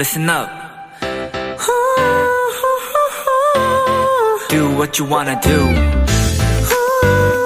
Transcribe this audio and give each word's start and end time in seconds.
listen 0.00 0.30
up. 0.30 0.48
Do 4.48 4.70
what 4.74 4.98
you 4.98 5.04
wanna 5.04 5.38
do. 5.42 5.58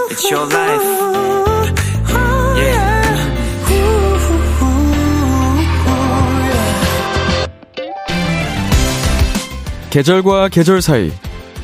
It's 0.09 0.31
your 0.31 0.47
life. 0.47 0.85
Yeah. 2.57 3.05
계절과 9.91 10.49
계절 10.51 10.81
사이 10.81 11.11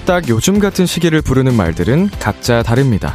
딱 0.07 0.29
요즘 0.29 0.59
같은 0.59 0.87
시기를 0.87 1.23
부르는 1.23 1.55
말들은 1.55 2.11
각자 2.19 2.65
다릅니다. 2.65 3.15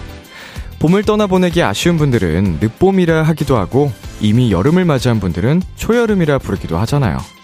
봄을 0.79 1.03
떠나보내기 1.03 1.61
아쉬운 1.61 1.97
분들은 1.97 2.59
늦봄이라 2.61 3.23
하기도 3.23 3.57
하고 3.57 3.91
이미 4.21 4.53
여름을 4.53 4.85
맞이한 4.85 5.19
분들은 5.19 5.61
초여름이라 5.75 6.37
부르기도 6.37 6.77
하잖아요. 6.77 7.34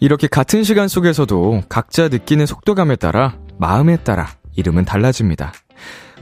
이렇게 0.00 0.26
같은 0.26 0.64
시간 0.64 0.88
속에서도 0.88 1.62
각자 1.68 2.08
느끼는 2.08 2.46
속도감에 2.46 2.96
따라 2.96 3.36
마음에 3.58 3.98
따라 3.98 4.28
이름은 4.56 4.86
달라집니다. 4.86 5.52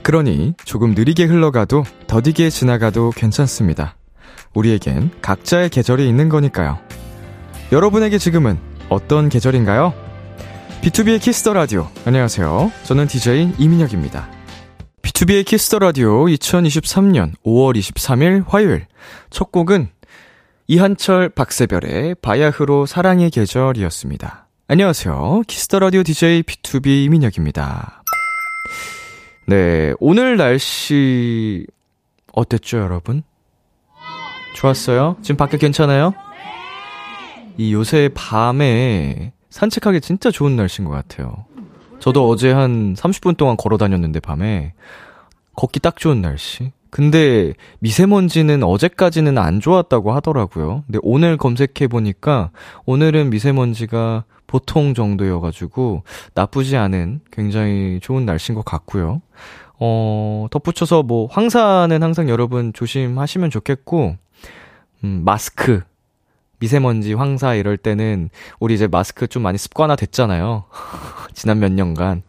그러니 0.03 0.53
조금 0.65 0.93
느리게 0.93 1.23
흘러가도 1.23 1.83
더디게 2.07 2.49
지나가도 2.49 3.11
괜찮습니다. 3.11 3.95
우리에겐 4.53 5.11
각자의 5.21 5.69
계절이 5.69 6.07
있는 6.07 6.27
거니까요. 6.27 6.77
여러분에게 7.71 8.17
지금은 8.17 8.59
어떤 8.89 9.29
계절인가요? 9.29 9.93
B2B의 10.81 11.21
키스터 11.21 11.53
라디오. 11.53 11.87
안녕하세요. 12.05 12.71
저는 12.83 13.07
DJ 13.07 13.53
이민혁입니다. 13.57 14.29
B2B의 15.03 15.45
키스터 15.45 15.79
라디오 15.79 16.25
2023년 16.25 17.33
5월 17.45 17.77
23일 17.77 18.43
화요일. 18.47 18.87
첫 19.29 19.51
곡은 19.51 19.89
이한철 20.71 21.29
박새별의 21.29 22.13
바야흐로 22.21 22.85
사랑의 22.85 23.31
계절이었습니다. 23.31 24.47
안녕하세요. 24.67 25.41
키스터 25.47 25.79
라디오 25.79 26.03
DJ 26.03 26.43
B2B 26.43 27.05
이민혁입니다. 27.05 28.03
네, 29.47 29.95
오늘 29.99 30.37
날씨 30.37 31.65
어땠죠, 32.33 32.77
여러분? 32.77 33.23
좋았어요? 34.53 35.17
지금 35.23 35.37
밖에 35.37 35.57
괜찮아요? 35.57 36.13
이 37.57 37.73
요새 37.73 38.11
밤에 38.13 39.33
산책하기 39.49 40.01
진짜 40.01 40.29
좋은 40.29 40.55
날씨인 40.55 40.87
것 40.87 40.93
같아요. 40.93 41.45
저도 41.99 42.29
어제 42.29 42.51
한 42.51 42.93
30분 42.93 43.37
동안 43.37 43.57
걸어 43.57 43.77
다녔는데 43.77 44.19
밤에 44.19 44.75
걷기 45.55 45.79
딱 45.79 45.95
좋은 45.95 46.21
날씨. 46.21 46.71
근데 46.89 47.53
미세먼지는 47.79 48.63
어제까지는 48.63 49.37
안 49.37 49.59
좋았다고 49.59 50.11
하더라고요. 50.11 50.83
근데 50.85 50.99
오늘 51.03 51.37
검색해 51.37 51.87
보니까 51.87 52.51
오늘은 52.85 53.29
미세먼지가 53.29 54.23
보통 54.47 54.95
정도여가지고 54.95 56.03
나쁘지 56.33 56.75
않은 56.75 57.21
굉장히 57.31 57.99
좋은 58.01 58.25
날씨인 58.25 58.55
것 58.55 58.65
같고요. 58.65 59.21
어, 59.79 60.47
덧붙여서 60.51 61.03
뭐 61.03 61.27
황사는 61.27 62.01
항상 62.01 62.27
여러분 62.29 62.73
조심하시면 62.73 63.49
좋겠고, 63.49 64.17
음, 65.03 65.21
마스크. 65.23 65.81
미세먼지, 66.59 67.13
황사 67.13 67.55
이럴 67.55 67.77
때는 67.77 68.29
우리 68.59 68.73
이제 68.73 68.87
마스크 68.87 69.27
좀 69.27 69.43
많이 69.43 69.57
습관화 69.57 69.95
됐잖아요. 69.95 70.65
지난 71.33 71.59
몇 71.59 71.71
년간. 71.71 72.23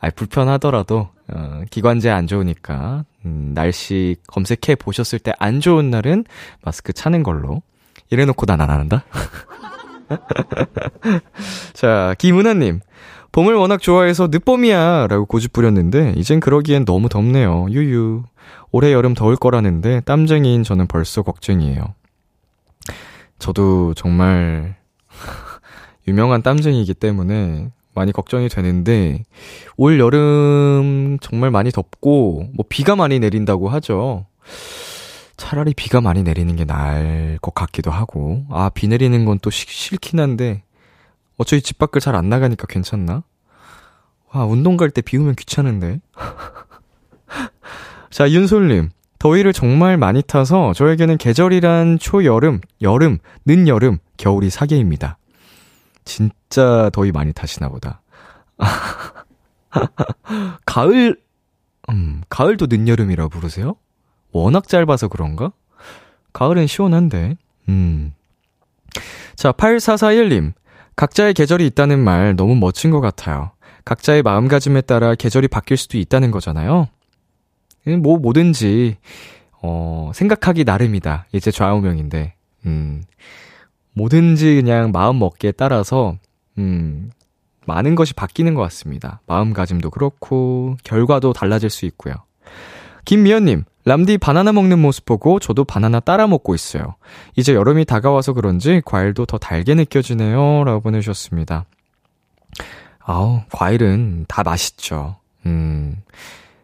아, 0.00 0.10
불편하더라도 0.10 1.10
어, 1.32 1.62
기관지에 1.70 2.10
안 2.10 2.26
좋으니까 2.26 3.04
음, 3.24 3.52
날씨 3.54 4.16
검색해 4.26 4.76
보셨을 4.78 5.18
때 5.18 5.32
안 5.38 5.60
좋은 5.60 5.90
날은 5.90 6.24
마스크 6.62 6.92
차는 6.92 7.22
걸로. 7.22 7.62
이래놓고 8.10 8.46
난 8.46 8.60
안 8.60 8.70
한다. 8.70 9.04
자, 11.74 12.14
김은하님. 12.18 12.80
봄을 13.32 13.54
워낙 13.54 13.80
좋아해서 13.82 14.28
늦봄이야 14.28 15.06
라고 15.08 15.26
고집 15.26 15.52
부렸는데 15.52 16.14
이젠 16.16 16.40
그러기엔 16.40 16.84
너무 16.86 17.08
덥네요. 17.10 17.66
유유. 17.70 18.24
올해 18.72 18.92
여름 18.92 19.14
더울 19.14 19.36
거라는데 19.36 20.00
땀쟁이인 20.00 20.62
저는 20.64 20.86
벌써 20.86 21.22
걱정이에요. 21.22 21.94
저도 23.38 23.92
정말 23.94 24.76
유명한 26.08 26.42
땀쟁이기 26.42 26.94
때문에 26.94 27.70
많이 27.98 28.12
걱정이 28.12 28.48
되는데 28.48 29.24
올 29.76 29.98
여름 30.00 31.18
정말 31.20 31.50
많이 31.50 31.70
덥고 31.70 32.48
뭐 32.54 32.64
비가 32.68 32.96
많이 32.96 33.18
내린다고 33.18 33.68
하죠. 33.68 34.26
차라리 35.36 35.74
비가 35.74 36.00
많이 36.00 36.22
내리는 36.22 36.54
게 36.56 36.64
나을 36.64 37.38
것 37.42 37.54
같기도 37.54 37.90
하고 37.90 38.44
아 38.50 38.70
비 38.70 38.88
내리는 38.88 39.24
건 39.24 39.38
또 39.40 39.50
싫긴 39.50 40.18
한데 40.20 40.62
어차피 41.36 41.62
집 41.62 41.78
밖을 41.78 42.00
잘 42.00 42.14
안 42.16 42.28
나가니까 42.28 42.66
괜찮나? 42.66 43.22
와 44.32 44.44
운동 44.44 44.76
갈 44.76 44.90
때 44.90 45.00
비 45.02 45.16
오면 45.16 45.34
귀찮은데. 45.36 46.00
자 48.10 48.30
윤솔님 48.30 48.90
더위를 49.18 49.52
정말 49.52 49.96
많이 49.96 50.22
타서 50.22 50.72
저에게는 50.74 51.18
계절이란 51.18 51.98
초여름, 51.98 52.60
여름, 52.82 53.18
늦여름, 53.44 53.98
겨울이 54.16 54.48
사계입니다. 54.50 55.18
진짜 56.08 56.88
더위 56.94 57.12
많이 57.12 57.34
타시나 57.34 57.68
보다. 57.68 58.00
가을, 60.64 61.20
음, 61.90 62.22
가을도 62.30 62.66
늦여름이라 62.70 63.28
부르세요? 63.28 63.76
워낙 64.32 64.66
짧아서 64.66 65.08
그런가? 65.08 65.52
가을은 66.32 66.66
시원한데, 66.66 67.36
음. 67.68 68.14
자, 69.36 69.52
8441님. 69.52 70.54
각자의 70.96 71.34
계절이 71.34 71.66
있다는 71.66 72.00
말 72.00 72.34
너무 72.34 72.56
멋진 72.56 72.90
것 72.90 73.00
같아요. 73.00 73.52
각자의 73.84 74.22
마음가짐에 74.22 74.80
따라 74.80 75.14
계절이 75.14 75.48
바뀔 75.48 75.76
수도 75.76 75.98
있다는 75.98 76.30
거잖아요. 76.30 76.88
뭐, 78.02 78.18
뭐든지, 78.18 78.96
어, 79.62 80.10
생각하기 80.14 80.64
나름이다. 80.64 81.26
이제 81.32 81.50
좌우명인데, 81.50 82.34
음. 82.64 83.02
뭐든지 83.98 84.54
그냥 84.54 84.90
마음 84.92 85.18
먹기에 85.18 85.52
따라서, 85.52 86.16
음, 86.56 87.10
많은 87.66 87.94
것이 87.94 88.14
바뀌는 88.14 88.54
것 88.54 88.62
같습니다. 88.62 89.20
마음가짐도 89.26 89.90
그렇고, 89.90 90.76
결과도 90.84 91.32
달라질 91.34 91.68
수 91.68 91.84
있고요. 91.84 92.14
김미연님, 93.04 93.64
람디 93.84 94.18
바나나 94.18 94.52
먹는 94.52 94.78
모습 94.78 95.06
보고 95.06 95.38
저도 95.38 95.64
바나나 95.64 96.00
따라 96.00 96.26
먹고 96.26 96.54
있어요. 96.54 96.96
이제 97.36 97.54
여름이 97.54 97.86
다가와서 97.86 98.34
그런지 98.34 98.82
과일도 98.84 99.24
더 99.24 99.38
달게 99.38 99.74
느껴지네요. 99.74 100.64
라고 100.64 100.80
보내주셨습니다. 100.80 101.64
아우, 102.98 103.40
과일은 103.50 104.26
다 104.28 104.42
맛있죠. 104.42 105.16
음. 105.46 105.96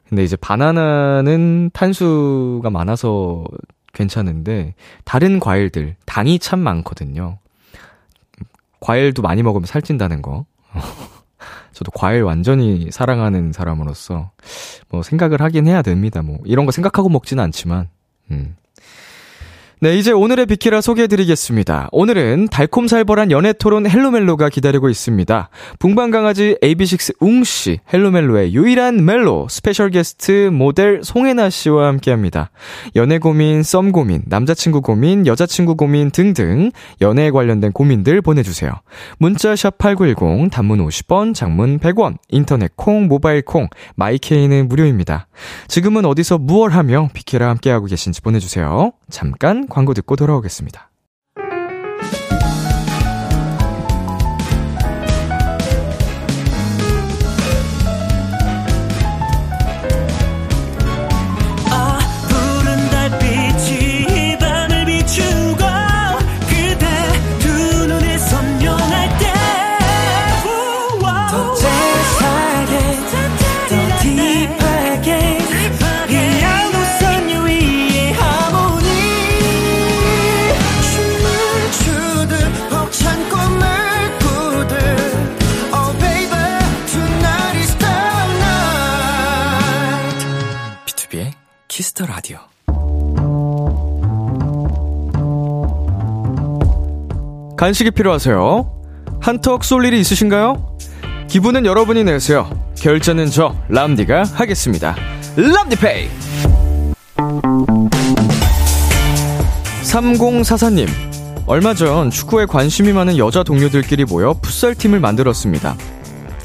근데 0.06 0.22
이제 0.22 0.36
바나나는 0.36 1.70
탄수가 1.72 2.68
많아서 2.68 3.44
괜찮은데, 3.94 4.74
다른 5.04 5.40
과일들, 5.40 5.96
당이 6.04 6.38
참 6.38 6.60
많거든요. 6.60 7.38
과일도 8.80 9.22
많이 9.22 9.42
먹으면 9.42 9.66
살찐다는 9.66 10.20
거. 10.20 10.44
저도 11.72 11.90
과일 11.90 12.22
완전히 12.22 12.90
사랑하는 12.90 13.52
사람으로서 13.52 14.30
뭐 14.88 15.02
생각을 15.02 15.40
하긴 15.40 15.66
해야 15.66 15.82
됩니다. 15.82 16.22
뭐 16.22 16.38
이런 16.44 16.66
거 16.66 16.72
생각하고 16.72 17.08
먹지는 17.08 17.42
않지만 17.44 17.88
음. 18.30 18.56
네, 19.84 19.98
이제 19.98 20.12
오늘의 20.12 20.46
비키라 20.46 20.80
소개해드리겠습니다. 20.80 21.90
오늘은 21.92 22.48
달콤살벌한 22.50 23.30
연애 23.30 23.52
토론 23.52 23.86
Hello멜로가 23.86 24.48
기다리고 24.48 24.88
있습니다. 24.88 25.50
붕방강아지 25.78 26.56
AB6 26.62 27.16
웅씨, 27.20 27.80
헬로멜로의 27.92 28.54
유일한 28.54 29.04
멜로, 29.04 29.46
special 29.50 29.90
게스트 29.90 30.48
모델 30.50 31.02
송해나 31.04 31.50
씨와 31.50 31.88
함께 31.88 32.12
합니다. 32.12 32.50
연애 32.96 33.18
고민, 33.18 33.62
썸 33.62 33.92
고민, 33.92 34.22
남자친구 34.24 34.80
고민, 34.80 35.26
여자친구 35.26 35.76
고민 35.76 36.10
등등 36.10 36.70
연애에 37.02 37.30
관련된 37.30 37.72
고민들 37.72 38.22
보내주세요. 38.22 38.72
문자샵 39.18 39.76
8910, 39.76 40.50
단문 40.50 40.78
50원, 40.78 41.34
장문 41.34 41.78
100원, 41.78 42.16
인터넷 42.30 42.74
콩, 42.74 43.06
모바일 43.06 43.42
콩, 43.42 43.68
마이케이는 43.96 44.66
무료입니다. 44.66 45.26
지금은 45.68 46.06
어디서 46.06 46.38
무얼 46.38 46.70
하며 46.70 47.10
비키라 47.12 47.50
함께하고 47.50 47.84
계신지 47.84 48.22
보내주세요. 48.22 48.92
잠깐 49.10 49.66
광고 49.74 49.92
듣고 49.92 50.14
돌아오겠습니다. 50.14 50.93
Kiss 91.94 92.01
the 92.01 92.06
Radio. 92.06 92.38
간식이 97.56 97.92
필요하세요? 97.92 98.70
한턱 99.20 99.64
쏠 99.64 99.86
일이 99.86 100.00
있으신가요? 100.00 100.76
기분은 101.28 101.64
여러분이 101.64 102.04
내세요. 102.04 102.50
결제는 102.76 103.30
저 103.30 103.54
람디가 103.68 104.24
하겠습니다. 104.34 104.96
람디pay. 105.36 106.08
3044님. 109.82 110.88
얼마 111.46 111.74
전 111.74 112.10
축구에 112.10 112.46
관심이 112.46 112.92
많은 112.92 113.18
여자 113.18 113.42
동료들끼리 113.42 114.04
모여 114.04 114.34
풋살팀을 114.42 114.98
만들었습니다. 114.98 115.76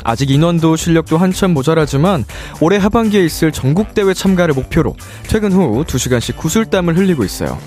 아직 0.04 0.30
인원도 0.32 0.76
실력도 0.76 1.18
한참 1.18 1.54
모자라지만 1.54 2.26
올해 2.62 2.78
하반기에 2.78 3.24
있을 3.24 3.52
전국대회 3.52 4.14
참가를 4.14 4.54
목표로 4.54 4.96
퇴근 5.28 5.52
후 5.52 5.84
2시간씩 5.86 6.38
구슬땀을 6.38 6.98
흘리고 6.98 7.24
있어요. 7.24 7.58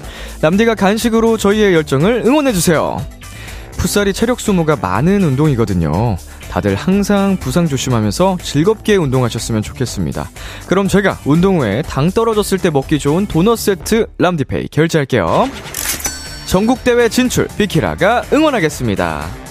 남디가 0.40 0.74
간식으로 0.74 1.36
저희의 1.36 1.74
열정을 1.74 2.22
응원해주세요. 2.26 3.04
풋살이 3.78 4.12
체력 4.12 4.40
소모가 4.40 4.76
많은 4.76 5.22
운동이거든요. 5.22 6.16
다들 6.50 6.74
항상 6.74 7.38
부상 7.38 7.66
조심하면서 7.66 8.38
즐겁게 8.42 8.96
운동하셨으면 8.96 9.62
좋겠습니다. 9.62 10.30
그럼 10.66 10.86
제가 10.86 11.18
운동 11.24 11.60
후에 11.60 11.82
당 11.82 12.10
떨어졌을 12.10 12.58
때 12.58 12.68
먹기 12.68 12.98
좋은 12.98 13.26
도넛 13.26 13.58
세트 13.58 14.06
람디페이 14.18 14.68
결제할게요. 14.68 15.48
전국대회 16.46 17.08
진출 17.08 17.48
비키라가 17.56 18.22
응원하겠습니다. 18.32 19.41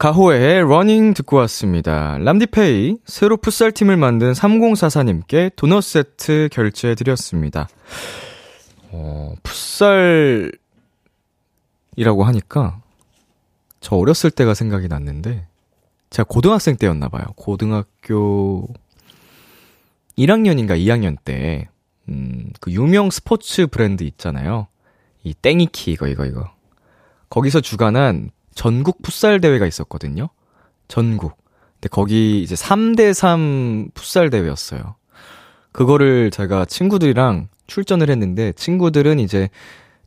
가호의 0.00 0.66
Running 0.66 1.12
듣고 1.12 1.36
왔습니다. 1.36 2.16
람디pay 2.16 3.00
새로 3.04 3.36
풋살팀을 3.36 3.98
만든 3.98 4.32
3044님께 4.32 5.54
도넛 5.56 5.84
세트 5.84 6.48
결제해드렸습니다. 6.50 7.68
어, 8.92 9.34
풋살이라고 9.42 10.54
하니까 11.98 12.80
저 13.80 13.96
어렸을 13.96 14.30
때가 14.30 14.54
생각이 14.54 14.88
났는데 14.88 15.46
제가 16.08 16.26
고등학생 16.26 16.76
때였나봐요. 16.76 17.34
고등학교 17.36 18.68
1학년인가 20.16 20.78
2학년 20.78 21.18
때, 21.22 21.68
음, 22.08 22.50
그 22.62 22.72
유명 22.72 23.10
스포츠 23.10 23.66
브랜드 23.66 24.04
있잖아요. 24.04 24.66
이 25.24 25.34
땡이키 25.34 25.92
이거 25.92 26.08
이거 26.08 26.24
이거. 26.24 26.50
거기서 27.28 27.60
주관한 27.60 28.30
전국 28.54 29.02
풋살 29.02 29.40
대회가 29.40 29.66
있었거든요. 29.66 30.28
전국. 30.88 31.36
근데 31.74 31.88
거기 31.88 32.42
이제 32.42 32.54
3대3 32.54 33.94
풋살 33.94 34.30
대회였어요. 34.30 34.96
그거를 35.72 36.30
제가 36.30 36.64
친구들이랑 36.64 37.48
출전을 37.66 38.10
했는데 38.10 38.52
친구들은 38.52 39.18
이제 39.20 39.48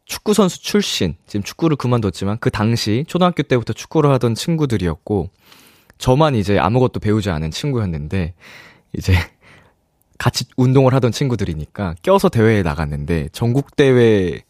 축구 0.05 0.33
선수 0.33 0.61
출신, 0.61 1.15
지금 1.25 1.43
축구를 1.43 1.77
그만뒀지만 1.77 2.37
그 2.39 2.51
당시 2.51 3.05
초등학교 3.07 3.41
때부터 3.43 3.71
축구를 3.73 4.11
하던 4.11 4.35
친구들이었고 4.35 5.29
저만 5.97 6.35
이제 6.35 6.59
아무것도 6.59 6.99
배우지 6.99 7.29
않은 7.29 7.51
친구였는데 7.51 8.33
이제 8.97 9.13
같이 10.17 10.45
운동을 10.57 10.93
하던 10.93 11.11
친구들이니까 11.11 11.95
껴서 12.03 12.29
대회에 12.29 12.61
나갔는데 12.61 13.29
전국 13.31 13.75
대회 13.75 14.41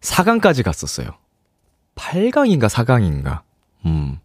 4강까지 0.00 0.62
갔었어요. 0.62 1.21
8강인가 1.96 2.68
4강인가. 2.68 3.40
음. 3.86 4.18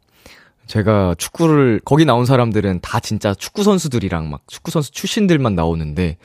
제가 0.67 1.15
축구를 1.17 1.79
거기 1.85 2.05
나온 2.05 2.25
사람들은 2.25 2.81
다 2.81 2.99
진짜 2.99 3.33
축구 3.33 3.63
선수들이랑 3.63 4.29
막 4.29 4.41
축구 4.47 4.69
선수 4.69 4.91
출신들만 4.91 5.55
나오는데 5.55 6.17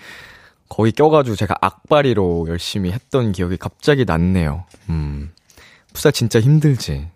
거기 0.68 0.90
껴가지고 0.90 1.36
제가 1.36 1.54
악바리로 1.60 2.46
열심히 2.48 2.90
했던 2.90 3.32
기억이 3.32 3.56
갑자기 3.56 4.04
났네요. 4.04 4.64
음. 4.88 5.30
풋살 5.92 6.12
진짜 6.12 6.40
힘들지. 6.40 7.08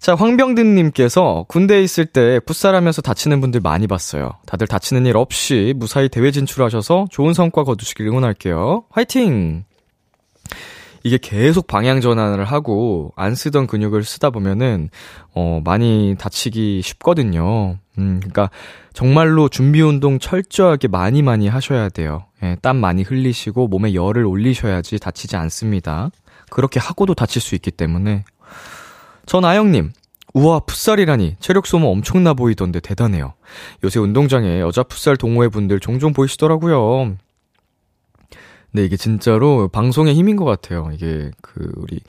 자, 0.00 0.16
황병든님께서 0.16 1.46
군대에 1.46 1.80
있을 1.80 2.06
때 2.06 2.40
풋살하면서 2.40 3.02
다치는 3.02 3.40
분들 3.40 3.60
많이 3.60 3.86
봤어요. 3.86 4.32
다들 4.46 4.66
다치는 4.66 5.06
일 5.06 5.16
없이 5.16 5.74
무사히 5.76 6.08
대회 6.08 6.32
진출하셔서 6.32 7.06
좋은 7.08 7.34
성과 7.34 7.62
거두시길 7.62 8.08
응원할게요. 8.08 8.82
화이팅! 8.90 9.64
이게 11.04 11.18
계속 11.20 11.66
방향 11.66 12.00
전환을 12.00 12.44
하고 12.44 13.12
안 13.16 13.34
쓰던 13.34 13.66
근육을 13.66 14.04
쓰다 14.04 14.30
보면은 14.30 14.90
어 15.34 15.60
많이 15.64 16.14
다치기 16.18 16.82
쉽거든요. 16.82 17.78
음 17.98 18.20
그러니까 18.20 18.50
정말로 18.92 19.48
준비 19.48 19.80
운동 19.80 20.18
철저하게 20.18 20.88
많이 20.88 21.22
많이 21.22 21.48
하셔야 21.48 21.88
돼요. 21.88 22.26
예, 22.42 22.56
땀 22.62 22.76
많이 22.76 23.02
흘리시고 23.02 23.68
몸에 23.68 23.94
열을 23.94 24.24
올리셔야지 24.24 24.98
다치지 24.98 25.36
않습니다. 25.36 26.10
그렇게 26.50 26.78
하고도 26.78 27.14
다칠 27.14 27.40
수 27.40 27.54
있기 27.54 27.70
때문에 27.70 28.24
전 29.26 29.44
아영님 29.44 29.92
우와 30.34 30.60
풋살이라니 30.60 31.36
체력 31.40 31.66
소모 31.66 31.88
엄청나 31.90 32.34
보이던데 32.34 32.80
대단해요. 32.80 33.34
요새 33.84 34.00
운동장에 34.00 34.60
여자 34.60 34.82
풋살 34.82 35.16
동호회 35.16 35.48
분들 35.48 35.80
종종 35.80 36.12
보이시더라고요. 36.12 37.16
네, 38.72 38.84
이게 38.84 38.96
진짜로 38.96 39.68
방송의 39.68 40.14
힘인 40.14 40.36
것 40.36 40.44
같아요. 40.44 40.90
이게 40.94 41.30
그 41.42 41.70
우리 41.76 42.00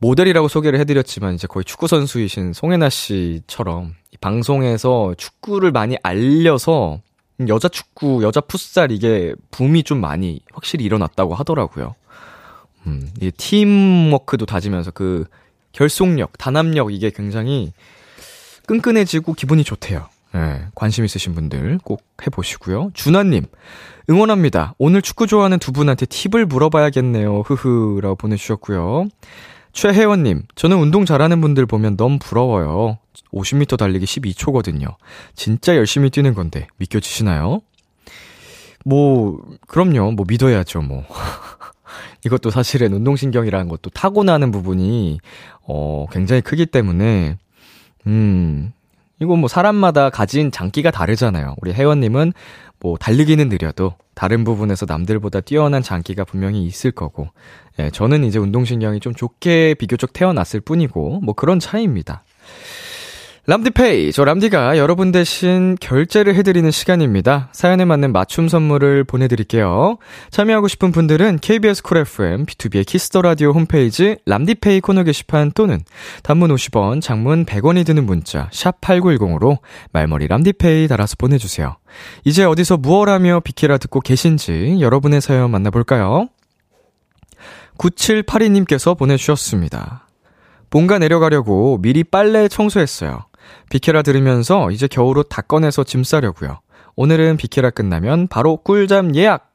모델이라고 0.00 0.48
소개를 0.48 0.80
해드렸지만 0.80 1.34
이제 1.34 1.46
거의 1.46 1.64
축구 1.64 1.86
선수이신 1.86 2.54
송혜나 2.54 2.88
씨처럼 2.88 3.94
방송에서 4.20 5.14
축구를 5.16 5.70
많이 5.70 5.96
알려서 6.02 7.00
여자 7.48 7.68
축구, 7.68 8.22
여자 8.22 8.40
풋살 8.40 8.92
이게 8.92 9.34
붐이 9.50 9.84
좀 9.84 10.00
많이 10.00 10.40
확실히 10.52 10.84
일어났다고 10.84 11.34
하더라고요. 11.34 11.94
음, 12.86 13.10
이 13.20 13.30
팀워크도 13.30 14.46
다지면서 14.46 14.90
그 14.90 15.24
결속력, 15.72 16.36
단합력 16.38 16.92
이게 16.92 17.10
굉장히 17.10 17.72
끈끈해지고 18.66 19.34
기분이 19.34 19.64
좋대요. 19.64 20.08
네, 20.34 20.66
관심 20.74 21.04
있으신 21.04 21.34
분들 21.34 21.78
꼭 21.84 22.02
해보시고요. 22.26 22.90
준하님, 22.94 23.44
응원합니다. 24.08 24.74
오늘 24.78 25.02
축구 25.02 25.26
좋아하는 25.26 25.58
두 25.58 25.72
분한테 25.72 26.06
팁을 26.06 26.46
물어봐야겠네요. 26.46 27.40
흐흐 27.40 28.00
라고 28.00 28.16
보내주셨고요. 28.16 29.08
최혜원님, 29.72 30.42
저는 30.54 30.76
운동 30.78 31.04
잘하는 31.04 31.40
분들 31.40 31.66
보면 31.66 31.96
너무 31.96 32.18
부러워요. 32.18 32.98
50m 33.32 33.78
달리기 33.78 34.04
12초거든요. 34.04 34.96
진짜 35.34 35.76
열심히 35.76 36.10
뛰는 36.10 36.34
건데, 36.34 36.66
믿겨지시나요? 36.76 37.60
뭐, 38.84 39.40
그럼요. 39.66 40.12
뭐 40.12 40.26
믿어야죠, 40.28 40.82
뭐. 40.82 41.04
이것도 42.24 42.50
사실은 42.50 42.92
운동신경이라는 42.92 43.68
것도 43.68 43.90
타고나는 43.90 44.50
부분이, 44.50 45.20
어, 45.62 46.06
굉장히 46.10 46.42
크기 46.42 46.66
때문에, 46.66 47.38
음, 48.06 48.72
이거 49.22 49.36
뭐 49.36 49.48
사람마다 49.48 50.10
가진 50.10 50.50
장기가 50.50 50.90
다르잖아요. 50.90 51.54
우리 51.62 51.72
혜원님은 51.72 52.32
뭐 52.80 52.96
달리기는 52.98 53.48
느려도 53.48 53.94
다른 54.14 54.42
부분에서 54.42 54.84
남들보다 54.88 55.40
뛰어난 55.40 55.80
장기가 55.80 56.24
분명히 56.24 56.64
있을 56.64 56.90
거고, 56.90 57.28
예, 57.78 57.90
저는 57.90 58.24
이제 58.24 58.40
운동신경이 58.40 58.98
좀 58.98 59.14
좋게 59.14 59.74
비교적 59.74 60.12
태어났을 60.12 60.60
뿐이고, 60.60 61.20
뭐 61.20 61.34
그런 61.34 61.60
차이입니다. 61.60 62.24
람디pay, 63.44 64.12
저 64.12 64.24
람디가 64.24 64.78
여러분 64.78 65.10
대신 65.10 65.76
결제를 65.80 66.36
해드리는 66.36 66.70
시간입니다. 66.70 67.48
사연에 67.50 67.84
맞는 67.84 68.12
맞춤 68.12 68.46
선물을 68.46 69.02
보내드릴게요. 69.02 69.98
참여하고 70.30 70.68
싶은 70.68 70.92
분들은 70.92 71.40
KBS 71.40 71.82
쿨 71.82 71.96
FM, 71.98 72.46
B2B의 72.46 72.86
키스터 72.86 73.20
라디오 73.20 73.50
홈페이지 73.50 74.16
람디pay 74.26 74.80
코너 74.80 75.02
게시판 75.02 75.50
또는 75.56 75.80
단문 76.22 76.54
50원, 76.54 77.02
장문 77.02 77.44
100원이 77.44 77.84
드는 77.84 78.06
문자 78.06 78.48
샵 78.52 78.80
#8910으로 78.80 79.58
말머리 79.90 80.28
람디페이 80.28 80.86
달아서 80.86 81.16
보내주세요. 81.18 81.78
이제 82.22 82.44
어디서 82.44 82.76
무얼하며 82.76 83.40
비키라 83.40 83.78
듣고 83.78 83.98
계신지 83.98 84.76
여러분의 84.78 85.20
사연 85.20 85.50
만나볼까요? 85.50 86.28
9782님께서 87.76 88.96
보내주셨습니다. 88.96 90.06
본가 90.70 91.00
내려가려고 91.00 91.78
미리 91.82 92.04
빨래 92.04 92.46
청소했어요. 92.46 93.24
비케라 93.70 94.02
들으면서 94.02 94.70
이제 94.70 94.86
겨울옷 94.86 95.28
다 95.28 95.42
꺼내서 95.42 95.84
짐 95.84 96.04
싸려고요. 96.04 96.60
오늘은 96.96 97.36
비케라 97.36 97.70
끝나면 97.70 98.28
바로 98.28 98.56
꿀잠 98.58 99.16
예약! 99.16 99.52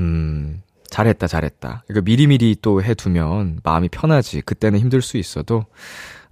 음, 0.00 0.62
잘했다, 0.90 1.26
잘했다. 1.26 1.84
이거 1.90 2.00
미리미리 2.00 2.56
또 2.62 2.82
해두면 2.82 3.60
마음이 3.62 3.88
편하지. 3.88 4.40
그때는 4.40 4.78
힘들 4.78 5.02
수 5.02 5.16
있어도, 5.16 5.64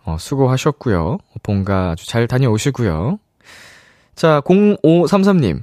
어, 0.05 0.17
수고하셨고요. 0.19 1.19
본가 1.43 1.91
아주 1.91 2.07
잘 2.07 2.27
다녀오시고요. 2.27 3.19
자, 4.15 4.41
0533님. 4.43 5.63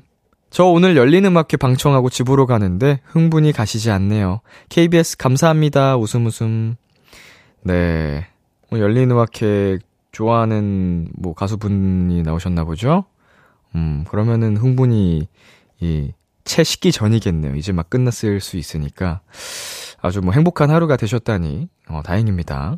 저 0.49 0.65
오늘 0.65 0.95
열린 0.95 1.25
음악회 1.25 1.57
방청하고 1.57 2.11
집으로 2.11 2.45
가는데 2.45 2.99
흥분이 3.05 3.53
가시지 3.53 3.89
않네요. 3.89 4.41
KBS 4.69 5.17
감사합니다. 5.17 5.97
웃음 5.97 6.27
웃음. 6.27 6.75
네. 7.63 8.27
열린 8.71 9.09
음악회 9.09 9.79
좋아하는 10.13 11.09
뭐 11.15 11.33
가수분이 11.33 12.21
나오셨나 12.23 12.63
보죠? 12.63 13.03
음, 13.75 14.05
그러면은 14.07 14.55
흥분이, 14.55 15.27
이, 15.81 16.11
채 16.45 16.63
식기 16.63 16.91
전이겠네요. 16.91 17.55
이제 17.55 17.71
막 17.71 17.89
끝났을 17.89 18.39
수 18.39 18.57
있으니까. 18.57 19.21
아주 20.01 20.21
뭐 20.21 20.33
행복한 20.33 20.69
하루가 20.69 20.95
되셨다니, 20.95 21.67
어, 21.89 22.01
다행입니다. 22.05 22.77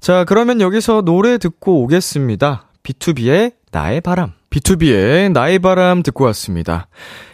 자, 0.00 0.24
그러면 0.24 0.60
여기서 0.60 1.02
노래 1.02 1.36
듣고 1.38 1.82
오겠습니다. 1.82 2.68
BTOB의 2.82 3.54
나의 3.72 4.00
바람. 4.00 4.32
BTOB의 4.50 5.32
나의 5.32 5.58
바람 5.58 6.02
듣고 6.02 6.24
왔습니다. 6.26 6.86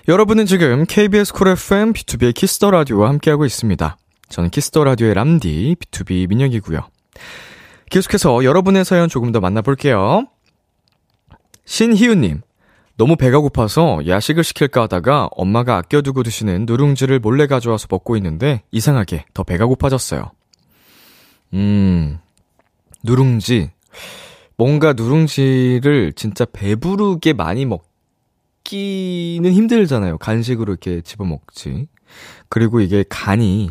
여러분은 0.09 0.47
지금 0.47 0.87
KBS 0.89 1.35
쿨 1.35 1.49
FM 1.49 1.93
B2B의 1.93 2.35
키스터 2.35 2.71
라디오와 2.71 3.11
함께하고 3.11 3.45
있습니다. 3.45 3.97
저는 4.31 4.49
키스터 4.49 4.85
라디오의 4.85 5.15
람디 5.15 5.77
B2B 5.79 6.29
민혁이고요. 6.29 6.81
계속해서 7.93 8.43
여러분의 8.45 8.87
사연 8.87 9.11
조금 9.11 9.33
더 9.33 9.41
만나볼게요. 9.41 10.27
신희우님, 11.67 12.41
너무 12.97 13.17
배가 13.17 13.39
고파서 13.39 14.01
야식을 14.07 14.45
시킬까 14.45 14.85
하다가 14.85 15.29
엄마가 15.33 15.77
아껴두고 15.77 16.23
드시는 16.23 16.65
누룽지를 16.65 17.19
몰래 17.19 17.47
가져와서 17.47 17.89
먹고 17.91 18.17
있는데 18.17 18.63
이상하게 18.71 19.27
더 19.35 19.43
배가 19.43 19.67
고파졌어요. 19.67 20.31
음, 21.53 22.19
누룽지. 23.05 23.73
뭔가 24.57 24.95
누룽지를 24.95 26.15
진짜 26.15 26.47
배부르게 26.47 27.35
많이 27.35 27.67
먹기는 27.67 29.53
힘들잖아요. 29.53 30.17
간식으로 30.17 30.73
이렇게 30.73 31.03
집어먹지. 31.03 31.89
그리고 32.49 32.81
이게 32.81 33.05
간이, 33.07 33.69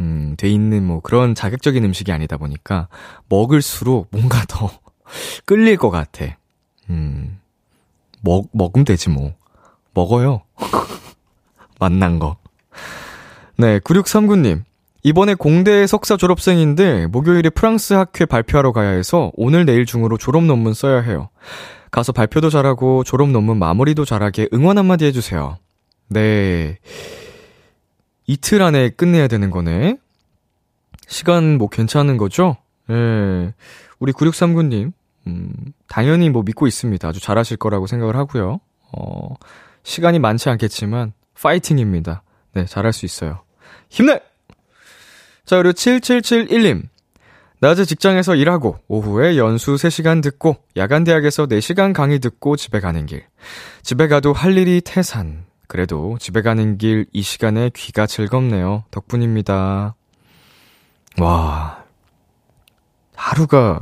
음, 0.00 0.34
돼 0.36 0.48
있는 0.48 0.84
뭐 0.84 1.00
그런 1.00 1.34
자극적인 1.34 1.84
음식이 1.84 2.12
아니다 2.12 2.36
보니까 2.36 2.88
먹을수록 3.28 4.08
뭔가 4.10 4.44
더 4.48 4.70
끌릴 5.44 5.76
것 5.76 5.90
같아. 5.90 6.36
음, 6.90 7.38
먹, 8.20 8.48
먹으면 8.52 8.84
되지 8.84 9.10
뭐. 9.10 9.34
먹어요. 9.94 10.42
만난 11.80 12.18
거. 12.18 12.36
네, 13.56 13.78
9639님. 13.80 14.62
이번에 15.04 15.34
공대 15.34 15.86
석사 15.86 16.16
졸업생인데 16.16 17.06
목요일에 17.06 17.50
프랑스 17.50 17.94
학회 17.94 18.24
발표하러 18.24 18.72
가야 18.72 18.90
해서 18.90 19.30
오늘 19.34 19.64
내일 19.64 19.86
중으로 19.86 20.18
졸업 20.18 20.44
논문 20.44 20.74
써야 20.74 21.00
해요. 21.00 21.30
가서 21.90 22.12
발표도 22.12 22.50
잘하고 22.50 23.04
졸업 23.04 23.30
논문 23.30 23.58
마무리도 23.58 24.04
잘하게 24.04 24.48
응원 24.52 24.76
한마디 24.76 25.06
해주세요. 25.06 25.56
네. 26.08 26.78
이틀 28.28 28.62
안에 28.62 28.90
끝내야 28.90 29.26
되는 29.26 29.50
거네. 29.50 29.96
시간 31.08 31.56
뭐 31.56 31.68
괜찮은 31.68 32.18
거죠? 32.18 32.58
예. 32.90 32.94
네. 32.94 33.54
우리 33.98 34.12
9639님, 34.12 34.92
음, 35.26 35.52
당연히 35.88 36.28
뭐 36.30 36.42
믿고 36.44 36.66
있습니다. 36.66 37.08
아주 37.08 37.20
잘하실 37.20 37.56
거라고 37.56 37.86
생각을 37.86 38.14
하고요. 38.16 38.60
어, 38.92 39.34
시간이 39.82 40.18
많지 40.18 40.50
않겠지만, 40.50 41.14
파이팅입니다. 41.40 42.22
네, 42.52 42.66
잘할 42.66 42.92
수 42.92 43.06
있어요. 43.06 43.40
힘내! 43.88 44.20
자, 45.44 45.56
그리고 45.56 45.72
7771님. 45.72 46.82
낮에 47.60 47.84
직장에서 47.86 48.36
일하고, 48.36 48.78
오후에 48.88 49.38
연수 49.38 49.74
3시간 49.74 50.22
듣고, 50.22 50.56
야간 50.76 51.02
대학에서 51.02 51.46
4시간 51.46 51.92
강의 51.92 52.18
듣고 52.20 52.56
집에 52.56 52.78
가는 52.78 53.04
길. 53.06 53.24
집에 53.82 54.06
가도 54.06 54.32
할 54.32 54.56
일이 54.56 54.80
태산. 54.82 55.47
그래도 55.68 56.16
집에 56.18 56.42
가는 56.42 56.78
길 56.78 57.06
이 57.12 57.22
시간에 57.22 57.70
귀가 57.74 58.06
즐겁네요. 58.06 58.84
덕분입니다. 58.90 59.94
와. 61.20 61.84
하루가 63.14 63.80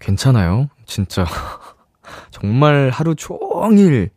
괜찮아요? 0.00 0.68
진짜. 0.86 1.26
정말 2.30 2.90
하루 2.90 3.14
종일, 3.14 4.10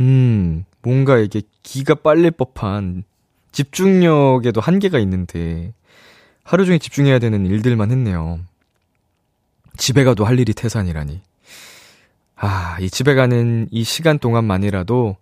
음, 0.00 0.64
뭔가 0.82 1.18
이게 1.18 1.42
기가 1.62 1.94
빨릴 1.94 2.32
법한 2.32 3.04
집중력에도 3.52 4.60
한계가 4.60 4.98
있는데, 4.98 5.72
하루 6.42 6.64
종일 6.64 6.80
집중해야 6.80 7.18
되는 7.18 7.46
일들만 7.46 7.90
했네요. 7.90 8.40
집에 9.76 10.04
가도 10.04 10.24
할 10.24 10.38
일이 10.38 10.52
태산이라니. 10.52 11.20
아, 12.36 12.78
이 12.80 12.90
집에 12.90 13.14
가는 13.14 13.68
이 13.70 13.84
시간 13.84 14.18
동안만이라도, 14.18 15.16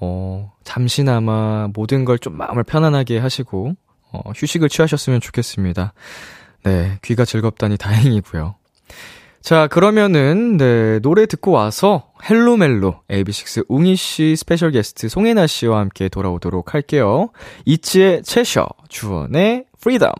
어, 0.00 0.52
잠시나마 0.64 1.68
모든 1.74 2.04
걸 2.04 2.18
좀 2.18 2.36
마음을 2.36 2.62
편안하게 2.64 3.18
하시고, 3.18 3.72
어, 4.12 4.30
휴식을 4.34 4.68
취하셨으면 4.68 5.20
좋겠습니다. 5.20 5.92
네, 6.64 6.98
귀가 7.02 7.24
즐겁다니 7.24 7.76
다행이고요. 7.78 8.54
자, 9.40 9.66
그러면은, 9.68 10.56
네, 10.56 10.98
노래 11.00 11.26
듣고 11.26 11.52
와서 11.52 12.10
헬로멜로 12.28 13.00
AB6 13.08 13.66
웅이 13.68 13.94
씨 13.96 14.34
special 14.36 14.72
게스트 14.72 15.08
송해나 15.08 15.46
씨와 15.46 15.78
함께 15.78 16.08
돌아오도록 16.08 16.74
할게요. 16.74 17.30
ITZY의 17.64 18.24
Cheshire, 18.24 18.66
주헌의 18.88 19.66
Freedom. 19.80 20.10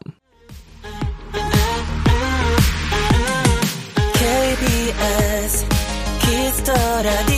KBS 4.14 5.66
Kiss 6.20 6.50
the 6.50 6.72
Radio 7.02 7.37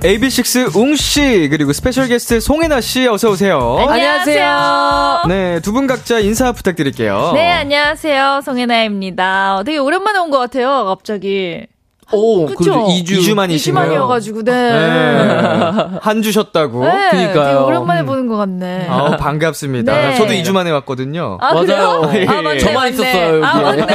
AB6IX 0.00 0.74
웅씨, 0.76 1.48
그리고 1.50 1.72
special 1.74 2.08
게스트 2.08 2.40
송해나씨, 2.40 3.06
어서오세요. 3.06 3.84
안녕하세요. 3.86 5.22
네, 5.28 5.60
두 5.60 5.72
분 5.72 5.86
각자 5.86 6.18
인사 6.20 6.52
부탁드릴게요. 6.52 7.32
네, 7.34 7.50
안녕하세요. 7.52 8.40
송해나입니다. 8.44 9.62
되게 9.66 9.76
오랜만에 9.78 10.18
온 10.18 10.30
것 10.30 10.38
같아요, 10.38 10.84
갑자기. 10.86 11.66
오, 12.12 12.46
그죠? 12.46 12.86
2주, 12.88 13.18
2주 13.20 13.34
만이신가요? 13.34 14.06
2주만이어가지고, 14.06 14.44
네. 14.44 14.52
네. 14.52 15.98
한 16.00 16.22
주셨다고? 16.22 16.84
네, 16.84 17.10
그니까요. 17.10 17.64
오랜만에 17.66 18.00
음. 18.00 18.06
보는 18.06 18.26
것 18.26 18.36
같네. 18.36 18.86
아 18.88 19.16
반갑습니다. 19.16 19.92
네. 19.92 20.14
저도 20.16 20.32
2주 20.32 20.52
만에 20.52 20.70
왔거든요. 20.70 21.38
아, 21.40 21.54
맞아요. 21.54 22.10
예. 22.14 22.26
아, 22.26 22.42
맞네, 22.42 22.58
저만 22.58 22.74
맞네. 22.74 22.90
있었어요, 22.90 23.34
여기. 23.36 23.44
아, 23.44 23.60
맞네. 23.60 23.86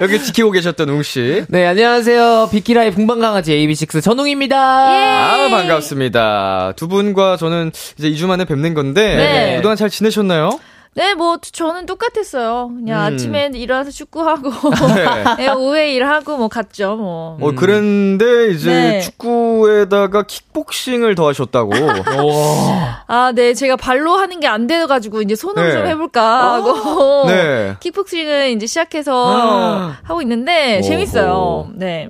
여기 0.02 0.22
지키고 0.22 0.50
계셨던 0.50 0.88
웅씨. 0.88 1.44
네, 1.48 1.66
안녕하세요. 1.66 2.48
비키라의 2.52 2.90
붕방강아지 2.92 3.52
AB6 3.52 4.02
전웅입니다. 4.02 4.56
예. 4.56 5.46
아, 5.46 5.48
반갑습니다. 5.50 6.72
두 6.76 6.88
분과 6.88 7.36
저는 7.36 7.70
이제 7.98 8.10
2주 8.10 8.26
만에 8.26 8.44
뵙는 8.44 8.74
건데, 8.74 9.16
네. 9.16 9.56
그동안 9.56 9.76
잘 9.76 9.90
지내셨나요? 9.90 10.58
네, 10.96 11.14
뭐 11.14 11.38
저는 11.40 11.86
똑같았어요. 11.86 12.72
그냥 12.74 13.00
음. 13.00 13.14
아침에 13.14 13.50
일어나서 13.54 13.90
축구하고 13.92 14.50
네. 14.96 15.44
네, 15.46 15.48
오후에 15.52 15.92
일하고 15.94 16.36
뭐 16.36 16.48
갔죠, 16.48 16.96
뭐. 16.96 17.38
어, 17.40 17.52
그런데 17.56 18.48
이제 18.50 18.70
네. 18.70 19.00
축구에다가 19.00 20.24
킥복싱을 20.24 21.14
더 21.14 21.28
하셨다고. 21.28 21.70
아, 23.06 23.32
네, 23.34 23.54
제가 23.54 23.76
발로 23.76 24.14
하는 24.16 24.40
게 24.40 24.46
안 24.48 24.66
돼 24.66 24.84
가지고 24.86 25.22
이제 25.22 25.34
손으로 25.36 25.66
네. 25.66 25.72
좀 25.72 25.86
해볼까 25.86 26.54
하고 26.54 27.26
네. 27.28 27.76
킥복싱을 27.80 28.50
이제 28.50 28.66
시작해서 28.66 29.26
아. 29.28 29.96
하고 30.02 30.22
있는데. 30.22 30.80
재밌어요. 30.82 31.70
네. 31.74 32.06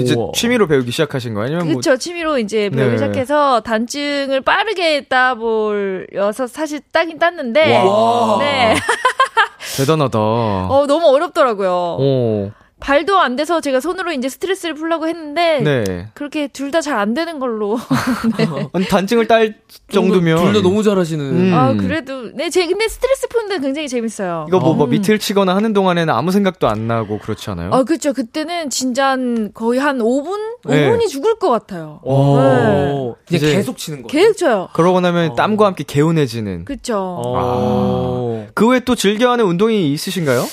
이제 0.00 0.16
취미로 0.34 0.66
배우기 0.66 0.90
시작하신 0.90 1.34
거 1.34 1.42
아니면 1.42 1.68
그렇죠. 1.68 1.90
뭐... 1.90 1.96
취미로 1.96 2.38
이제 2.38 2.70
배우기 2.70 2.92
네. 2.92 2.96
시작해서 2.98 3.60
단증을 3.60 4.40
빠르게 4.40 5.02
따보려서 5.04 6.46
사실 6.46 6.80
따긴 6.92 7.18
땄는데. 7.18 7.84
와. 7.86 8.21
네. 8.38 8.74
대단하다. 9.76 10.18
어, 10.18 10.84
너무 10.86 11.06
어렵더라고요. 11.08 11.70
어. 11.72 12.50
발도 12.82 13.18
안 13.18 13.36
돼서 13.36 13.60
제가 13.60 13.80
손으로 13.80 14.12
이제 14.12 14.28
스트레스를 14.28 14.74
풀려고 14.74 15.06
했는데 15.08 15.60
네. 15.62 16.08
그렇게 16.14 16.48
둘 16.48 16.70
다 16.70 16.80
잘 16.80 16.98
안 16.98 17.14
되는 17.14 17.38
걸로. 17.38 17.78
네. 18.38 18.84
단증을 18.88 19.26
딸 19.28 19.54
정도면 19.92 20.36
둘 20.38 20.52
다 20.52 20.60
너무 20.62 20.82
잘하시는. 20.82 21.24
음. 21.24 21.54
아 21.54 21.74
그래도 21.74 22.30
네, 22.34 22.50
제 22.50 22.66
근데 22.66 22.88
스트레스 22.88 23.28
푸는데 23.28 23.60
굉장히 23.60 23.88
재밌어요. 23.88 24.46
이거 24.48 24.58
뭐, 24.58 24.74
뭐 24.74 24.86
음. 24.86 24.90
밑을 24.90 25.18
치거나 25.18 25.54
하는 25.54 25.72
동안에는 25.72 26.12
아무 26.12 26.32
생각도 26.32 26.68
안 26.68 26.86
나고 26.88 27.18
그렇지 27.18 27.50
않아요? 27.50 27.70
아 27.72 27.84
그렇죠. 27.84 28.12
그때는 28.12 28.70
진짜 28.70 29.16
거의 29.54 29.78
한 29.78 29.98
5분, 29.98 30.62
5분이 30.64 31.08
죽을 31.08 31.38
것 31.38 31.50
같아요. 31.50 32.00
네. 32.04 33.36
이제 33.36 33.52
계속 33.52 33.76
치는 33.78 34.02
거. 34.02 34.08
계속 34.08 34.36
쳐요. 34.36 34.68
그러고 34.72 35.00
나면 35.00 35.30
어. 35.32 35.34
땀과 35.34 35.66
함께 35.66 35.84
개운해지는. 35.86 36.64
그렇죠. 36.64 37.22
아. 37.36 38.46
그 38.54 38.68
외에 38.68 38.80
또 38.80 38.94
즐겨하는 38.94 39.44
운동이 39.44 39.92
있으신가요? 39.92 40.44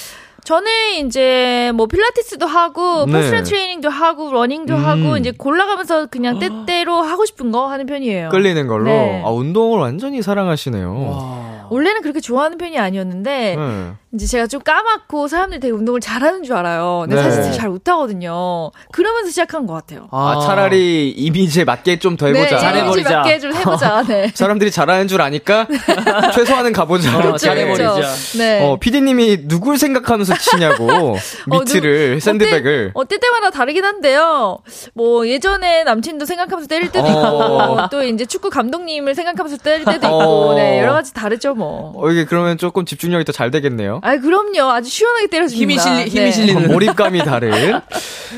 저는 0.43 1.05
이제 1.05 1.71
뭐 1.75 1.85
필라테스도 1.87 2.45
하고 2.45 3.05
네. 3.05 3.13
personal 3.13 3.43
training도 3.43 3.89
하고 3.89 4.31
러닝도 4.31 4.75
음. 4.75 4.85
하고 4.85 5.17
이제 5.17 5.31
골라가면서 5.31 6.07
그냥 6.07 6.39
때때로 6.39 6.95
하고 7.01 7.25
싶은 7.25 7.51
거 7.51 7.67
하는 7.67 7.85
편이에요. 7.85 8.29
끌리는 8.29 8.67
걸로. 8.67 8.85
네. 8.85 9.21
아 9.25 9.29
운동을 9.29 9.79
완전히 9.79 10.21
사랑하시네요. 10.21 11.09
와. 11.09 11.58
원래는 11.69 12.01
그렇게 12.01 12.19
좋아하는 12.19 12.57
편이 12.57 12.77
아니었는데 12.77 13.55
네. 13.57 13.91
이제 14.13 14.25
제가 14.25 14.47
좀 14.47 14.61
까맣고 14.61 15.27
사람들이 15.27 15.59
되게 15.59 15.71
운동을 15.71 15.99
잘하는 16.01 16.43
줄 16.43 16.55
알아요. 16.55 17.05
근데 17.07 17.15
네. 17.21 17.29
사실 17.31 17.53
잘 17.53 17.69
못하거든요. 17.69 18.71
그러면서 18.91 19.29
시작한 19.29 19.65
것 19.67 19.73
같아요. 19.73 20.07
아, 20.11 20.31
아 20.31 20.39
차라리 20.45 21.09
이미지에 21.11 21.63
맞게 21.63 21.99
좀 21.99 22.17
더 22.17 22.25
해보자. 22.27 22.43
네, 22.43 22.57
잘해버리자. 22.57 23.17
맞게 23.17 23.39
좀 23.39 23.53
해보자. 23.53 24.03
네. 24.07 24.31
사람들이 24.33 24.71
잘하는 24.71 25.07
줄 25.07 25.21
아니까 25.21 25.67
최소한은 26.33 26.73
가보자. 26.73 27.17
어, 27.17 27.37
잘해버리자. 27.37 28.01
네. 28.37 28.65
어, 28.65 28.77
피디님이 28.79 29.47
누굴 29.47 29.77
생각하면서 29.77 30.33
치냐고 30.37 31.15
미트를 31.47 32.11
어, 32.11 32.15
누, 32.15 32.19
샌드백을. 32.19 32.91
어, 32.93 33.05
때, 33.05 33.15
어, 33.15 33.19
때마다 33.19 33.51
다르긴 33.51 33.85
한데요. 33.85 34.57
뭐 34.95 35.27
예전에 35.27 35.83
남친도 35.83 36.25
생각하면서 36.25 36.67
때릴 36.67 36.91
때도 36.91 37.07
있고 37.07 37.19
어. 37.19 37.89
또 37.89 38.03
이제 38.03 38.25
축구 38.25 38.49
감독님을 38.49 39.15
생각하면서 39.15 39.57
때릴 39.57 39.85
때도 39.85 40.07
있고 40.07 40.17
어. 40.17 40.55
네, 40.55 40.79
여러 40.81 40.93
가지 40.93 41.13
다르죠 41.13 41.53
뭐. 41.59 41.93
어, 41.95 42.09
이게 42.09 42.25
그러면 42.25 42.57
조금 42.57 42.85
집중력이 42.85 43.25
더 43.25 43.31
잘 43.39 43.51
되겠네요. 43.51 43.99
아, 44.01 44.17
그럼요. 44.17 44.69
아주 44.71 44.89
시원하게 44.89 45.27
때려줍니다. 45.27 45.61
힘이 45.61 45.79
실리, 45.79 46.09
힘이 46.09 46.25
네. 46.25 46.31
실리는. 46.31 46.67
몰입감이 46.73 47.19
다른. 47.19 47.51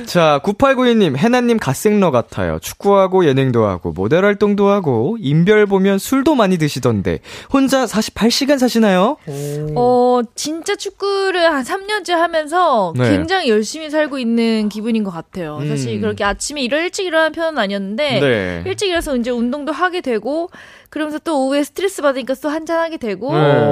자, 0.05 0.39
9892님, 0.43 1.17
해나님 1.17 1.57
갓생러 1.57 2.11
같아요. 2.11 2.59
축구하고 2.59 3.25
예능도 3.25 3.65
하고, 3.65 3.91
모델 3.93 4.23
활동도 4.25 4.67
하고, 4.69 5.17
인별 5.19 5.65
보면 5.65 5.97
술도 5.97 6.35
많이 6.35 6.57
드시던데, 6.57 7.19
혼자 7.51 7.85
48시간 7.85 8.59
사시나요? 8.59 9.17
어, 9.75 10.21
진짜 10.35 10.75
축구를 10.75 11.51
한 11.51 11.63
3년째 11.63 12.11
하면서 12.13 12.93
네. 12.95 13.09
굉장히 13.09 13.49
열심히 13.49 13.89
살고 13.89 14.19
있는 14.19 14.69
기분인 14.69 15.03
것 15.03 15.11
같아요. 15.11 15.57
음. 15.61 15.67
사실 15.67 15.99
그렇게 15.99 16.23
아침에 16.23 16.61
일을 16.63 16.83
일찍 16.83 17.05
일어나는 17.05 17.31
편은 17.31 17.57
아니었는데, 17.57 18.19
네. 18.19 18.63
일찍 18.65 18.87
일어나서 18.87 19.15
이제 19.17 19.31
운동도 19.31 19.71
하게 19.71 20.01
되고, 20.01 20.49
그러면서 20.91 21.19
또 21.19 21.45
오후에 21.45 21.63
스트레스 21.63 22.01
받으니까 22.01 22.35
또 22.35 22.49
한잔하게 22.49 22.97
되고 22.97 23.33
네. 23.33 23.63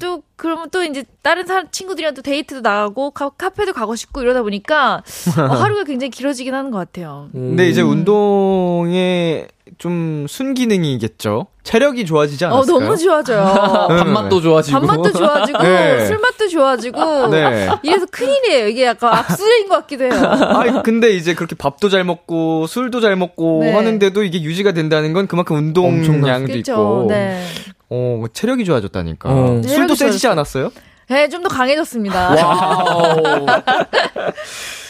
또 0.00 0.22
그러면 0.34 0.70
또 0.70 0.82
이제 0.82 1.04
다른 1.20 1.46
사람 1.46 1.68
친구들이랑 1.70 2.14
또 2.14 2.22
데이트도 2.22 2.62
나가고 2.62 3.10
카, 3.10 3.28
카페도 3.28 3.74
가고 3.74 3.94
싶고 3.94 4.22
이러다 4.22 4.42
보니까 4.42 5.02
어, 5.38 5.42
하루가 5.54 5.84
굉장히 5.84 6.10
길어지긴 6.10 6.54
하는 6.54 6.70
것 6.70 6.78
같아요. 6.78 7.28
음. 7.34 7.50
근데 7.50 7.68
이제 7.68 7.82
운동에 7.82 9.46
좀 9.76 10.26
순기능이겠죠. 10.28 11.46
체력이 11.62 12.06
좋아지지 12.06 12.44
어, 12.44 12.48
않았을까요? 12.48 12.76
어, 12.76 12.80
너무 12.80 12.96
좋아져요. 12.96 13.44
밥맛도 13.88 14.40
좋아지고. 14.40 14.80
밥맛도 14.80 15.12
좋아지고, 15.12 15.58
네. 15.62 16.06
술맛도 16.06 16.48
좋아지고. 16.48 17.26
네. 17.28 17.68
이래서 17.82 18.06
큰일이에요. 18.10 18.68
이게 18.68 18.86
약간 18.86 19.12
악수인 19.12 19.68
것 19.68 19.76
같기도 19.82 20.04
해요. 20.04 20.12
아 20.24 20.82
근데 20.82 21.10
이제 21.10 21.34
그렇게 21.34 21.54
밥도 21.54 21.88
잘 21.90 22.04
먹고, 22.04 22.66
술도 22.66 23.00
잘 23.00 23.16
먹고 23.16 23.60
네. 23.64 23.72
하는데도 23.72 24.22
이게 24.24 24.40
유지가 24.42 24.72
된다는 24.72 25.12
건 25.12 25.26
그만큼 25.26 25.56
운동량도 25.56 26.52
있고. 26.58 27.06
네. 27.08 27.44
어, 27.90 28.24
체력이 28.32 28.64
좋아졌다니까. 28.64 29.28
어. 29.30 29.62
술도 29.66 29.94
세지지 29.94 30.26
않았어요? 30.28 30.70
네, 31.10 31.28
좀 31.28 31.42
더 31.42 31.48
강해졌습니다. 31.48 32.34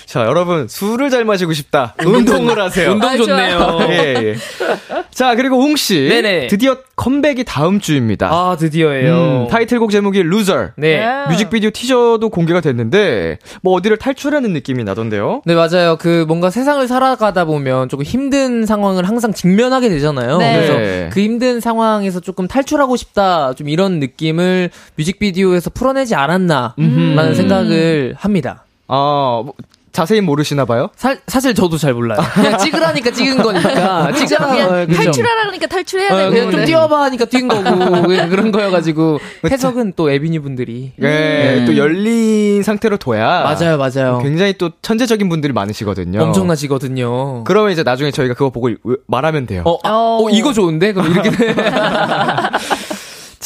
자, 0.09 0.25
여러분, 0.25 0.69
술을 0.69 1.11
잘 1.11 1.27
마시고 1.27 1.53
싶다. 1.53 1.95
운동을 2.03 2.59
하세요. 2.59 2.93
운동 2.93 3.15
좋네요. 3.19 3.79
예, 3.91 4.15
예. 4.17 4.35
자, 5.11 5.35
그리고 5.35 5.61
웅씨. 5.61 6.09
네네. 6.09 6.47
드디어 6.47 6.79
컴백이 6.97 7.45
다음 7.45 7.79
주입니다. 7.79 8.29
아, 8.33 8.57
드디어예요. 8.59 9.15
음, 9.15 9.49
타이틀곡 9.51 9.91
제목이 9.91 10.23
루저. 10.23 10.71
네. 10.79 11.07
뮤직비디오 11.29 11.69
티저도 11.69 12.31
공개가 12.31 12.63
됐는데, 12.63 13.37
뭐 13.61 13.75
어디를 13.75 13.99
탈출하는 13.99 14.55
느낌이 14.55 14.83
나던데요? 14.83 15.43
네, 15.45 15.55
맞아요. 15.55 15.99
그 16.01 16.25
뭔가 16.27 16.49
세상을 16.49 16.89
살아가다 16.89 17.45
보면 17.45 17.91
조금 17.91 18.07
힘든 18.07 18.65
상황을 18.65 19.07
항상 19.07 19.35
직면하게 19.35 19.91
되잖아요. 19.91 20.39
네. 20.39 20.55
그래서 20.55 20.73
네. 20.73 21.11
그 21.13 21.21
힘든 21.21 21.61
상황에서 21.61 22.21
조금 22.21 22.49
탈출하고 22.49 22.97
싶다. 22.97 23.53
좀 23.53 23.69
이런 23.69 24.01
느낌을 24.01 24.71
뮤직비디오에서 24.95 25.69
풀어내지 25.69 26.15
않았나. 26.15 26.77
라는 26.79 27.35
생각을 27.35 28.15
합니다. 28.17 28.65
아, 28.87 29.43
뭐, 29.45 29.53
자세히 29.99 30.21
모르시나 30.21 30.65
봐요? 30.65 30.91
사, 30.95 31.17
사실 31.27 31.55
저도 31.55 31.77
잘 31.77 31.93
몰라요. 31.93 32.21
그냥 32.33 32.57
찍으라니까 32.57 33.11
찍은 33.11 33.39
거니까. 33.39 34.13
찍으라 34.15 34.47
그냥 34.47 34.87
탈출하라니까 34.87 35.67
탈출해야 35.67 36.09
되고. 36.09 36.29
어, 36.29 36.31
그냥 36.31 36.51
좀 36.53 36.65
뛰어봐 36.65 37.03
하니까 37.03 37.25
뛴 37.25 37.49
거고. 37.49 38.07
그런 38.31 38.53
거여가지고. 38.53 39.19
해석은 39.51 39.95
또 39.97 40.09
에비뉴 40.09 40.39
분들이. 40.39 40.93
네, 40.97 41.09
네, 41.57 41.65
또 41.65 41.77
열린 41.77 42.63
상태로 42.63 42.99
둬야. 42.99 43.43
맞아요, 43.43 43.77
맞아요. 43.77 44.21
굉장히 44.23 44.53
또 44.57 44.71
천재적인 44.83 45.29
분들이 45.29 45.53
많으시거든요. 45.53 46.23
엄청나시거든요. 46.23 47.43
그러면 47.43 47.73
이제 47.73 47.83
나중에 47.83 48.13
저희가 48.13 48.35
그거 48.35 48.51
보고 48.51 48.71
말하면 49.09 49.47
돼요. 49.47 49.63
어, 49.65 49.79
아, 49.83 50.19
어 50.21 50.29
이거 50.31 50.53
좋은데? 50.53 50.93
그럼 50.93 51.11
이렇게. 51.11 51.31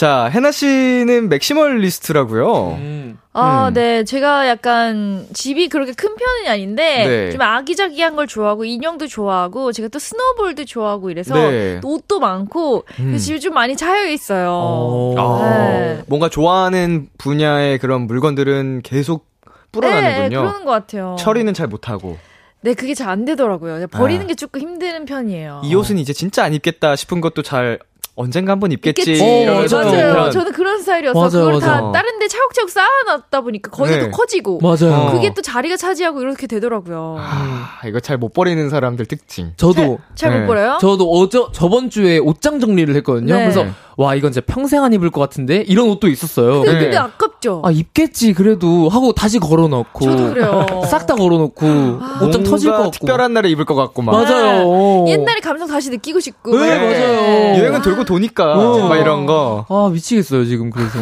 자, 0.02 0.24
해나 0.24 0.50
씨는 0.50 1.28
맥시멀리스트라고요. 1.28 2.70
음. 2.72 3.18
아, 3.32 3.68
음. 3.68 3.74
네. 3.74 4.02
제가 4.02 4.48
약간 4.48 5.28
집이 5.32 5.68
그렇게 5.68 5.92
큰 5.92 6.16
편은 6.16 6.50
아닌데 6.50 7.06
네. 7.06 7.30
좀 7.30 7.40
아기자기한 7.40 8.16
걸 8.16 8.26
좋아하고 8.26 8.64
인형도 8.64 9.06
좋아하고 9.06 9.70
제가 9.70 9.86
또 9.90 10.00
스노볼도 10.00 10.64
좋아하고 10.64 11.10
이래서 11.10 11.36
네. 11.36 11.80
옷도 11.84 12.18
많고 12.18 12.84
음. 12.98 13.16
집이 13.16 13.38
좀 13.38 13.54
많이 13.54 13.76
차여 13.76 14.08
있어요. 14.08 14.50
어. 14.50 15.14
네. 15.40 15.98
아, 16.00 16.02
뭔가 16.08 16.28
좋아하는 16.28 17.08
분야의 17.18 17.78
그런 17.78 18.08
물건들은 18.08 18.80
계속 18.82 19.28
불어나는군요. 19.70 20.28
네, 20.30 20.36
그러는 20.36 20.64
것 20.64 20.72
같아요. 20.72 21.14
처리는 21.16 21.54
잘 21.54 21.68
못하고. 21.68 22.18
네, 22.62 22.74
그게 22.74 22.94
잘 22.94 23.08
안 23.08 23.24
되더라고요. 23.24 23.86
버리는 23.86 24.24
아. 24.24 24.26
게 24.26 24.34
조금 24.34 24.62
힘든 24.62 25.04
편이에요. 25.04 25.62
이 25.64 25.72
옷은 25.76 25.96
이제 25.98 26.12
진짜 26.12 26.42
안 26.42 26.54
입겠다 26.54 26.96
싶은 26.96 27.20
것도 27.20 27.42
잘 27.42 27.78
언젠가 28.14 28.52
한번 28.52 28.72
입겠지. 28.72 29.02
입겠지. 29.12 29.22
어, 29.22 29.54
맞아요. 29.54 30.30
저는 30.30 30.52
그런 30.52 30.78
스타일이어서 30.80 31.18
맞아요, 31.18 31.30
그걸 31.30 31.52
맞아요. 31.60 31.60
다 31.86 31.92
다른 31.92 32.18
데 32.18 32.28
차곡차곡 32.28 32.70
쌓아놨다 32.70 33.40
보니까 33.40 33.70
거기가 33.70 33.96
네. 33.96 34.04
또 34.04 34.10
커지고. 34.10 34.58
맞아요. 34.60 35.12
그게 35.12 35.32
또 35.32 35.40
자리가 35.40 35.76
차지하고 35.78 36.20
이렇게 36.20 36.46
되더라고요. 36.46 37.16
아, 37.18 37.80
이거 37.86 38.00
잘 38.00 38.18
못 38.18 38.34
버리는 38.34 38.68
사람들 38.68 39.06
특징. 39.06 39.52
저도. 39.56 39.98
잘못 40.14 40.38
네. 40.40 40.46
버려요? 40.46 40.78
저도 40.80 41.10
어저, 41.10 41.50
저번 41.52 41.88
주에 41.90 42.18
옷장 42.18 42.60
정리를 42.60 42.94
했거든요. 42.96 43.34
네. 43.34 43.40
그래서 43.42 43.64
와 43.96 44.14
이건 44.14 44.32
진짜 44.32 44.44
평생 44.46 44.82
안 44.84 44.92
입을 44.92 45.10
것 45.10 45.20
같은데 45.20 45.64
이런 45.66 45.88
옷도 45.88 46.08
있었어요. 46.08 46.62
근데, 46.62 46.78
근데 46.78 46.96
아깝죠. 46.96 47.62
아 47.64 47.70
입겠지 47.70 48.32
그래도 48.32 48.88
하고 48.88 49.12
다시 49.12 49.38
걸어놓고. 49.38 50.04
저도 50.04 50.34
그래요. 50.34 50.66
싹다 50.88 51.14
걸어놓고 51.16 51.66
아, 51.66 52.20
옷장 52.22 52.42
터질 52.42 52.70
것 52.70 52.76
같고. 52.78 52.90
특별한 52.92 53.34
날에 53.34 53.50
입을 53.50 53.64
것 53.64 53.74
같고 53.74 54.02
막. 54.02 54.12
맞아요. 54.12 55.04
옛날에 55.08 55.40
감성 55.40 55.68
다시 55.68 55.90
느끼고 55.90 56.20
싶고. 56.20 56.58
네, 56.58 56.78
맞아요. 56.78 57.58
유행은 57.58 57.82
돌고 57.82 58.04
도니까 58.04 58.54
어. 58.54 58.88
막 58.88 58.96
이런 58.96 59.26
거. 59.26 59.66
아 59.68 59.90
미치겠어요 59.92 60.44
지금 60.46 60.70
그래서 60.70 60.98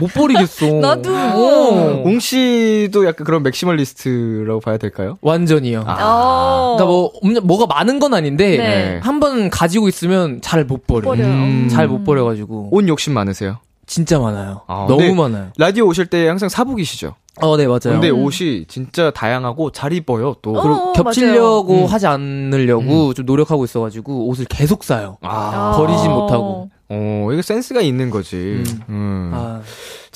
못 0.00 0.12
버리겠어. 0.14 0.66
나도. 0.80 1.14
어. 1.14 2.02
웅 2.04 2.18
씨도 2.20 3.06
약간 3.06 3.24
그런 3.24 3.42
맥시멀리스트라고 3.42 4.60
봐야 4.60 4.76
될까요? 4.76 5.16
완전히요. 5.22 5.84
아. 5.86 5.96
아. 5.98 6.76
그러니까 6.76 6.84
뭐 6.86 7.12
뭐가 7.42 7.66
많은 7.66 7.98
건 7.98 8.12
아닌데 8.14 8.56
네. 8.56 9.00
한번 9.02 9.48
가지고 9.50 9.88
있으면 9.88 10.40
잘 10.42 10.66
못 10.66 10.84
버려. 10.88 11.02
버려. 11.02 11.24
음. 11.24 11.68
잘못 11.70 12.02
버려. 12.02 12.25
가지고 12.28 12.68
옷 12.70 12.86
욕심 12.88 13.14
많으세요? 13.14 13.58
진짜 13.86 14.18
많아요. 14.18 14.62
아, 14.66 14.86
너무 14.88 15.14
많아요. 15.14 15.50
라디오 15.56 15.86
오실 15.86 16.06
때 16.06 16.26
항상 16.26 16.48
사복이시죠? 16.48 17.14
어, 17.42 17.56
네, 17.56 17.66
맞아요. 17.66 17.80
근데 17.84 18.10
음. 18.10 18.24
옷이 18.24 18.64
진짜 18.66 19.10
다양하고 19.10 19.70
잘 19.70 19.92
입어요, 19.92 20.36
또. 20.40 20.52
어, 20.52 20.60
어 20.60 20.92
겹치려고 20.92 21.82
음. 21.82 21.86
하지 21.86 22.06
않으려고 22.06 23.08
음. 23.08 23.14
좀 23.14 23.26
노력하고 23.26 23.64
있어가지고 23.64 24.28
옷을 24.28 24.46
계속 24.46 24.84
사요. 24.84 25.18
아. 25.20 25.74
버리진 25.76 26.10
못하고. 26.10 26.70
어, 26.88 27.28
이거 27.32 27.42
센스가 27.42 27.80
있는 27.82 28.10
거지. 28.10 28.36
음. 28.36 28.80
음. 28.88 29.30
아. 29.34 29.60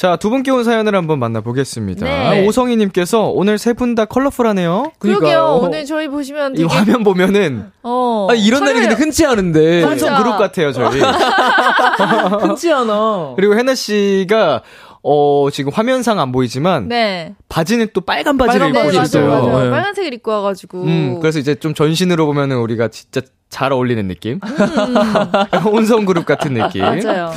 자, 0.00 0.16
두 0.16 0.30
분께 0.30 0.50
온 0.50 0.64
사연을 0.64 0.94
한번 0.94 1.18
만나보겠습니다. 1.18 2.06
네. 2.06 2.46
오성희님께서 2.46 3.28
오늘 3.28 3.58
세 3.58 3.74
분 3.74 3.94
다 3.94 4.06
컬러풀하네요. 4.06 4.92
그러게요. 4.98 5.58
오늘 5.62 5.84
저희 5.84 6.08
보시면 6.08 6.54
되게... 6.54 6.62
이 6.62 6.66
화면 6.66 7.04
보면은 7.04 7.70
어, 7.82 8.26
아, 8.30 8.34
이런 8.34 8.64
날이 8.64 8.80
근데 8.80 8.94
흔치 8.94 9.26
않은데. 9.26 9.82
삼성 9.82 10.16
그룹 10.16 10.38
같아요, 10.38 10.72
저희. 10.72 11.00
흔치 12.40 12.72
않아. 12.72 13.34
그리고 13.36 13.58
해나 13.58 13.74
씨가 13.74 14.62
어, 15.02 15.48
지금 15.52 15.70
화면상 15.70 16.18
안 16.18 16.32
보이지만 16.32 16.88
네. 16.88 17.34
바지는 17.50 17.88
또 17.92 18.00
빨간 18.00 18.38
바지를 18.38 18.72
빨간 18.72 18.94
입고 18.94 19.02
있어요. 19.02 19.26
맞아요, 19.28 19.46
맞아요. 19.48 19.64
네. 19.64 19.70
빨간색을 19.70 20.14
입고 20.14 20.30
와 20.30 20.40
가지고. 20.40 20.82
음, 20.84 21.18
그래서 21.20 21.38
이제 21.38 21.54
좀 21.56 21.74
전신으로 21.74 22.24
보면은 22.24 22.56
우리가 22.56 22.88
진짜 22.88 23.20
잘 23.50 23.70
어울리는 23.74 24.08
느낌. 24.08 24.40
음. 24.42 25.66
온성 25.74 26.06
그룹 26.06 26.24
같은 26.24 26.54
느낌. 26.54 26.80
맞아요. 26.84 27.32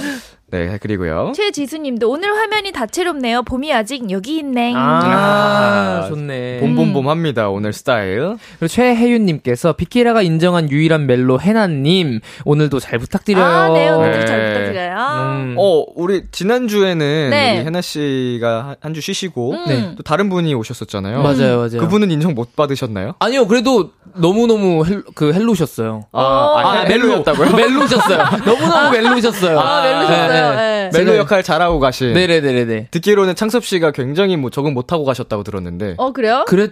네, 0.54 0.78
그리고요. 0.80 1.34
최지수님도 1.36 2.08
오늘 2.08 2.36
화면이 2.36 2.72
다채롭네요. 2.72 3.42
봄이 3.42 3.74
아직 3.74 4.12
여기 4.12 4.38
있네. 4.38 4.74
아, 4.76 6.04
아 6.04 6.08
좋네. 6.10 6.60
봄봄봄합니다. 6.60 7.50
오늘 7.50 7.74
스타일. 7.74 8.38
그리고 8.60 8.68
최혜윤님께서 8.68 9.74
비키라가 9.74 10.22
인정한 10.22 10.70
유일한 10.70 11.08
멜로 11.08 11.42
해나님 11.42 12.20
오늘도 12.46 12.80
잘 12.80 13.00
부탁드려요. 13.00 13.44
아, 13.44 13.70
네, 13.70 13.90
오늘도 13.90 14.20
네. 14.20 14.26
잘 14.28 14.46
부탁드려요. 14.54 14.96
음. 15.32 15.56
어, 15.58 15.86
우리 15.96 16.22
지난 16.32 16.68
주에는 16.68 17.30
네. 17.32 17.58
우리 17.58 17.66
해나 17.66 17.82
씨가 17.82 18.76
한 18.80 18.94
주 18.94 19.02
쉬시고 19.02 19.54
음. 19.54 19.66
네. 19.68 19.96
또 19.98 20.04
다른 20.04 20.30
분이 20.30 20.54
오셨었잖아요. 20.54 21.24
맞아요, 21.24 21.58
맞아요. 21.58 21.80
그분은 21.80 22.12
인정 22.12 22.36
못 22.36 22.56
받으셨나요? 22.56 23.16
아니요, 23.18 23.48
그래도 23.48 23.90
너무 24.14 24.46
너무 24.46 24.84
그 25.16 25.34
헬로셨어요. 25.34 26.06
아, 26.12 26.22
아, 26.22 26.82
아 26.82 26.84
멜로였다고요? 26.84 27.56
멜로셨어요. 27.56 28.18
너무 28.46 28.68
너무 28.68 28.92
멜로셨어요. 28.92 29.60
아, 29.60 29.82
멜로셨어요. 29.82 30.43
네. 30.52 30.90
멜로 30.94 31.12
네. 31.14 31.18
역할 31.18 31.44
잘하고 31.44 31.80
가신. 31.80 32.14
네네네네. 32.14 32.88
듣기로는 32.92 33.36
창섭 33.36 33.66
씨가 33.66 33.92
굉장히 33.92 34.38
뭐 34.38 34.50
적응 34.50 34.74
못하고 34.74 35.06
가셨다고 35.06 35.44
들었는데. 35.44 35.96
어, 35.98 36.12
그래요? 36.14 36.46
그래, 36.48 36.70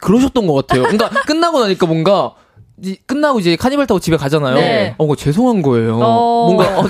그러셨던 0.00 0.46
것 0.46 0.54
같아요. 0.54 0.82
그러니까 0.82 1.08
끝나고 1.22 1.60
나니까 1.60 1.86
뭔가 1.86 2.34
끝나고 3.06 3.40
이제 3.40 3.56
카니발 3.56 3.86
타고 3.86 4.00
집에 4.00 4.16
가잖아요. 4.16 4.54
네. 4.54 4.94
어, 4.98 5.16
죄송한 5.16 5.62
거예요. 5.62 5.98
어... 6.02 6.46
뭔가 6.46 6.78
어, 6.80 6.88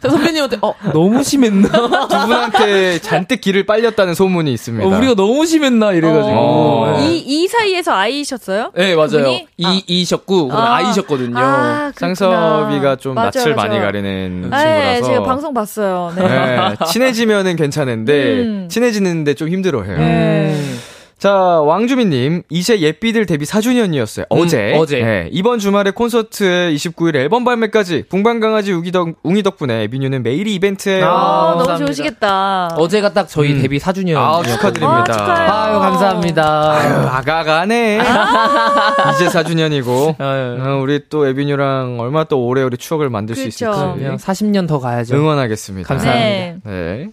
선배님한테 0.00 0.58
어 0.62 0.74
너무 0.92 1.22
심했나? 1.22 1.68
두 2.08 2.26
분한테 2.26 2.98
잔뜩 3.00 3.40
길을 3.40 3.66
빨렸다는 3.66 4.14
소문이 4.14 4.52
있습니다. 4.52 4.86
어, 4.86 4.98
우리가 4.98 5.14
너무 5.14 5.44
심했나 5.46 5.92
이래가지고 5.92 6.36
어... 6.36 7.00
이, 7.00 7.18
이 7.18 7.48
사이에서 7.48 7.92
아이셨어요? 7.92 8.72
네 8.76 8.94
맞아요. 8.94 9.40
이 9.56 9.64
아. 9.64 9.80
이셨고 9.86 10.50
아. 10.52 10.76
아이셨거든요. 10.76 11.38
아, 11.38 11.92
상섭이가 11.96 12.96
좀 12.96 13.14
맞아요, 13.14 13.30
낯을 13.34 13.54
맞아요. 13.54 13.68
많이 13.68 13.80
가리는 13.80 14.50
네, 14.50 15.00
친구라서. 15.00 15.06
제가 15.06 15.22
방송 15.24 15.54
봤어요. 15.54 16.12
네. 16.16 16.22
네 16.26 16.76
친해지면은 16.86 17.56
괜찮은데 17.56 18.40
음. 18.40 18.68
친해지는데 18.70 19.34
좀 19.34 19.48
힘들어해요. 19.48 19.96
음. 19.96 20.80
자, 21.18 21.32
왕주민님, 21.32 22.42
이제 22.50 22.78
예삐들 22.78 23.24
데뷔 23.24 23.46
4주년이었어요. 23.46 24.26
음, 24.30 24.38
어제. 24.38 24.74
어제. 24.76 25.02
네, 25.02 25.28
이번 25.32 25.58
주말에 25.58 25.90
콘서트 25.90 26.44
29일 26.74 27.16
앨범 27.16 27.42
발매까지 27.42 28.04
붕방강아지 28.10 28.72
웅이, 28.72 28.92
덕, 28.92 29.14
웅이 29.22 29.42
덕분에 29.42 29.84
에비뉴는 29.84 30.22
매일이 30.22 30.54
이벤트예요. 30.56 31.06
아, 31.06 31.50
너무 31.52 31.58
감사합니다. 31.58 31.86
좋으시겠다. 31.86 32.66
어제가 32.76 33.14
딱 33.14 33.28
저희 33.28 33.54
음. 33.54 33.62
데뷔 33.62 33.78
4주년. 33.78 34.16
아, 34.18 34.42
축하드립니다. 34.42 35.14
아, 35.48 35.74
유 35.74 35.78
감사합니다. 35.78 36.72
아유, 36.72 37.06
아가가네. 37.08 38.00
아~ 38.00 39.12
이제 39.14 39.26
4주년이고. 39.28 40.16
어, 40.20 40.80
우리 40.82 41.00
또 41.08 41.26
에비뉴랑 41.26 41.98
얼마 41.98 42.24
또 42.24 42.44
오래오래 42.44 42.76
추억을 42.76 43.08
만들 43.08 43.36
그렇죠. 43.36 43.50
수 43.50 43.64
있을지. 43.64 43.64
40년 44.22 44.68
더 44.68 44.78
가야죠. 44.78 45.16
응원하겠습니다. 45.16 45.88
감사합니다. 45.88 46.28
네. 46.28 46.58
네. 46.64 47.08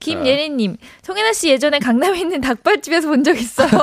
김예린님, 0.00 0.76
송혜나 1.02 1.32
씨 1.32 1.48
예전에 1.50 1.78
강남에 1.80 2.20
있는 2.20 2.40
닭발집에서 2.40 3.08
본 3.08 3.24
적 3.24 3.36
있어요. 3.38 3.68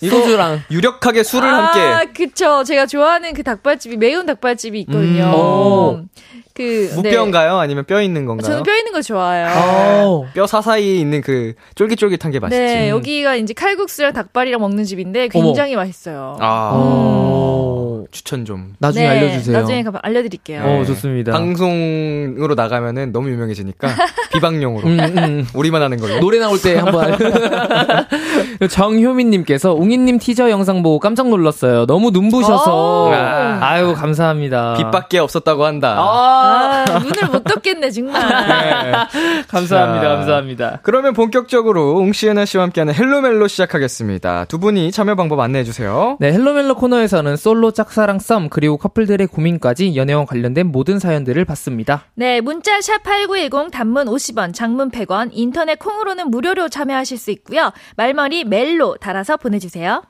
소주랑 0.00 0.62
유력하게 0.70 1.22
술을 1.22 1.48
아, 1.48 1.66
함께. 1.66 2.12
그쵸. 2.12 2.64
제가 2.64 2.86
좋아하는 2.86 3.32
그 3.34 3.42
닭발집이 3.42 3.96
매운 3.96 4.26
닭발집이 4.26 4.80
있거든요. 4.80 5.94
음. 5.98 6.08
그 6.54 6.90
무뼈인가요? 6.94 7.52
네. 7.56 7.60
아니면 7.60 7.84
뼈 7.84 8.00
있는 8.00 8.24
건가요? 8.24 8.46
저는 8.46 8.62
뼈 8.62 8.74
있는 8.74 8.92
거 8.92 9.02
좋아해요. 9.02 10.26
뼈 10.34 10.46
사사이에 10.46 10.96
있는 10.96 11.20
그 11.20 11.52
쫄깃쫄깃한 11.74 12.32
게 12.32 12.40
맛있지. 12.40 12.58
네, 12.58 12.88
여기가 12.88 13.36
이제 13.36 13.52
칼국수랑 13.54 14.12
닭발이랑 14.14 14.60
먹는 14.60 14.84
집인데 14.84 15.28
굉장히 15.28 15.74
어머. 15.74 15.82
맛있어요. 15.82 16.36
아. 16.40 16.72
음. 16.74 17.85
추천 18.10 18.44
좀. 18.44 18.74
나중에 18.78 19.04
네, 19.08 19.10
알려주세요. 19.18 19.58
나중에 19.60 19.84
알려드릴게요. 20.02 20.64
네. 20.64 20.80
어, 20.80 20.84
좋습니다. 20.84 21.32
방송으로 21.32 22.54
나가면은 22.54 23.12
너무 23.12 23.30
유명해지니까 23.30 23.88
비방용으로 24.32 24.86
음, 24.86 25.00
음, 25.00 25.18
음. 25.18 25.46
우리만 25.54 25.82
하는 25.82 25.98
걸로. 25.98 26.20
노래 26.20 26.38
나올 26.38 26.60
때 26.60 26.76
한번. 26.76 27.16
정효민님께서 28.68 29.74
웅이님 29.74 30.18
티저 30.18 30.50
영상 30.50 30.82
보고 30.82 30.98
깜짝 30.98 31.28
놀랐어요. 31.28 31.86
너무 31.86 32.10
눈부셔서. 32.10 33.12
아. 33.12 33.58
아유 33.60 33.94
감사합니다. 33.94 34.74
빛밖에 34.74 35.18
없었다고 35.18 35.64
한다. 35.64 35.96
아. 35.98 36.84
아, 36.88 36.98
눈을 36.98 37.28
못 37.32 37.44
떴겠네, 37.44 37.90
정말. 37.90 38.22
네. 38.26 38.92
감사합니다, 39.48 40.02
자, 40.02 40.08
감사합니다. 40.16 40.78
그러면 40.82 41.14
본격적으로 41.14 41.94
웅씨 41.98 42.23
해나 42.23 42.44
씨와 42.44 42.64
함께하는 42.64 42.94
헬로멜로 42.94 43.48
시작하겠습니다. 43.48 44.44
두 44.46 44.58
분이 44.58 44.92
참여 44.92 45.14
방법 45.14 45.40
안내해 45.40 45.64
주세요. 45.64 46.16
네, 46.20 46.32
헬로멜로 46.32 46.74
코너에서는 46.76 47.36
솔로 47.36 47.70
짝 47.70 47.85
사랑 47.92 48.18
썸, 48.18 48.48
그리고 48.48 48.76
커플들의 48.76 49.26
고민까지 49.26 49.96
연애와 49.96 50.24
관련된 50.26 50.66
모든 50.66 50.98
사연들을 50.98 51.44
받습니다. 51.44 52.04
네, 52.14 52.40
문자 52.40 52.80
샵 52.80 53.02
8910 53.02 53.70
단문 53.70 54.06
50원, 54.06 54.54
장문 54.54 54.90
100원, 54.90 55.30
인터넷 55.32 55.78
콩으로는 55.78 56.30
무료로 56.30 56.68
참여하실 56.68 57.18
수 57.18 57.30
있고요. 57.32 57.72
말머리 57.96 58.44
멜로 58.44 58.96
달아서 58.96 59.36
보내주세요. 59.36 60.02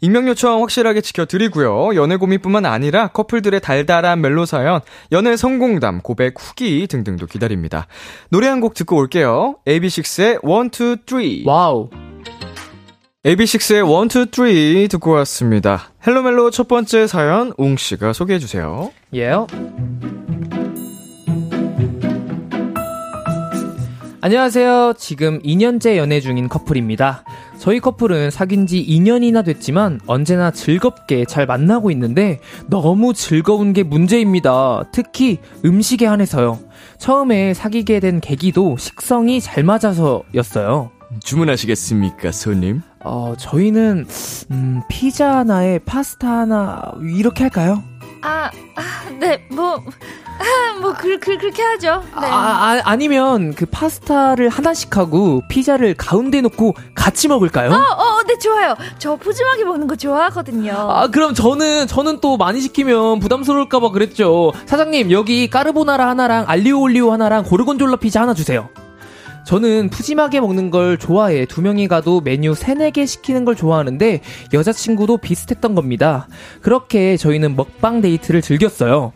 익명 0.00 0.28
요청 0.28 0.62
확실하게 0.62 1.00
지켜드리고요. 1.00 1.96
연애 1.96 2.16
고민뿐만 2.16 2.64
아니라 2.66 3.08
커플들의 3.08 3.60
달달한 3.60 4.20
멜로 4.20 4.46
사연, 4.46 4.80
연애 5.10 5.36
성공담, 5.36 6.02
고백 6.02 6.34
후기 6.40 6.86
등등도 6.86 7.26
기다립니다. 7.26 7.88
노래 8.30 8.46
한 8.46 8.60
곡 8.60 8.74
듣고 8.74 8.96
올게요. 8.96 9.56
AB6IX의 9.66 10.40
1, 10.44 11.42
2, 11.42 11.42
3. 11.44 11.46
와우. 11.48 11.90
AB6IX의 13.26 14.54
1, 14.54 14.76
2, 14.76 14.82
3 14.84 14.88
듣고 14.88 15.10
왔습니다. 15.10 15.90
헬로멜로 16.06 16.52
첫 16.52 16.68
번째 16.68 17.08
사연, 17.08 17.52
웅씨가 17.58 18.12
소개해주세요. 18.12 18.92
예. 19.14 19.26
Yeah. 19.26 19.56
안녕하세요. 24.20 24.94
지금 24.96 25.40
2년째 25.42 25.96
연애 25.96 26.20
중인 26.20 26.48
커플입니다. 26.48 27.24
저희 27.58 27.80
커플은 27.80 28.30
사귄 28.30 28.64
지 28.68 28.84
2년이나 28.86 29.44
됐지만 29.44 30.00
언제나 30.06 30.52
즐겁게 30.52 31.24
잘 31.24 31.46
만나고 31.46 31.90
있는데 31.90 32.38
너무 32.68 33.12
즐거운 33.12 33.72
게 33.72 33.82
문제입니다. 33.82 34.84
특히 34.92 35.38
음식에 35.64 36.06
한해서요. 36.06 36.60
처음에 36.98 37.54
사귀게 37.54 37.98
된 37.98 38.20
계기도 38.20 38.76
식성이 38.76 39.40
잘 39.40 39.64
맞아서였어요. 39.64 40.95
주문하시겠습니까, 41.22 42.32
손님? 42.32 42.82
어, 43.00 43.34
저희는 43.38 44.06
음, 44.50 44.82
피자 44.88 45.38
하나에 45.38 45.78
파스타 45.80 46.28
하나 46.28 46.82
이렇게 47.00 47.44
할까요? 47.44 47.82
아, 48.22 48.50
아 48.74 49.10
네, 49.20 49.46
뭐 49.50 49.82
아, 50.38 50.78
뭐, 50.80 50.92
그, 50.92 51.18
그, 51.18 51.38
그렇게 51.38 51.62
하죠. 51.62 52.02
네. 52.20 52.26
아, 52.26 52.80
아니면 52.84 52.96
그 52.96 53.66
파스타를 53.66 54.48
하나씩 54.48 54.96
하고 54.96 55.42
피자를 55.48 55.94
가운데 55.94 56.40
놓고 56.40 56.74
같이 56.94 57.28
먹을까요? 57.28 57.70
어, 57.70 57.74
어, 57.74 58.22
네, 58.24 58.36
좋아요. 58.38 58.74
저 58.98 59.16
푸짐하게 59.16 59.64
먹는 59.64 59.86
거 59.86 59.96
좋아하거든요. 59.96 60.72
아, 60.72 61.08
그럼 61.08 61.34
저는, 61.34 61.86
저는 61.86 62.20
또 62.20 62.36
많이 62.36 62.60
시키면 62.60 63.20
부담스러울까봐 63.20 63.90
그랬죠. 63.90 64.52
사장님, 64.66 65.10
여기 65.10 65.48
까르보나라 65.48 66.08
하나랑 66.08 66.44
알리오 66.48 66.80
올리오 66.80 67.12
하나랑 67.12 67.44
고르곤졸라 67.44 67.96
피자 67.96 68.22
하나 68.22 68.34
주세요. 68.34 68.68
저는 69.46 69.90
푸짐하게 69.90 70.40
먹는 70.40 70.70
걸 70.70 70.98
좋아해. 70.98 71.46
두 71.46 71.62
명이 71.62 71.86
가도 71.86 72.20
메뉴 72.20 72.52
3, 72.52 72.78
4개 72.78 73.06
시키는 73.06 73.44
걸 73.44 73.54
좋아하는데 73.54 74.20
여자친구도 74.52 75.18
비슷했던 75.18 75.76
겁니다. 75.76 76.26
그렇게 76.62 77.16
저희는 77.16 77.54
먹방 77.54 78.00
데이트를 78.00 78.42
즐겼어요. 78.42 79.12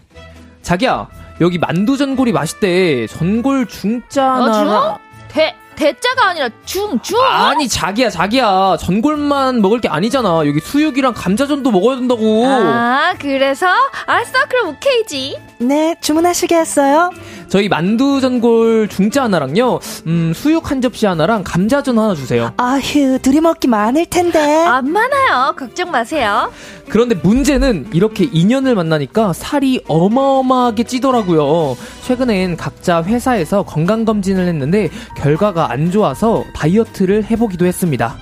자기야, 0.63 1.09
여기 1.41 1.59
만두 1.59 1.97
전골이 1.97 2.31
맛있대. 2.33 3.09
전골 3.09 3.67
중짜 3.67 4.23
나 4.23 4.45
어, 4.45 4.53
중? 4.53 4.99
대 5.35 5.55
대자가 5.75 6.29
아니라 6.29 6.51
중, 6.67 7.01
중? 7.01 7.19
아니, 7.25 7.67
자기야, 7.67 8.11
자기야. 8.11 8.77
전골만 8.79 9.63
먹을 9.63 9.81
게 9.81 9.89
아니잖아. 9.89 10.47
여기 10.47 10.61
수육이랑 10.61 11.15
감자전도 11.15 11.71
먹어야 11.71 11.97
된다고. 11.97 12.45
아, 12.47 13.15
그래서? 13.19 13.67
알았어, 14.05 14.33
그럼 14.51 14.75
오케이지. 14.75 15.39
네, 15.59 15.97
주문하시겠어요? 16.03 17.11
저희 17.51 17.69
만두 17.69 18.21
전골 18.21 18.87
중짜 18.89 19.25
하나랑요, 19.25 19.81
음, 20.07 20.33
수육 20.35 20.71
한 20.71 20.81
접시 20.81 21.05
하나랑 21.07 21.43
감자전 21.45 21.99
하나 21.99 22.15
주세요. 22.15 22.53
아휴, 22.57 23.19
둘이 23.19 23.41
먹기 23.41 23.67
많을 23.67 24.07
텐데. 24.07 24.39
안 24.65 24.89
많아요. 24.93 25.55
걱정 25.59 25.91
마세요. 25.91 26.53
그런데 26.89 27.17
문제는 27.17 27.89
이렇게 27.93 28.29
인연을 28.33 28.77
만나니까 28.77 29.33
살이 29.33 29.83
어마어마하게 29.89 30.85
찌더라고요. 30.85 31.77
최근엔 32.05 32.57
각자 32.57 33.03
회사에서 33.03 33.65
건강검진을 33.65 34.47
했는데 34.47 34.89
결과가 35.17 35.73
안 35.73 35.91
좋아서 35.91 36.45
다이어트를 36.55 37.25
해보기도 37.33 37.67
했습니다. 37.67 38.17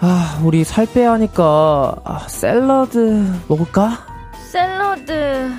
아, 0.00 0.40
우리 0.42 0.64
살 0.64 0.86
빼야 0.86 1.12
하니까 1.12 1.96
아, 2.02 2.26
샐러드 2.28 3.26
먹을까? 3.46 4.06
샐러드. 4.50 5.50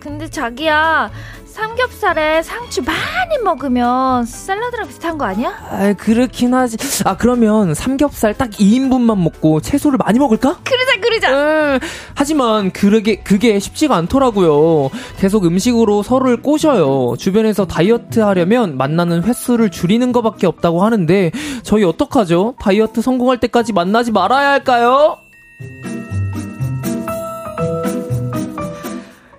근데 0.00 0.30
자기야, 0.30 1.10
삼겹살에 1.58 2.40
상추 2.44 2.82
많이 2.82 3.36
먹으면 3.42 4.24
샐러드랑 4.24 4.86
비슷한 4.86 5.18
거 5.18 5.24
아니야? 5.24 5.52
아, 5.68 5.92
그렇긴 5.92 6.54
하지. 6.54 6.76
아, 7.04 7.16
그러면 7.16 7.74
삼겹살 7.74 8.32
딱 8.32 8.50
2인분만 8.50 9.18
먹고 9.20 9.60
채소를 9.60 9.98
많이 9.98 10.20
먹을까? 10.20 10.60
그러자, 10.62 11.00
그러자. 11.00 11.74
에, 11.74 11.80
하지만 12.14 12.70
그게, 12.70 13.16
그게 13.16 13.58
쉽지가 13.58 13.96
않더라고요. 13.96 14.90
계속 15.18 15.46
음식으로 15.46 16.04
서로를 16.04 16.40
꼬셔요. 16.42 17.16
주변에서 17.18 17.66
다이어트 17.66 18.20
하려면 18.20 18.76
만나는 18.76 19.24
횟수를 19.24 19.70
줄이는 19.70 20.12
것밖에 20.12 20.46
없다고 20.46 20.84
하는데, 20.84 21.32
저희 21.64 21.82
어떡하죠? 21.82 22.54
다이어트 22.60 23.02
성공할 23.02 23.40
때까지 23.40 23.72
만나지 23.72 24.12
말아야 24.12 24.50
할까요? 24.50 25.18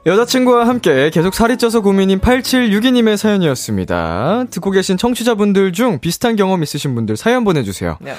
여자친구와 0.06 0.68
함께 0.68 1.10
계속 1.10 1.34
살이 1.34 1.58
쪄서 1.58 1.82
고민인 1.82 2.20
8762님의 2.20 3.18
사연이었습니다. 3.18 4.46
듣고 4.50 4.72
계신 4.72 4.98
청취자분들 4.98 5.74
중 5.74 6.00
비슷한 6.00 6.36
경험 6.36 6.64
있으신 6.64 6.96
분들 6.96 7.18
사연 7.18 7.44
보내주세요. 7.44 7.98
네. 8.00 8.14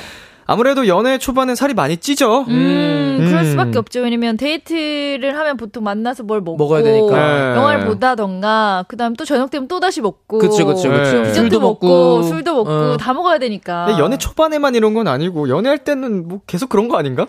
아무래도 0.47 0.89
연애 0.89 1.17
초반엔 1.17 1.55
살이 1.55 1.75
많이 1.75 1.97
찌죠. 1.97 2.41
음, 2.49 3.19
음, 3.21 3.27
그럴 3.29 3.45
수밖에 3.45 3.79
없죠. 3.79 4.01
왜냐면 4.01 4.37
데이트를 4.37 5.39
하면 5.39 5.57
보통 5.57 5.85
만나서 5.85 6.25
뭘 6.25 6.41
먹고 6.41 6.57
먹어야 6.57 6.83
되니까 6.83 7.15
네. 7.15 7.57
영화를 7.57 7.87
보다던가 7.87 8.85
그다음 8.89 9.15
또 9.15 9.25
저녁 9.25 9.51
되면 9.51 9.69
또 9.69 9.79
다시 9.79 10.01
먹고 10.01 10.39
그렇죠, 10.39 10.67
그렇죠, 10.67 10.89
그렇죠. 10.89 11.33
술도 11.33 11.61
먹고 11.61 12.25
술도 12.25 12.55
먹고 12.55 12.71
어. 12.71 12.97
다 12.97 13.13
먹어야 13.13 13.39
되니까. 13.39 13.97
연애 14.01 14.19
초반에만 14.19 14.75
이런 14.75 14.93
건 14.93 15.07
아니고 15.07 15.49
연애할 15.49 15.79
때는 15.79 16.27
뭐 16.27 16.41
계속 16.49 16.69
그런 16.69 16.89
거 16.89 16.97
아닌가? 16.99 17.29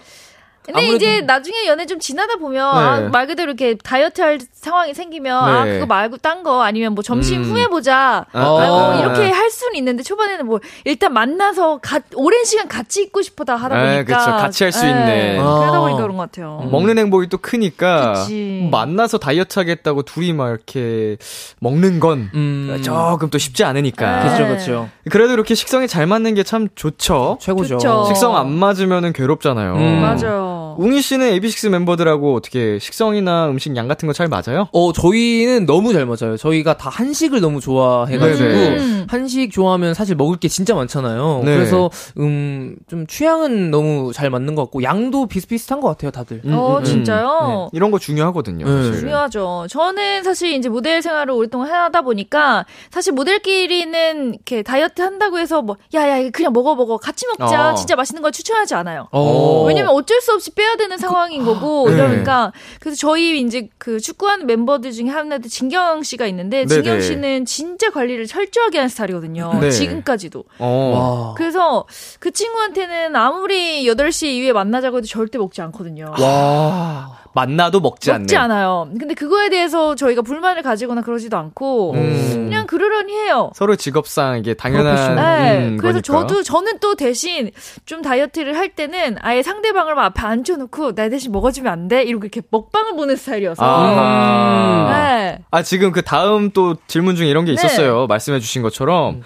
근데 0.63 0.79
아무래도... 0.79 0.95
이제 0.97 1.21
나중에 1.21 1.65
연애 1.65 1.85
좀 1.87 1.99
지나다 1.99 2.35
보면 2.35 2.53
네. 2.53 3.05
아, 3.07 3.09
말 3.09 3.25
그대로 3.25 3.49
이렇게 3.49 3.75
다이어트 3.75 4.21
할 4.21 4.37
상황이 4.53 4.93
생기면 4.93 5.43
아, 5.43 5.63
네. 5.65 5.71
아 5.71 5.73
그거 5.73 5.85
말고 5.87 6.17
딴 6.17 6.43
거 6.43 6.61
아니면 6.61 6.93
뭐 6.93 7.03
점심 7.03 7.41
음. 7.43 7.51
후에 7.51 7.65
보자 7.67 8.25
아, 8.31 8.39
아, 8.39 8.99
이렇게 8.99 9.29
할 9.31 9.49
수는 9.49 9.75
있는데 9.75 10.03
초반에는 10.03 10.45
뭐 10.45 10.59
일단 10.85 11.13
만나서 11.13 11.79
가, 11.79 11.99
오랜 12.15 12.43
시간 12.45 12.67
같이 12.67 13.01
있고 13.01 13.21
싶어다 13.21 13.55
하다 13.55 13.75
네, 13.75 14.03
보니까 14.03 14.17
그쵸, 14.19 14.31
같이 14.37 14.63
할 14.63 14.71
수 14.71 14.85
있는 14.85 15.05
네, 15.05 15.37
그러다 15.37 15.79
보니까 15.79 16.01
그런 16.03 16.15
것 16.17 16.23
같아요. 16.31 16.61
음. 16.63 16.71
먹는 16.71 16.97
행복이 16.99 17.27
또 17.29 17.37
크니까 17.39 18.13
그치. 18.13 18.67
만나서 18.71 19.17
다이어트 19.17 19.57
하겠다고 19.57 20.03
둘이 20.03 20.33
막 20.33 20.49
이렇게 20.49 21.17
먹는 21.59 21.99
건 21.99 22.29
음. 22.35 22.81
조금 22.83 23.29
또 23.29 23.37
쉽지 23.37 23.63
않으니까 23.63 24.19
그렇죠 24.23 24.45
그렇죠. 24.47 24.89
그래도 25.09 25.33
이렇게 25.33 25.55
식성이 25.55 25.87
잘 25.87 26.05
맞는 26.05 26.35
게 26.35 26.43
참 26.51 26.67
좋죠. 26.75 27.37
최고죠. 27.39 27.77
좋죠. 27.77 28.05
식성 28.07 28.35
안 28.35 28.51
맞으면은 28.51 29.13
괴롭잖아요. 29.13 29.75
음. 29.75 30.01
맞아요. 30.01 30.50
웅이 30.77 31.01
씨는 31.01 31.31
AB6 31.39 31.69
멤버들하고 31.69 32.35
어떻게 32.35 32.79
식성이나 32.79 33.47
음식 33.49 33.75
양 33.75 33.87
같은 33.87 34.07
거 34.07 34.13
잘 34.13 34.27
맞아요? 34.27 34.67
어, 34.73 34.91
저희는 34.93 35.65
너무 35.65 35.93
잘 35.93 36.05
맞아요. 36.05 36.37
저희가 36.37 36.77
다 36.77 36.89
한식을 36.89 37.39
너무 37.41 37.59
좋아해가지고 37.61 38.49
음. 38.49 39.07
한식 39.09 39.51
좋아하면 39.51 39.93
사실 39.93 40.15
먹을 40.15 40.37
게 40.37 40.47
진짜 40.47 40.75
많잖아요. 40.75 41.41
네. 41.45 41.55
그래서 41.55 41.89
음 42.17 42.75
좀 42.87 43.05
취향은 43.07 43.71
너무 43.71 44.11
잘 44.13 44.29
맞는 44.29 44.55
것 44.55 44.63
같고 44.63 44.83
양도 44.83 45.25
비슷비슷한 45.27 45.79
것 45.81 45.87
같아요, 45.89 46.11
다들. 46.11 46.41
음, 46.45 46.53
어, 46.53 46.79
음, 46.79 46.83
진짜요? 46.83 47.69
네. 47.71 47.77
이런 47.77 47.91
거 47.91 47.99
중요하거든요. 47.99 48.65
네. 48.65 48.97
중요하죠. 48.99 49.67
저는 49.69 50.23
사실 50.23 50.53
이제 50.53 50.67
모델 50.69 51.01
생활을 51.01 51.31
오랫동안 51.33 51.69
하다 51.71 52.01
보니까 52.01 52.65
사실 52.91 53.13
모델끼리는 53.13 54.33
이렇게 54.33 54.63
다이어트 54.63 55.01
한다고 55.01 55.39
해서 55.39 55.61
뭐 55.61 55.77
야야 55.93 56.29
그냥 56.31 56.53
먹어 56.53 56.75
먹어 56.75 56.97
같이 56.97 57.25
먹자 57.27 57.71
어. 57.71 57.75
진짜 57.75 57.95
맛있는 57.95 58.21
걸 58.21 58.31
추천하지 58.31 58.73
않아요. 58.75 59.07
어. 59.11 59.63
왜냐면 59.67 59.91
어쩔 59.93 60.19
수 60.21 60.33
없이 60.33 60.51
빼야 60.61 60.75
되는 60.75 60.97
상황인 60.99 61.43
거고 61.43 61.85
그, 61.85 61.93
이러니까 61.93 62.51
그래서 62.79 62.95
저희 62.95 63.41
이제 63.41 63.69
그 63.79 63.99
축구하는 63.99 64.45
멤버들 64.45 64.91
중에 64.91 65.09
하나도 65.09 65.49
진경 65.49 66.03
씨가 66.03 66.27
있는데 66.27 66.65
네네. 66.65 66.67
진경 66.67 67.01
씨는 67.01 67.45
진짜 67.45 67.89
관리를 67.89 68.27
철저하게 68.27 68.77
하는 68.77 68.89
스타일이거든요. 68.89 69.59
네. 69.59 69.71
지금까지도. 69.71 70.43
어. 70.59 71.33
그래서 71.35 71.85
그 72.19 72.29
친구한테는 72.29 73.15
아무리 73.15 73.85
8시 73.85 74.27
이후에 74.27 74.53
만나자고 74.53 74.97
해도 74.97 75.07
절대 75.07 75.39
먹지 75.39 75.61
않거든요. 75.61 76.13
와. 76.19 77.20
만나도 77.33 77.79
먹지 77.79 78.11
않는. 78.11 78.23
먹지 78.23 78.35
않아요. 78.35 78.89
근데 78.99 79.13
그거에 79.13 79.49
대해서 79.49 79.95
저희가 79.95 80.21
불만을 80.21 80.63
가지거나 80.63 81.01
그러지도 81.01 81.37
않고 81.37 81.93
음. 81.93 82.45
그냥 82.45 82.67
그러려니 82.67 83.13
해요. 83.13 83.51
서로 83.55 83.75
직업상 83.75 84.39
이게 84.39 84.53
당연한 84.53 85.15
네. 85.15 85.57
음, 85.67 85.77
그래서 85.77 86.01
거니까. 86.01 86.27
저도 86.27 86.43
저는 86.43 86.79
또 86.79 86.95
대신 86.95 87.51
좀 87.85 88.01
다이어트를 88.01 88.57
할 88.57 88.69
때는 88.69 89.17
아예 89.21 89.43
상대방을 89.43 89.97
앞에 89.97 90.21
앉혀놓고 90.21 90.95
나 90.95 91.09
대신 91.09 91.31
먹어주면 91.31 91.71
안 91.71 91.87
돼? 91.87 92.03
이렇게 92.03 92.25
이렇게 92.25 92.41
먹방을 92.49 92.95
보는 92.95 93.15
스타일이어서. 93.15 93.63
아. 93.65 94.89
네. 94.91 95.39
아 95.51 95.61
지금 95.63 95.91
그 95.91 96.01
다음 96.01 96.51
또 96.51 96.75
질문 96.87 97.15
중에 97.15 97.27
이런 97.27 97.45
게 97.45 97.51
네. 97.51 97.53
있었어요. 97.53 98.01
네. 98.01 98.07
말씀해주신 98.07 98.61
것처럼. 98.61 99.15
음. 99.15 99.21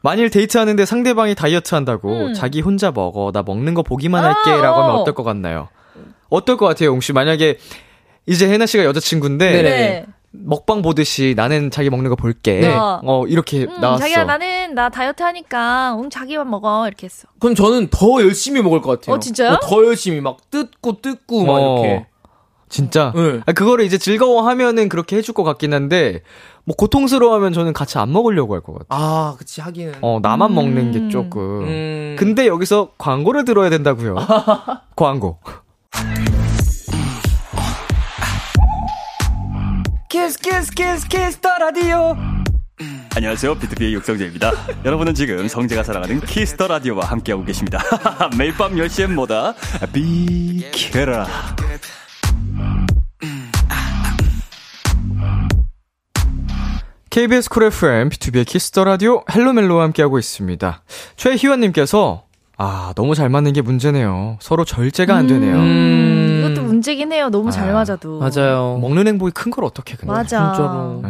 만일 0.00 0.30
데이트하는데 0.30 0.84
상대방이 0.84 1.34
다이어트 1.34 1.74
한다고 1.74 2.26
음. 2.26 2.32
자기 2.34 2.60
혼자 2.60 2.92
먹어 2.92 3.32
나 3.32 3.42
먹는 3.42 3.74
거 3.74 3.82
보기만 3.82 4.22
할게라고 4.24 4.76
아, 4.78 4.82
하면 4.84 4.90
어. 4.96 4.98
어떨 5.00 5.12
것 5.14 5.24
같나요? 5.24 5.68
어떨 6.30 6.56
것 6.56 6.66
같아요, 6.66 6.92
옹씨? 6.92 7.12
만약에 7.12 7.58
이제 8.26 8.48
혜나 8.48 8.66
씨가 8.66 8.84
여자친구인데 8.84 9.62
네. 9.62 10.06
먹방 10.30 10.82
보듯이 10.82 11.32
나는 11.36 11.70
자기 11.70 11.88
먹는 11.88 12.10
거 12.10 12.16
볼게. 12.16 12.60
네. 12.60 12.74
어 12.76 13.24
이렇게 13.26 13.64
음, 13.64 13.80
나왔어. 13.80 14.00
자기야 14.02 14.24
나는 14.24 14.74
나 14.74 14.90
다이어트 14.90 15.22
하니까 15.22 15.94
음 15.98 16.10
자기만 16.10 16.50
먹어 16.50 16.86
이렇게 16.86 17.06
했어. 17.06 17.28
그럼 17.40 17.54
저는 17.54 17.88
더 17.90 18.20
열심히 18.20 18.60
먹을 18.60 18.82
것 18.82 19.00
같아요. 19.00 19.16
어 19.16 19.18
진짜요? 19.18 19.52
어, 19.52 19.60
더 19.62 19.84
열심히 19.86 20.20
막 20.20 20.36
뜯고 20.50 21.00
뜯고 21.00 21.44
막 21.46 21.52
어. 21.54 21.82
이렇게. 21.84 22.06
진짜? 22.70 23.14
네. 23.16 23.40
아, 23.46 23.52
그거를 23.52 23.86
이제 23.86 23.96
즐거워하면은 23.96 24.90
그렇게 24.90 25.16
해줄 25.16 25.32
것 25.32 25.42
같긴 25.42 25.72
한데, 25.72 26.20
뭐 26.66 26.76
고통스러워하면 26.76 27.54
저는 27.54 27.72
같이 27.72 27.96
안 27.96 28.12
먹으려고 28.12 28.52
할 28.52 28.60
것 28.60 28.74
같아요. 28.74 28.86
아, 28.90 29.34
그치, 29.38 29.62
하기는. 29.62 29.94
어, 30.02 30.18
나만 30.20 30.50
음. 30.50 30.54
먹는 30.54 30.92
게 30.92 31.08
조금. 31.08 31.62
음. 31.66 32.16
근데 32.18 32.46
여기서 32.46 32.90
광고를 32.98 33.46
들어야 33.46 33.70
된다고요. 33.70 34.16
광고. 34.96 35.38
Kiss 40.08 40.38
Kiss 40.38 40.70
Kiss 40.72 41.08
Kiss 41.08 41.38
the 41.38 41.56
Radio 41.58 42.16
안녕하세요. 43.16 43.56
비투비의 43.56 43.94
육성재입니다. 43.94 44.52
여러분은 44.84 45.12
지금 45.14 45.48
성재가 45.48 45.82
사랑하는 45.82 46.20
키스 46.20 46.50
더 46.50 46.68
라디오와 46.68 47.06
함께하고 47.06 47.44
계십니다. 47.44 47.82
매일 48.38 48.54
밤 48.54 48.74
10시엔 48.74 49.12
뭐다? 49.12 49.54
비케라 49.92 51.26
KBS 57.10 57.48
쿨 57.48 57.64
FM, 57.64 58.10
비투비의 58.10 58.46
키스 58.46 58.70
더 58.70 58.84
라디오, 58.84 59.24
헬로멜로와 59.34 59.82
함께하고 59.84 60.20
있습니다. 60.20 60.84
최희원님께서, 61.16 62.27
아, 62.60 62.92
너무 62.96 63.14
잘 63.14 63.28
맞는 63.28 63.52
게 63.52 63.62
문제네요. 63.62 64.36
서로 64.40 64.64
절제가 64.64 65.14
안 65.14 65.28
되네요. 65.28 65.54
음... 65.56 66.42
이것도 66.44 66.66
문제긴 66.66 67.12
해요. 67.12 67.28
너무 67.30 67.48
아, 67.48 67.50
잘 67.52 67.72
맞아도. 67.72 68.18
맞아요. 68.18 68.78
먹는 68.80 69.06
행복이 69.06 69.30
큰 69.32 69.50
걸 69.52 69.64
어떻게 69.64 69.96
근데. 69.96 70.12
맞아. 70.12 70.52
진짜로. 70.52 71.00
네. 71.02 71.08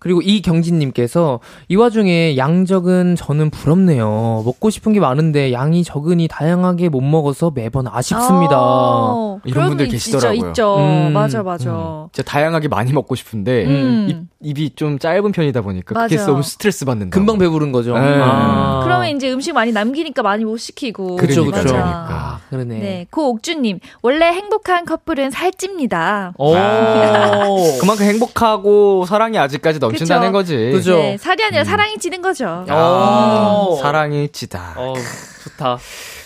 그리고 0.00 0.22
이경진님께서 0.22 1.40
이 1.68 1.76
와중에 1.76 2.36
양 2.38 2.64
적은 2.64 3.16
저는 3.16 3.50
부럽네요. 3.50 4.42
먹고 4.46 4.70
싶은 4.70 4.94
게 4.94 4.98
많은데 4.98 5.52
양이 5.52 5.84
적으니 5.84 6.26
다양하게 6.26 6.88
못 6.88 7.02
먹어서 7.02 7.52
매번 7.54 7.86
아쉽습니다. 7.86 8.56
아, 8.56 9.36
이런 9.44 9.68
분들 9.68 9.88
계시더라고요. 9.88 10.48
있죠. 10.48 10.76
음, 10.78 11.12
맞아, 11.12 11.42
맞아. 11.42 11.70
음. 11.70 12.08
진짜 12.12 12.28
다양하게 12.28 12.68
많이 12.68 12.92
먹고 12.92 13.14
싶은데 13.14 13.66
음. 13.66 14.26
입, 14.40 14.48
입이 14.48 14.70
좀 14.74 14.98
짧은 14.98 15.32
편이다 15.32 15.60
보니까 15.60 15.94
맞아. 15.94 16.08
그게 16.08 16.16
너무 16.24 16.42
스트레스 16.42 16.86
받는다. 16.86 17.14
금방 17.14 17.36
배부른 17.36 17.70
거죠. 17.70 17.92
네. 17.92 18.00
아. 18.00 18.80
그러면 18.82 19.14
이제 19.14 19.30
음식 19.30 19.52
많이 19.52 19.70
남기니까 19.70 20.22
많이 20.22 20.46
못 20.46 20.56
시키고. 20.56 21.16
그렇죠, 21.16 21.44
그렇죠. 21.44 21.68
그러니까. 21.68 22.40
그러네. 22.48 22.78
네, 22.78 23.06
고옥주님 23.10 23.80
원래 24.00 24.26
행복한 24.28 24.86
커플은 24.86 25.30
살찝니다. 25.30 26.32
오. 26.38 26.54
그만큼 27.80 28.06
행복하고 28.06 29.04
사랑이 29.06 29.36
아직까지 29.36 29.78
넘. 29.78 29.89
넘친다는 29.92 30.28
그쵸? 30.28 30.32
거지. 30.32 30.56
그죠. 30.72 30.96
네, 30.96 31.16
살이 31.18 31.44
아니라 31.44 31.62
음. 31.62 31.64
사랑이 31.64 31.98
찌는 31.98 32.22
거죠. 32.22 32.64
아, 32.68 33.66
사랑이 33.80 34.28
찌다. 34.30 34.74
어, 34.76 34.94
좋다. 35.44 35.78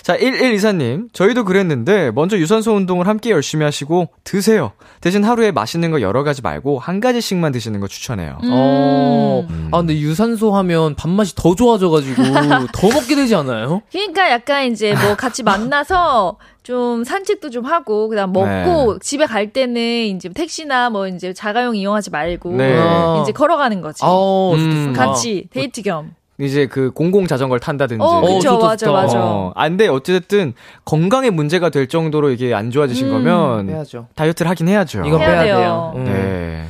자, 0.04 0.18
1124님. 0.18 1.08
저희도 1.14 1.46
그랬는데, 1.46 2.10
먼저 2.10 2.36
유산소 2.36 2.74
운동을 2.74 3.08
함께 3.08 3.30
열심히 3.30 3.64
하시고, 3.64 4.10
드세요. 4.22 4.72
대신 5.00 5.24
하루에 5.24 5.50
맛있는 5.50 5.90
거 5.90 6.02
여러 6.02 6.22
가지 6.22 6.42
말고, 6.42 6.78
한 6.78 7.00
가지씩만 7.00 7.52
드시는 7.52 7.80
거 7.80 7.88
추천해요. 7.88 8.38
음. 8.42 8.50
어. 8.52 9.46
음. 9.48 9.70
아, 9.72 9.78
근데 9.78 9.98
유산소 9.98 10.54
하면 10.56 10.94
밥맛이 10.94 11.34
더 11.34 11.54
좋아져가지고, 11.54 12.22
더 12.74 12.88
먹게 12.88 13.16
되지 13.16 13.34
않아요? 13.34 13.80
그러니까 13.90 14.30
약간 14.30 14.70
이제 14.70 14.94
뭐 14.94 15.14
같이 15.16 15.42
만나서, 15.42 16.36
좀 16.62 17.04
산책도 17.04 17.48
좀 17.48 17.64
하고 17.64 18.08
그다음 18.08 18.32
먹고 18.32 18.94
네. 18.94 18.98
집에 19.02 19.26
갈 19.26 19.52
때는 19.52 20.06
이제 20.16 20.30
택시나 20.30 20.88
뭐 20.88 21.06
이제 21.08 21.34
자가용 21.34 21.76
이용하지 21.76 22.08
말고 22.10 22.56
네. 22.56 22.82
이제 23.22 23.32
걸어가는 23.32 23.82
거지. 23.82 24.00
어, 24.02 24.54
음. 24.54 24.94
같이 24.94 25.46
데이트 25.50 25.82
겸. 25.82 26.14
이제 26.38 26.66
그 26.66 26.90
공공 26.90 27.26
자전거를 27.26 27.60
탄다든지. 27.60 28.02
어, 28.02 28.20
그쵸, 28.22 28.54
어, 28.54 28.66
맞아, 28.66 28.90
맞아. 28.90 29.18
어, 29.22 29.52
안 29.54 29.76
돼. 29.76 29.86
어쨌든 29.88 30.54
건강에 30.84 31.30
문제가 31.30 31.70
될 31.70 31.86
정도로 31.88 32.30
이게 32.30 32.52
안 32.54 32.70
좋아지신 32.70 33.06
음. 33.06 33.12
거면 33.12 33.68
해야죠. 33.68 34.08
다이어트를 34.16 34.50
하긴 34.50 34.68
해야죠. 34.68 35.02
이건 35.06 35.20
해야 35.20 35.28
빼야 35.30 35.42
돼요. 35.44 35.56
돼요. 35.56 35.92
음. 35.96 36.04
네. 36.04 36.64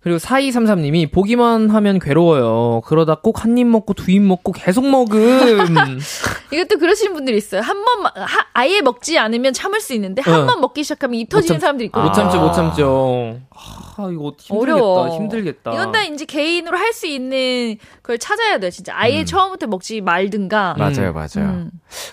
그리고 0.00 0.18
4233님이 0.18 1.10
보기만 1.10 1.70
하면 1.70 1.98
괴로워요. 1.98 2.82
그러다 2.84 3.16
꼭 3.16 3.40
한 3.44 3.58
입 3.58 3.66
먹고 3.66 3.94
두 3.94 4.12
입 4.12 4.22
먹고 4.22 4.52
계속 4.52 4.88
먹음. 4.88 5.98
이것도 6.52 6.78
그러시는 6.78 7.12
분들이 7.14 7.36
있어요. 7.36 7.60
한 7.60 7.84
번, 7.84 8.04
아예 8.54 8.80
먹지 8.80 9.18
않으면 9.18 9.52
참을 9.52 9.80
수 9.80 9.92
있는데, 9.94 10.22
한번 10.22 10.58
어. 10.58 10.60
먹기 10.60 10.84
시작하면 10.84 11.16
입 11.18 11.28
터지는 11.28 11.56
참, 11.56 11.60
사람들이 11.60 11.86
있거든요. 11.86 12.08
못 12.08 12.14
참죠, 12.14 12.40
못 12.40 12.52
참죠. 12.52 13.40
아, 13.50 14.08
이거 14.12 14.32
힘들겠다, 14.38 14.54
어려워. 14.54 15.16
힘들겠다. 15.16 15.72
이건 15.74 15.92
다 15.92 16.02
이제 16.04 16.24
개인으로 16.24 16.78
할 16.78 16.92
수 16.92 17.06
있는 17.06 17.76
걸 18.02 18.18
찾아야 18.18 18.58
돼요, 18.58 18.70
진짜. 18.70 18.92
아예 18.96 19.20
음. 19.20 19.24
처음부터 19.26 19.66
먹지 19.66 20.00
말든가. 20.00 20.76
맞아요, 20.78 21.12
맞아요. 21.12 21.48
음. 21.50 21.70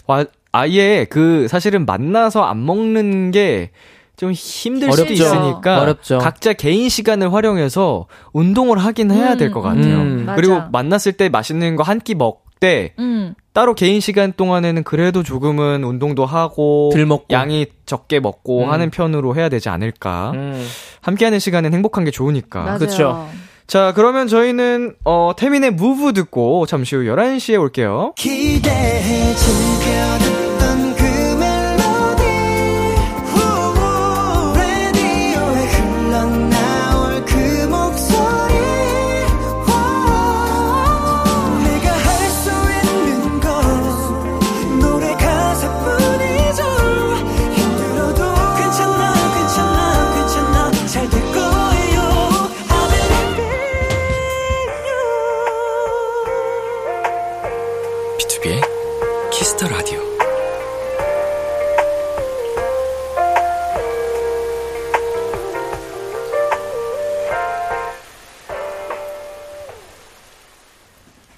와, 0.08 0.26
아예 0.52 1.06
그, 1.10 1.48
사실은 1.48 1.86
만나서 1.86 2.44
안 2.44 2.66
먹는 2.66 3.32
게 3.32 3.72
좀 4.18 4.32
힘들 4.32 4.90
어렵죠. 4.90 5.02
수도 5.04 5.14
있으니까 5.14 5.82
어렵죠. 5.82 6.18
각자 6.20 6.54
개인 6.54 6.90
시간을 6.90 7.34
활용해서 7.34 8.08
운동을 8.34 8.78
하긴 8.78 9.12
해야 9.12 9.36
될것 9.36 9.64
음. 9.64 9.68
같아요. 9.68 9.96
음, 9.98 10.28
그리고 10.36 10.62
만났을 10.72 11.14
때 11.14 11.30
맛있는 11.30 11.76
거 11.76 11.84
한 11.84 12.00
끼 12.00 12.16
먹되 12.16 12.94
음. 13.00 13.34
따로 13.54 13.74
개인 13.74 14.00
시간 14.00 14.32
동안에는 14.34 14.84
그래도 14.84 15.24
조금은 15.24 15.84
운동도 15.84 16.26
하고 16.26 16.92
양이 17.32 17.68
적게 17.86 18.20
먹고 18.20 18.66
음. 18.66 18.70
하는 18.72 18.90
편으로 18.90 19.36
해야 19.36 19.50
되지 19.50 19.70
않을까. 19.70 20.32
음. 20.34 20.66
함께하는 21.02 21.40
시간은 21.40 21.74
행복한 21.74 22.04
게 22.06 22.12
좋으니까. 22.12 22.78
그렇죠. 22.78 23.28
자, 23.68 23.94
그러면 23.96 24.28
저희는 24.28 24.96
어 25.06 25.32
태민의 25.36 25.72
무브 25.72 26.14
듣고 26.14 26.66
잠시 26.68 26.96
후 26.96 27.04
11시에 27.04 27.60
올게요. 27.60 28.14
기대해 28.16 29.34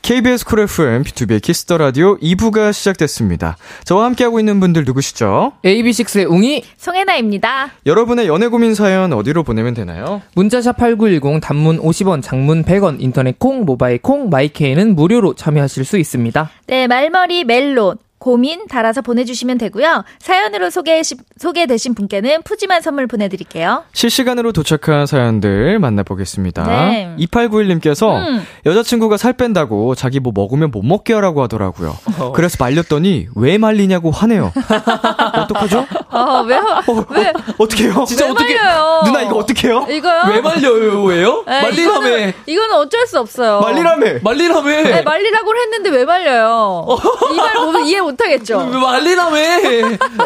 KBS 0.08 0.46
쿨 0.46 0.62
FM, 0.62 1.04
비투비의 1.04 1.42
키스 1.42 1.64
더 1.64 1.78
라디오 1.78 2.18
2부가 2.20 2.72
시작됐습니다. 2.72 3.58
저와 3.84 4.06
함께하고 4.06 4.40
있는 4.40 4.62
분들 4.62 4.86
누구시죠? 4.86 5.52
AB6IX의 5.66 6.32
웅이, 6.32 6.64
송해나입니다. 6.78 7.72
여러분의 7.86 8.28
연애 8.28 8.48
고민 8.48 8.74
사연 8.74 9.12
어디로 9.12 9.44
보내면 9.44 9.74
되나요? 9.74 10.22
문자샵 10.34 10.78
8910, 10.78 11.42
단문 11.42 11.82
50원, 11.82 12.24
장문 12.24 12.64
100원, 12.64 13.02
인터넷 13.02 13.38
콩, 13.38 13.66
모바일 13.66 13.98
콩, 14.02 14.30
마이케이는 14.30 14.96
무료로 14.96 15.34
참여하실 15.34 15.84
수 15.84 15.98
있습니다. 15.98 16.52
네, 16.68 16.88
말머리 16.88 17.44
멜로. 17.44 17.98
고민 18.20 18.68
달아서 18.68 19.02
보내주시면 19.02 19.58
되고요. 19.58 20.04
사연으로 20.20 20.70
소개, 20.70 21.02
소개되신 21.38 21.94
분께는 21.96 22.42
푸짐한 22.44 22.82
선물 22.82 23.08
보내드릴게요. 23.08 23.84
실시간으로 23.94 24.52
도착한 24.52 25.06
사연들 25.06 25.80
만나보겠습니다. 25.80 26.64
네. 26.66 27.16
2891님께서 27.20 28.16
음. 28.28 28.46
여자친구가 28.66 29.18
살 29.18 29.34
뺀다고 29.34 29.96
자기 29.96 30.20
뭐 30.20 30.34
먹으면 30.36 30.72
못 30.72 30.84
먹게 30.84 31.14
하라고 31.14 31.44
하더라고요. 31.44 31.96
어. 32.20 32.32
그래서 32.34 32.58
말렸더니 32.60 33.28
왜 33.36 33.58
말리냐고 33.58 34.12
화내요. 34.12 34.52
어떡하죠? 35.44 35.86
어, 36.10 36.42
왜, 36.48 36.58
어, 36.58 37.06
왜? 37.10 37.34
어, 37.58 37.68
떻게해요 37.68 38.06
진짜 38.06 38.30
어떻게 38.30 38.56
말려요? 38.56 39.02
누나 39.06 39.22
이거 39.22 39.36
어떻게 39.38 39.68
해요? 39.68 39.86
이거요? 39.90 40.24
왜 40.30 40.42
말려요? 40.42 41.04
왜요? 41.04 41.44
네, 41.48 41.62
말리라며. 41.62 42.08
이거는, 42.08 42.34
이거는 42.46 42.76
어쩔 42.76 43.08
수 43.08 43.20
없어요. 43.20 43.62
말리라며. 43.62 44.20
말리라며. 44.22 44.70
네, 44.84 45.02
말리라고 45.02 45.56
했는데 45.56 45.90
왜 45.92 46.06
말려요? 46.06 46.88
이말 47.34 47.54
보면 47.54 47.86
이해 47.86 48.02
못 48.02 48.17
하겠죠. 48.26 48.66
말리라며. 48.66 49.36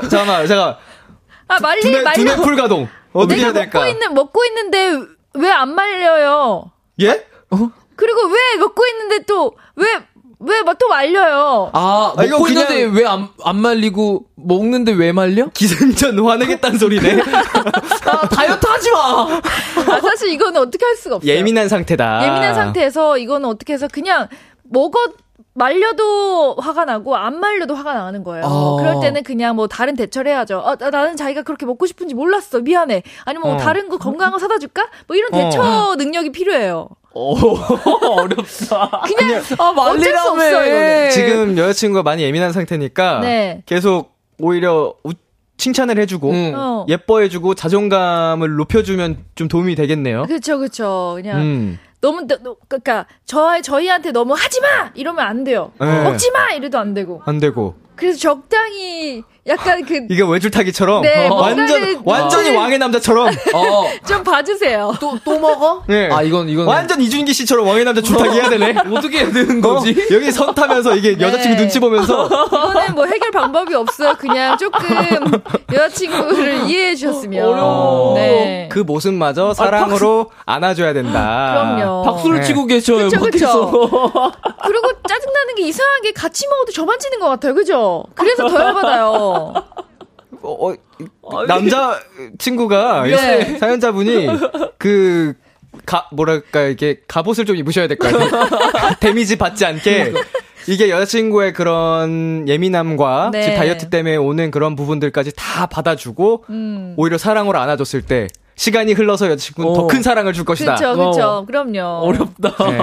잠깐만, 0.10 0.48
잠깐. 0.48 0.76
아 1.48 1.60
말리 1.62 1.82
두뇌, 1.82 2.02
말려. 2.02 2.16
두뇌 2.16 2.36
풀 2.38 2.56
가동. 2.56 2.88
어떻게 3.14 3.42
해야 3.42 3.52
될까? 3.54 3.80
먹고 3.80 3.90
있는 3.92 4.14
먹고 4.14 4.46
있는데 4.46 5.00
왜 5.34 5.50
안 5.52 5.74
말려요? 5.76 6.72
예? 7.02 7.26
어? 7.52 7.70
그리고 7.96 8.22
왜 8.28 8.58
먹고 8.58 8.84
있는데 8.88 9.26
또 9.26 9.54
왜 9.76 9.88
왜막또 10.44 10.88
말려요? 10.88 11.70
아, 11.74 12.14
아 12.18 12.26
먹고 12.26 12.48
있는데 12.48 12.84
왜 12.86 13.06
안 13.06 13.30
안 13.44 13.58
말리고 13.62 14.26
먹는데 14.38 14.92
왜 14.94 15.12
말려? 15.12 15.48
기생전 15.54 16.18
화내겠다는 16.20 16.80
소리네. 16.80 17.22
아, 17.22 18.28
다이어트 18.28 18.66
하지 18.66 18.92
마. 18.92 19.00
아, 19.94 20.00
사실 20.02 20.30
이거는 20.30 20.60
어떻게 20.62 20.84
할 20.84 20.96
수가 20.96 21.18
없어요. 21.18 21.32
예민한 21.32 21.70
상태다. 21.70 22.26
예민한 22.26 22.56
상태에서 22.56 23.18
이거는 23.20 23.48
어떻게 23.50 23.74
해서 23.74 23.88
그냥 23.92 24.28
먹어 24.64 25.00
말려도 25.62 26.56
화가 26.56 26.86
나고 26.86 27.16
안 27.16 27.40
말려도 27.40 27.76
화가 27.76 27.94
나는 27.94 28.24
거예요. 28.24 28.46
어. 28.46 28.78
그럴 28.78 29.00
때는 29.00 29.22
그냥 29.22 29.56
뭐 29.56 29.68
다른 29.68 29.96
대처를 29.96 30.32
해야죠. 30.32 30.58
어, 30.58 30.76
나는 30.76 31.16
자기가 31.16 31.44
그렇게 31.44 31.68
먹고 31.68 31.86
싶은지 31.86 32.16
몰랐어. 32.16 32.62
미안해. 32.62 33.04
아니면 33.26 33.48
뭐 33.48 33.56
어. 33.56 33.58
다른 33.58 33.88
거 33.88 34.00
건강한 34.00 34.32
거 34.34 34.40
사다 34.40 34.58
줄까? 34.58 34.90
뭐 35.08 35.16
이런 35.16 35.30
대처 35.30 35.62
어. 35.62 35.96
능력이 35.96 36.32
필요해요. 36.32 36.90
오, 37.14 37.36
어렵다. 37.38 39.02
그냥 39.06 39.44
아, 39.60 39.70
어쩔 39.70 40.18
수 40.18 40.30
없어 40.30 41.10
지금 41.12 41.58
여자친구가 41.58 42.04
많이 42.04 42.24
예민한 42.24 42.54
상태니까 42.54 43.20
네. 43.20 43.62
계속 43.66 44.16
오히려 44.40 44.96
우, 45.04 45.12
칭찬을 45.58 46.00
해주고 46.00 46.30
음. 46.32 46.54
어. 46.56 46.86
예뻐해주고 46.90 47.54
자존감을 47.54 48.56
높여주면 48.56 49.26
좀 49.36 49.48
도움이 49.48 49.76
되겠네요. 49.76 50.24
그렇죠, 50.26 50.58
그렇죠. 50.58 51.14
그냥. 51.18 51.40
음. 51.40 51.80
너무 52.02 52.26
그러니까 52.68 53.06
저 53.26 53.62
저희한테 53.62 54.12
너무 54.12 54.34
하지 54.34 54.60
마 54.60 54.92
이러면 54.96 55.26
안 55.26 55.44
돼요. 55.44 55.72
네. 55.80 56.04
먹지 56.04 56.32
마 56.32 56.52
이래도 56.52 56.80
안 56.80 56.94
되고. 56.94 57.22
안 57.26 57.40
되고. 57.40 57.76
그래서 57.96 58.18
적당히 58.18 59.24
약간 59.48 59.84
그 59.84 60.06
이게 60.10 60.22
외줄타기처럼 60.24 61.02
네, 61.02 61.28
어, 61.28 61.34
완전 61.34 62.00
완전히 62.06 62.56
어. 62.56 62.60
왕의 62.60 62.78
남자처럼 62.78 63.28
어. 63.56 63.86
좀 64.08 64.24
봐주세요. 64.24 64.94
또 65.00 65.18
또 65.24 65.40
먹어? 65.40 65.84
네. 65.88 66.10
아 66.12 66.22
이건 66.22 66.48
이건 66.50 66.66
완전 66.68 67.02
이준기 67.02 67.34
씨처럼 67.34 67.68
왕의 67.68 67.84
남자 67.86 68.02
줄타기 68.02 68.38
해야 68.40 68.50
되네. 68.50 68.76
어떻게 68.96 69.20
해야 69.20 69.32
되는 69.32 69.60
거지? 69.62 69.92
어? 69.92 70.16
여기 70.16 70.32
선 70.32 70.54
타면서 70.54 70.96
이게 70.96 71.16
네. 71.18 71.26
여자친구 71.26 71.58
눈치 71.58 71.80
보면서 71.80 72.26
이거는 72.26 72.96
뭐 72.96 73.06
해결 73.06 73.32
방법이 73.32 73.74
없어요. 73.76 74.14
그냥 74.18 74.58
조금 74.58 74.86
여자친구를 75.74 76.66
이해해 76.70 76.96
주셨으면 76.96 77.46
어려워. 77.48 78.14
네. 78.16 78.70
그 78.72 78.80
모습마저 78.80 79.54
사랑으로 79.54 80.30
아, 80.46 80.56
안아줘야 80.56 80.94
된다. 80.94 81.76
그럼요. 81.78 82.04
박수를 82.04 82.38
네. 82.42 82.44
치고 82.46 82.66
계셔요. 82.68 83.10
그쵸. 83.10 83.20
그쵸. 83.20 83.72
그리고 84.64 84.88
짜증나는 85.08 85.56
게 85.58 85.64
이상하게 85.68 86.12
같이 86.14 86.48
먹어도 86.48 86.72
저만 86.72 87.00
지는 87.00 87.20
것 87.20 87.28
같아요. 87.30 87.54
그죠? 87.54 88.04
그래서 88.16 88.48
더 88.48 88.60
열받아요. 88.64 89.31
어, 89.32 90.74
어, 91.22 91.46
남자 91.48 92.00
친구가 92.38 93.04
네. 93.04 93.58
사연자분이 93.58 94.28
그 94.78 95.34
가, 95.86 96.08
뭐랄까, 96.12 96.64
이게 96.64 97.00
갑옷을 97.08 97.46
좀 97.46 97.56
입으셔야 97.56 97.88
될 97.88 97.98
것 97.98 98.12
같아요. 98.12 98.96
데미지 99.00 99.38
받지 99.38 99.66
않게. 99.66 100.14
이게 100.68 100.90
여자친구의 100.90 101.54
그런 101.54 102.46
예민함과 102.48 103.30
네. 103.32 103.56
다이어트 103.56 103.90
때문에 103.90 104.16
오는 104.18 104.52
그런 104.52 104.76
부분들까지 104.76 105.32
다 105.36 105.66
받아주고, 105.68 106.46
음. 106.50 106.94
오히려 106.98 107.18
사랑으로 107.18 107.58
안아줬을 107.60 108.02
때, 108.04 108.28
시간이 108.62 108.94
흘러서 108.94 109.26
여자친구는 109.26 109.74
더 109.74 109.88
큰 109.88 110.04
사랑을 110.04 110.34
줄 110.34 110.46
것이다. 110.46 110.76
그렇죠, 110.76 110.96
그렇죠. 110.96 111.46
그럼요. 111.48 112.06
어렵다. 112.06 112.56
네. 112.70 112.78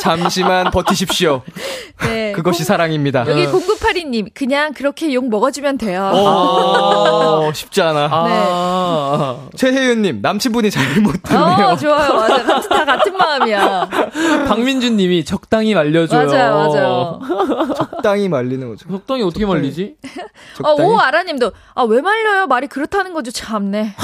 잠시만 0.00 0.72
버티십시오. 0.72 1.42
네. 2.02 2.32
그것이 2.32 2.64
사랑입니다. 2.64 3.24
여기 3.28 3.46
0982님, 3.46 4.30
그냥 4.34 4.72
그렇게 4.74 5.14
욕 5.14 5.28
먹어주면 5.30 5.78
돼요. 5.78 6.10
오, 7.54 7.56
쉽지 7.56 7.80
않아. 7.82 8.08
아. 8.10 9.48
최혜윤님, 9.56 10.18
남친분이 10.20 10.70
잘못했네요. 10.72 11.66
어, 11.68 11.76
좋아요. 11.76 12.14
맞아. 12.14 12.42
같은, 12.42 12.68
다 12.68 12.84
같은 12.84 13.16
마음이야. 13.16 13.88
박민준님이 14.48 15.24
적당히 15.24 15.72
말려줘요. 15.74 16.26
맞아요, 16.26 16.56
맞아요. 16.56 17.20
적당히 17.76 18.28
말리는 18.28 18.68
거죠. 18.68 18.88
적당히 18.90 19.22
어떻게 19.22 19.46
말리지? 19.46 19.96
어, 20.64 20.72
오, 20.82 20.98
아라님도, 20.98 21.52
아, 21.74 21.82
왜 21.84 22.00
말려요? 22.00 22.48
말이 22.48 22.66
그렇다는 22.66 23.14
거죠, 23.14 23.30
참네. 23.30 23.94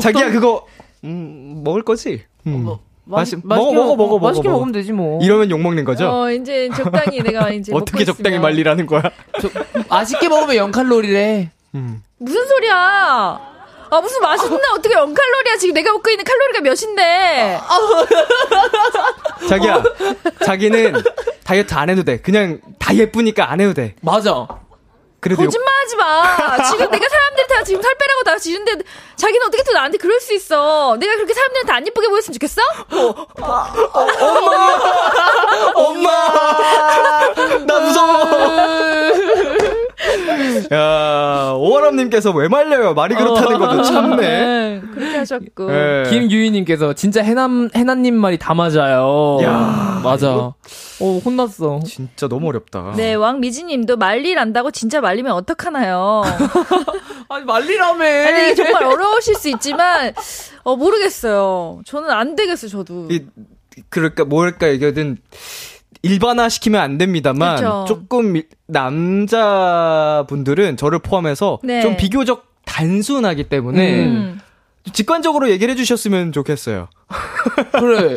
자기야 0.00 0.30
그거 0.30 0.66
음, 1.04 1.60
먹을 1.64 1.82
거지? 1.82 2.24
음. 2.46 2.64
뭐, 2.64 2.80
마시, 3.08 3.36
먹어 3.42 3.72
먹어 3.72 3.96
먹어 3.96 4.14
먹어 4.14 4.28
맛있게 4.28 4.48
먹으면 4.48 4.72
되지 4.72 4.92
뭐. 4.92 5.18
이러면 5.22 5.50
욕 5.50 5.60
먹는 5.60 5.84
거죠? 5.84 6.08
어 6.10 6.30
이제 6.30 6.68
적당히 6.76 7.22
내가 7.22 7.48
이제 7.52 7.72
어떻게 7.74 8.04
적당히 8.04 8.36
있으면. 8.36 8.42
말리라는 8.42 8.86
거야? 8.86 9.02
저, 9.40 9.48
맛있게 9.88 10.28
먹으면 10.28 10.56
0 10.56 10.70
칼로리래. 10.70 11.50
음. 11.74 12.02
무슨 12.18 12.46
소리야? 12.46 13.40
아, 13.90 14.00
무슨 14.02 14.20
맛있나? 14.20 14.58
어떻게 14.74 14.94
0 14.94 15.14
칼로리야? 15.14 15.56
지금 15.58 15.74
내가 15.74 15.92
먹고 15.92 16.10
있는 16.10 16.24
칼로리가 16.24 16.60
몇인데? 16.60 17.58
자기야, 19.48 19.82
자기는 20.44 20.94
다이어트 21.44 21.72
안 21.74 21.88
해도 21.88 22.02
돼. 22.02 22.18
그냥 22.18 22.60
다 22.78 22.94
예쁘니까 22.94 23.50
안 23.50 23.60
해도 23.60 23.72
돼. 23.72 23.94
맞아. 24.02 24.46
거짓말하지 25.20 25.96
마. 25.96 26.62
지금 26.70 26.90
내가 26.90 27.08
사람들한테 27.08 27.64
지금 27.64 27.82
살 27.82 27.94
빼라고 27.96 28.22
나 28.24 28.38
지는데 28.38 28.84
자기는 29.16 29.46
어떻게 29.46 29.62
또 29.64 29.72
나한테 29.72 29.98
그럴 29.98 30.20
수 30.20 30.32
있어? 30.34 30.96
내가 31.00 31.14
그렇게 31.16 31.34
사람들한테 31.34 31.72
안 31.72 31.86
예쁘게 31.86 32.08
보였으면 32.08 32.34
좋겠어? 32.34 32.62
어, 32.92 33.26
어, 33.42 33.66
엄마, 35.74 36.12
엄마, 37.34 37.34
나 37.66 37.78
무서워. 37.80 38.28
야, 40.72 41.52
오월함님께서 41.56 42.30
왜 42.32 42.48
말려요? 42.48 42.94
말이 42.94 43.14
그렇다는 43.14 43.58
것도 43.58 43.82
참네. 43.82 44.16
네, 44.16 44.80
그렇게 44.94 45.16
하셨고. 45.18 45.70
네. 45.70 46.04
김유희님께서 46.08 46.92
진짜 46.92 47.22
해남, 47.22 47.68
해남님 47.74 48.14
말이 48.14 48.38
다 48.38 48.54
맞아요. 48.54 49.38
야, 49.42 50.00
맞아. 50.04 50.28
이거... 50.28 50.54
어, 51.00 51.20
혼났어. 51.24 51.80
진짜 51.84 52.28
너무 52.28 52.48
어렵다. 52.48 52.94
네, 52.96 53.14
왕미지님도 53.14 53.96
말리란다고 53.96 54.70
진짜 54.70 55.00
말리면 55.00 55.32
어떡하나요? 55.32 56.22
아니, 57.28 57.44
말리라며. 57.44 58.04
아니, 58.04 58.54
정말 58.54 58.84
어려우실 58.84 59.34
수 59.34 59.48
있지만, 59.50 60.14
어, 60.62 60.76
모르겠어요. 60.76 61.80
저는 61.84 62.10
안 62.10 62.36
되겠어요, 62.36 62.70
저도. 62.70 63.08
이, 63.10 63.26
그럴까, 63.90 64.24
뭘까, 64.24 64.68
이거든. 64.68 65.18
일반화 66.02 66.48
시키면 66.48 66.80
안 66.80 66.98
됩니다만 66.98 67.56
그쵸. 67.56 67.84
조금 67.88 68.40
남자분들은 68.66 70.26
저를 70.76 70.98
포함해서 71.00 71.58
네. 71.62 71.80
좀 71.80 71.96
비교적 71.96 72.46
단순하기 72.64 73.44
때문에 73.44 74.06
음. 74.06 74.40
직관적으로 74.92 75.50
얘기를 75.50 75.72
해주셨으면 75.72 76.32
좋겠어요. 76.32 76.88
그래. 77.72 78.16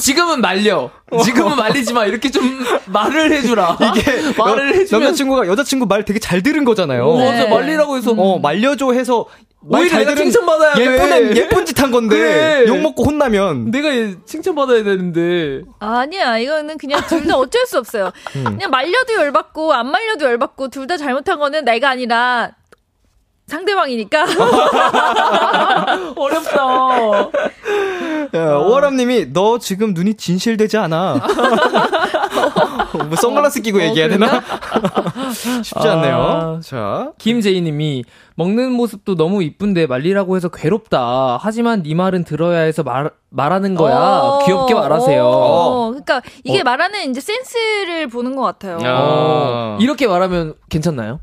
지금은 0.00 0.40
말려. 0.40 0.90
지금은 1.24 1.56
말리지 1.56 1.92
마. 1.92 2.04
이렇게 2.06 2.30
좀 2.30 2.64
말을 2.86 3.32
해주라. 3.32 3.78
이게 3.96 4.02
말을 4.36 4.74
해주면 4.74 5.02
남자친구가 5.04 5.46
여자친구 5.46 5.86
말 5.86 6.04
되게 6.04 6.18
잘 6.18 6.42
들은 6.42 6.64
거잖아요. 6.64 7.16
네. 7.16 7.30
맞아. 7.30 7.48
말리라고 7.48 7.96
해서 7.96 8.12
어 8.16 8.38
말려줘 8.38 8.92
해서 8.92 9.26
오히려 9.66 9.96
내가 9.98 10.14
칭찬받아야 10.14 10.74
예쁜, 10.76 11.36
예쁜 11.38 11.64
짓 11.64 11.74
한 11.80 11.90
건데 11.90 12.16
그래. 12.16 12.64
욕먹고 12.68 13.02
혼나면 13.04 13.70
내가 13.70 13.88
칭찬받아야 14.26 14.84
되는데 14.84 15.62
아니야 15.80 16.36
이거는 16.38 16.76
그냥 16.76 17.00
둘 17.08 17.26
다 17.26 17.36
어쩔 17.38 17.64
수 17.66 17.78
없어요 17.78 18.10
음. 18.36 18.44
그냥 18.44 18.70
말려도 18.70 19.14
열받고 19.14 19.72
안 19.72 19.90
말려도 19.90 20.26
열받고 20.26 20.68
둘 20.68 20.86
다 20.86 20.98
잘못한 20.98 21.38
거는 21.38 21.64
내가 21.64 21.88
아니라 21.90 22.50
상대방이니까 23.46 24.24
어렵다 26.16 27.30
야, 28.34 28.56
오아람님이 28.56 29.32
너 29.32 29.58
지금 29.58 29.94
눈이 29.94 30.14
진실되지 30.14 30.76
않아 30.78 31.20
뭐 33.08 33.16
선글라스 33.16 33.62
끼고 33.62 33.78
어, 33.78 33.82
얘기해야 33.82 34.08
되나 34.08 34.42
쉽지 35.62 35.88
않네요 35.88 36.16
아, 36.16 36.60
자 36.62 37.12
김재희님이 37.18 38.04
먹는 38.36 38.72
모습도 38.72 39.14
너무 39.14 39.42
이쁜데 39.42 39.86
말리라고 39.86 40.36
해서 40.36 40.48
괴롭다. 40.48 41.38
하지만 41.40 41.82
네 41.82 41.94
말은 41.94 42.24
들어야 42.24 42.60
해서 42.60 42.82
말 42.82 43.10
말하는 43.30 43.74
거야. 43.74 43.96
어, 43.96 44.44
귀엽게 44.44 44.74
말하세요. 44.74 45.24
어, 45.24 45.88
그러니까 45.90 46.20
이게 46.42 46.60
어. 46.60 46.64
말하는 46.64 47.10
이제 47.10 47.20
센스를 47.20 48.08
보는 48.08 48.34
것 48.36 48.42
같아요. 48.42 48.78
어. 48.84 49.78
이렇게 49.80 50.06
말하면 50.08 50.54
괜찮나요? 50.68 51.20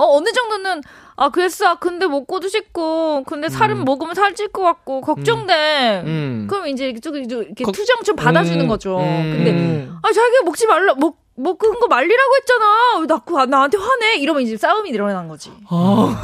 어 0.00 0.16
어느 0.16 0.32
정도는 0.32 0.80
아 1.16 1.28
그랬어 1.28 1.78
근데 1.78 2.06
먹고도 2.06 2.48
싶고 2.48 3.22
근데 3.26 3.50
살은 3.50 3.80
음. 3.80 3.84
먹으면 3.84 4.14
살찔 4.14 4.48
것 4.48 4.62
같고 4.62 5.02
걱정돼 5.02 6.02
음. 6.04 6.06
음. 6.06 6.46
그럼 6.48 6.68
이제 6.68 6.88
이렇게, 6.88 7.10
이렇게 7.10 7.64
거, 7.64 7.70
투정 7.70 8.02
좀 8.02 8.16
받아주는 8.16 8.60
음. 8.62 8.68
거죠 8.68 8.98
음. 8.98 9.32
근데 9.36 9.88
아 10.02 10.10
자기가 10.10 10.44
먹지 10.44 10.66
말라 10.66 10.94
먹뭐 10.94 11.56
그런 11.58 11.78
거 11.80 11.86
말리라고 11.88 12.36
했잖아. 12.36 12.98
왜 13.00 13.06
나, 13.06 13.18
그, 13.18 13.32
나한테 13.32 13.78
화내? 13.78 14.16
이러면 14.16 14.42
이제 14.42 14.56
싸움이 14.56 14.90
일어난 14.90 15.28
거지. 15.28 15.50
아, 15.68 16.16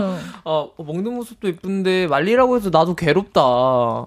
응. 0.00 0.18
아 0.44 0.68
먹는 0.76 1.14
모습도 1.14 1.48
예쁜데 1.48 2.06
말리라고 2.08 2.56
해서 2.56 2.70
나도 2.70 2.94
괴롭다. 2.94 4.06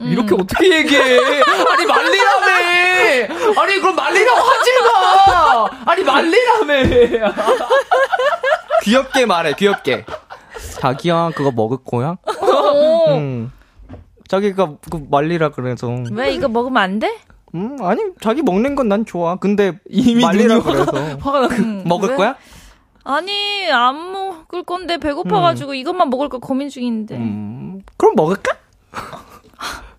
이렇게 0.00 0.34
음. 0.34 0.40
어떻게 0.40 0.76
얘기해? 0.78 1.18
아니 1.42 1.86
말리라며. 1.86 3.60
아니 3.60 3.78
그럼 3.80 3.94
말리라고 3.96 4.38
하지 4.40 4.70
마. 4.82 5.92
아니 5.92 6.02
말리라며. 6.04 7.32
귀엽게 8.82 9.26
말해. 9.26 9.52
귀엽게. 9.54 10.04
자기야 10.80 11.30
그거 11.34 11.50
먹을 11.50 11.78
거야? 11.84 12.16
어. 12.40 13.14
응. 13.16 13.50
자기가 14.28 14.76
그 14.90 15.06
말리라 15.10 15.50
그래서. 15.50 15.94
왜 16.12 16.32
이거 16.32 16.48
먹으면 16.48 16.82
안 16.82 16.98
돼? 16.98 17.18
음, 17.54 17.76
아니, 17.82 18.00
자기 18.20 18.42
먹는 18.42 18.76
건 18.76 18.88
난 18.88 19.04
좋아. 19.04 19.36
근데 19.36 19.78
이미 19.88 20.22
말리라 20.22 20.62
그래서. 20.62 20.92
화가 21.20 21.40
나. 21.40 21.46
음, 21.56 21.82
먹을 21.84 22.10
왜? 22.10 22.16
거야? 22.16 22.36
아니, 23.02 23.68
안 23.70 24.12
먹을 24.12 24.62
건데 24.62 24.98
배고파가지고 24.98 25.72
음. 25.72 25.74
이것만 25.74 26.10
먹을까 26.10 26.38
고민 26.38 26.68
중인데. 26.68 27.16
음, 27.16 27.80
그럼 27.96 28.14
먹을까? 28.14 28.56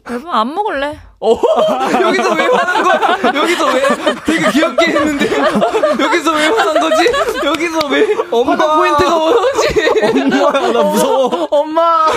여러분 0.10 0.30
안 0.32 0.54
먹을래. 0.54 1.11
어, 1.24 1.38
여기서 2.02 2.34
왜 2.34 2.48
화난 2.48 2.84
거야? 2.84 3.34
여기서 3.42 3.66
왜? 3.74 3.82
되게 4.26 4.50
귀엽게 4.52 4.86
했는데 4.88 5.26
여기서 6.04 6.32
왜 6.34 6.48
화난 6.48 6.80
거지? 6.80 7.06
여기서 7.46 7.88
왜? 7.90 8.08
엄마 8.32 8.56
포인트가 8.76 9.10
뭐지? 9.20 10.02
엄마야 10.04 10.72
나 10.72 10.84
무서워. 10.84 11.48
엄마. 11.52 12.08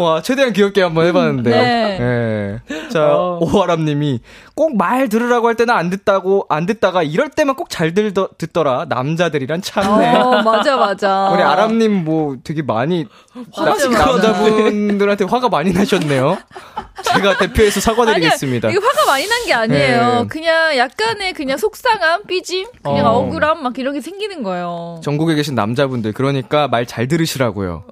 와 0.00 0.22
최대한 0.22 0.52
귀엽게 0.54 0.82
한번 0.82 1.06
해봤는데. 1.06 1.50
네. 1.50 1.98
네. 1.98 2.88
자 2.90 3.14
어. 3.14 3.38
오하람님이 3.42 4.20
꼭 4.54 4.68
말 4.78 5.08
들으라고 5.08 5.48
할 5.48 5.54
때는 5.54 5.74
안 5.74 5.90
듣다고 5.90 6.46
안 6.48 6.64
듣다가 6.66 7.02
이럴 7.02 7.28
때만 7.30 7.54
꼭 7.54 7.68
잘 7.68 7.92
듣더라 7.92 8.86
남자들이란 8.88 9.60
참네. 9.62 10.16
어, 10.16 10.42
맞아 10.42 10.76
맞아. 10.76 11.28
우리 11.32 11.42
아람님 11.42 12.04
뭐 12.04 12.36
되게 12.42 12.62
많이 12.62 13.06
나, 13.56 13.64
남자분들한테 13.64 15.24
화가 15.26 15.48
많이 15.50 15.72
나셨네요. 15.72 16.38
제가 17.02 17.36
대표 17.38 17.57
해서 17.66 17.80
사과드리겠습니다. 17.80 18.68
아니요, 18.68 18.78
이거 18.78 18.86
화가 18.88 19.06
많이 19.06 19.26
난 19.26 19.44
게 19.46 19.52
아니에요. 19.54 20.20
네. 20.22 20.26
그냥 20.28 20.76
약간의 20.76 21.32
그냥 21.32 21.56
속상함, 21.58 22.24
삐짐, 22.26 22.66
그냥 22.82 23.06
어. 23.06 23.10
억울함 23.18 23.62
막 23.62 23.78
이런 23.78 23.94
게 23.94 24.00
생기는 24.00 24.42
거예요. 24.42 25.00
전국에 25.02 25.34
계신 25.34 25.54
남자분들 25.54 26.12
그러니까 26.12 26.68
말 26.68 26.84
잘 26.86 27.06
들으시라고요. 27.08 27.84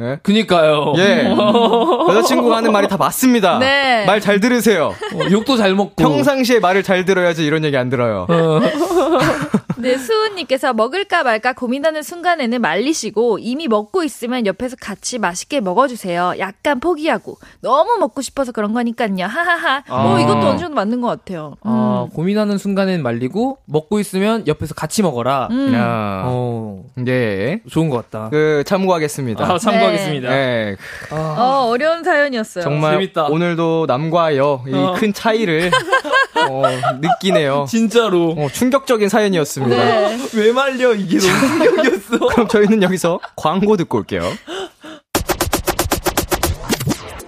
예? 0.00 0.18
그니까요. 0.22 0.92
예. 0.98 1.24
여자친구가 2.08 2.56
하는 2.58 2.72
말이 2.72 2.86
다 2.88 2.96
맞습니다. 2.96 3.58
네. 3.58 4.04
말 4.06 4.20
잘 4.20 4.40
들으세요. 4.40 4.86
어, 5.14 5.30
욕도 5.30 5.56
잘 5.56 5.74
먹고. 5.74 5.94
평상시에 5.96 6.58
말을 6.60 6.82
잘 6.82 7.04
들어야지 7.04 7.44
이런 7.46 7.64
얘기 7.64 7.76
안 7.76 7.88
들어요. 7.90 8.26
어. 8.28 8.60
네, 9.78 9.98
수은님께서 9.98 10.72
먹을까 10.72 11.22
말까 11.22 11.52
고민하는 11.52 12.02
순간에는 12.02 12.60
말리시고 12.62 13.38
이미 13.40 13.68
먹고 13.68 14.02
있으면 14.04 14.46
옆에서 14.46 14.74
같이 14.80 15.18
맛있게 15.18 15.60
먹어주세요. 15.60 16.34
약간 16.38 16.80
포기하고 16.80 17.36
너무 17.60 17.96
먹고 17.98 18.22
싶어서 18.22 18.52
그런 18.52 18.72
거니까요. 18.72 19.26
하하하. 19.26 19.82
아. 19.86 20.02
뭐 20.02 20.18
이것도 20.18 20.46
어느 20.48 20.58
정도 20.58 20.74
맞는 20.74 21.02
것 21.02 21.08
같아요. 21.08 21.56
아, 21.62 22.06
음. 22.08 22.14
고민하는 22.14 22.56
순간에는 22.58 23.02
말리고 23.02 23.58
먹고 23.66 24.00
있으면 24.00 24.48
옆에서 24.48 24.74
같이 24.74 25.02
먹어라. 25.02 25.48
음. 25.50 25.72
야. 25.74 26.22
어. 26.26 26.82
네. 26.96 27.60
좋은 27.70 27.90
것 27.90 28.10
같다. 28.10 28.30
그 28.30 28.64
참고하겠습니다. 28.66 29.44
아, 29.44 29.58
참고 29.58 29.85
네. 29.92 30.20
네. 30.28 30.76
아. 31.10 31.16
어, 31.38 31.68
어려운 31.70 32.02
사연이었어요. 32.04 32.64
정말 32.64 32.92
재밌다. 32.92 33.26
오늘도 33.26 33.86
남과 33.86 34.36
여 34.36 34.62
이 34.66 34.75
큰 34.75 35.10
어. 35.10 35.12
차이를 35.14 35.70
어, 36.50 36.62
느끼네요. 37.00 37.66
진짜로. 37.68 38.34
어, 38.38 38.48
충격적인 38.52 39.08
사연이었습니다. 39.08 39.76
네. 39.76 40.18
왜 40.34 40.52
말려? 40.52 40.94
이게 40.94 41.18
너무 41.18 41.58
충격이었어. 41.58 42.26
그럼 42.34 42.48
저희는 42.48 42.82
여기서 42.82 43.20
광고 43.36 43.76
듣고 43.76 43.98
올게요. 43.98 44.22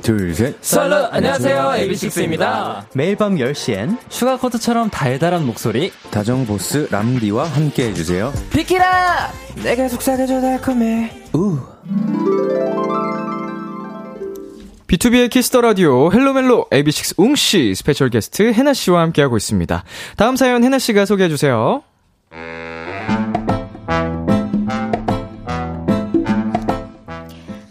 둘, 0.02 0.34
셋. 0.34 0.56
썰러 0.62 1.08
안녕하세요. 1.12 1.74
AB6IX입니다. 1.76 2.86
매일 2.94 3.14
밤 3.16 3.36
10시엔 3.36 3.98
슈가코트처럼 4.08 4.88
달달한 4.88 5.44
목소리 5.44 5.92
다정보스 6.10 6.88
람디와 6.90 7.44
함께 7.44 7.88
해주세요. 7.88 8.32
비키라! 8.50 9.30
내가 9.62 9.86
속삭여줘 9.88 10.40
달콤해. 10.40 11.12
우. 11.34 11.58
비투비의 14.86 15.30
키스 15.30 15.49
더 15.49 15.60
라디오 15.60 16.12
헬로멜로 16.12 16.66
AB6IX 16.70 17.18
웅씨 17.18 17.74
스페셜 17.74 18.10
게스트 18.10 18.52
해나 18.52 18.72
씨와 18.72 19.02
함께하고 19.02 19.36
있습니다. 19.36 19.84
다음 20.16 20.36
사연 20.36 20.64
해나 20.64 20.78
씨가 20.78 21.04
소개해 21.04 21.28
주세요. 21.28 21.82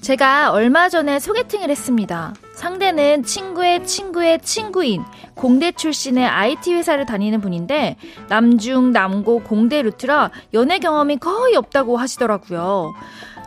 제가 0.01 0.51
얼마 0.51 0.87
전에 0.87 1.19
소개팅을 1.19 1.69
했습니다. 1.69 2.33
상대는 2.53 3.23
친구의 3.23 3.85
친구의 3.85 4.39
친구인 4.41 5.03
공대 5.35 5.71
출신의 5.73 6.25
IT 6.25 6.73
회사를 6.73 7.05
다니는 7.05 7.41
분인데 7.41 7.97
남중 8.29 8.93
남고 8.93 9.43
공대 9.43 9.81
루트라 9.81 10.31
연애 10.53 10.79
경험이 10.79 11.17
거의 11.17 11.55
없다고 11.55 11.97
하시더라고요. 11.97 12.93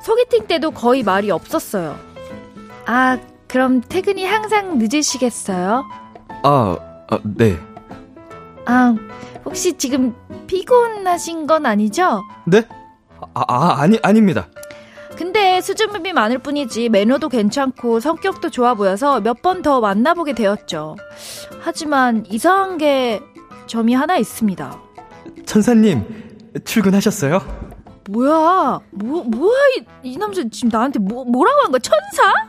소개팅 0.03 0.47
때도 0.47 0.71
거의 0.71 1.03
말이 1.03 1.31
없었어요. 1.31 1.97
아, 2.87 3.19
그럼 3.49 3.81
퇴근이 3.81 4.25
항상 4.25 4.79
늦으시겠어요? 4.79 5.85
아, 6.43 6.77
아 7.09 7.19
네. 7.25 7.59
아, 8.67 8.95
혹시 9.45 9.77
지금 9.77 10.15
피곤하신 10.47 11.47
건 11.47 11.67
아니죠? 11.67 12.23
네? 12.47 12.67
아, 13.35 13.45
아 13.49 13.81
아니, 13.83 13.99
아닙니다. 14.03 14.49
근데 15.17 15.61
수줍음이 15.61 16.15
많을 16.15 16.39
뿐이지 16.39 16.89
매너도 16.89 17.29
괜찮고 17.29 18.01
성격도 18.01 18.49
좋아 18.51 18.73
보여서 18.75 19.21
몇 19.21 19.43
번 19.43 19.61
더 19.63 19.81
만나보게 19.81 20.33
되었죠. 20.33 20.97
하지만 21.61 22.25
이상한 22.31 22.79
게 22.79 23.21
점이 23.67 23.93
하나 23.93 24.17
있습니다. 24.17 24.79
천사님, 25.45 26.05
출근하셨어요? 26.65 27.70
뭐야? 28.11 28.81
뭐, 28.91 29.23
뭐야, 29.25 29.59
이, 29.79 29.85
이 30.03 30.17
남자 30.17 30.43
지금 30.51 30.69
나한테 30.71 30.99
뭐, 30.99 31.25
뭐라고 31.25 31.63
한 31.63 31.71
거야? 31.71 31.79
천사? 31.79 32.49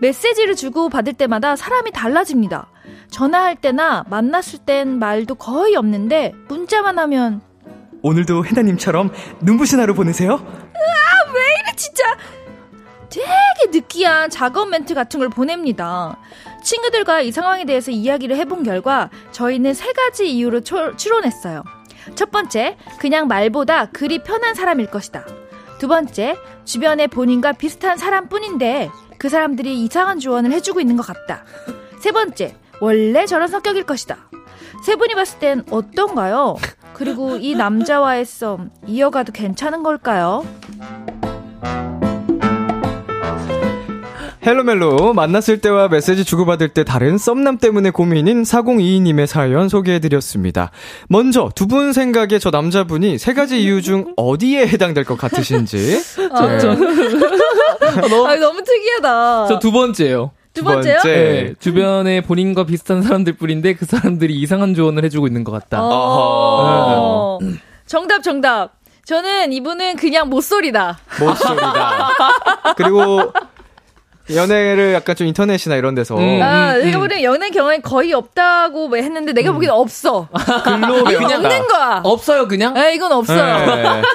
메시지를 0.00 0.54
주고 0.56 0.88
받을 0.88 1.12
때마다 1.12 1.56
사람이 1.56 1.90
달라집니다. 1.90 2.68
전화할 3.10 3.56
때나 3.56 4.04
만났을 4.08 4.60
땐 4.60 4.98
말도 4.98 5.34
거의 5.34 5.74
없는데 5.74 6.32
문자만 6.48 6.98
하면 7.00 7.42
오늘도 8.02 8.46
해나님처럼 8.46 9.12
눈부신 9.40 9.80
하루 9.80 9.94
보내세요? 9.94 10.34
으아, 10.34 11.32
왜 11.34 11.40
이래, 11.60 11.76
진짜! 11.76 12.04
되게 13.10 13.78
느끼한 13.78 14.30
작업 14.30 14.68
멘트 14.68 14.94
같은 14.94 15.18
걸 15.18 15.28
보냅니다. 15.28 16.16
친구들과 16.62 17.20
이 17.20 17.32
상황에 17.32 17.64
대해서 17.64 17.90
이야기를 17.90 18.36
해본 18.36 18.62
결과 18.62 19.10
저희는 19.32 19.74
세 19.74 19.92
가지 19.92 20.30
이유로 20.30 20.60
초, 20.60 20.96
추론했어요. 20.96 21.64
첫 22.14 22.30
번째, 22.30 22.76
그냥 22.98 23.28
말보다 23.28 23.86
글이 23.86 24.22
편한 24.22 24.54
사람일 24.54 24.90
것이다. 24.90 25.24
두 25.78 25.88
번째, 25.88 26.36
주변에 26.64 27.06
본인과 27.06 27.52
비슷한 27.52 27.96
사람뿐인데 27.96 28.90
그 29.18 29.28
사람들이 29.28 29.82
이상한 29.82 30.18
조언을 30.18 30.52
해주고 30.52 30.80
있는 30.80 30.96
것 30.96 31.06
같다. 31.06 31.44
세 32.00 32.12
번째, 32.12 32.54
원래 32.80 33.26
저런 33.26 33.48
성격일 33.48 33.84
것이다. 33.84 34.30
세 34.84 34.96
분이 34.96 35.14
봤을 35.14 35.38
땐 35.38 35.64
어떤가요? 35.70 36.56
그리고 36.94 37.36
이 37.36 37.54
남자와의 37.54 38.24
썸 38.24 38.70
이어가도 38.86 39.32
괜찮은 39.32 39.82
걸까요? 39.82 40.44
헬로멜로 44.44 45.12
만났을 45.14 45.60
때와 45.60 45.88
메시지 45.88 46.24
주고받을 46.24 46.68
때 46.70 46.82
다른 46.84 47.18
썸남 47.18 47.58
때문에 47.58 47.90
고민인 47.90 48.42
4022님의 48.42 49.26
사연 49.26 49.68
소개해드렸습니다. 49.68 50.70
먼저 51.08 51.50
두 51.54 51.66
분 51.70 51.92
생각에 51.92 52.38
저 52.40 52.50
남자분이 52.50 53.16
세 53.18 53.32
가지 53.32 53.62
이유 53.62 53.80
중 53.80 54.12
어디에 54.16 54.66
해당될 54.66 55.04
것 55.04 55.16
같으신지. 55.16 56.00
아, 56.32 56.46
네. 56.46 56.58
너무, 58.08 58.26
아, 58.26 58.34
너무 58.36 58.62
특이하다. 58.64 59.46
저 59.46 59.58
두 59.60 59.70
번째요. 59.70 60.32
두 60.52 60.64
번째요? 60.64 60.94
번째. 60.94 61.08
네, 61.12 61.54
주변에 61.60 62.22
본인과 62.22 62.64
비슷한 62.64 63.02
사람들 63.02 63.34
뿐인데 63.34 63.74
그 63.74 63.84
사람들이 63.86 64.34
이상한 64.40 64.74
조언을 64.74 65.04
해주고 65.04 65.28
있는 65.28 65.44
것 65.44 65.52
같다. 65.52 65.78
어~ 65.80 67.38
네. 67.40 67.52
정답, 67.86 68.22
정답. 68.24 68.72
저는 69.04 69.52
이분은 69.52 69.94
그냥 69.96 70.28
모쏠이다. 70.28 70.98
모쏠이다. 71.20 72.08
그리고 72.76 73.32
연애를 74.34 74.94
약간 74.94 75.16
좀 75.16 75.26
인터넷이나 75.26 75.76
이런 75.76 75.94
데서. 75.94 76.16
음, 76.16 76.42
아, 76.42 76.74
음, 76.74 76.84
내가 76.84 76.98
음. 76.98 77.02
보기엔 77.02 77.22
연애 77.22 77.50
경험이 77.50 77.80
거의 77.82 78.12
없다고 78.12 78.88
뭐 78.88 78.96
했는데 78.98 79.32
내가 79.32 79.50
음. 79.50 79.54
보기엔 79.54 79.70
없어. 79.72 80.28
글로 80.64 81.04
그냥 81.04 81.32
없는 81.44 81.68
거야. 81.68 82.00
없어요, 82.04 82.48
그냥? 82.48 82.74
네, 82.74 82.94
이건 82.94 83.12
없어요. 83.12 83.74
네. 83.76 84.02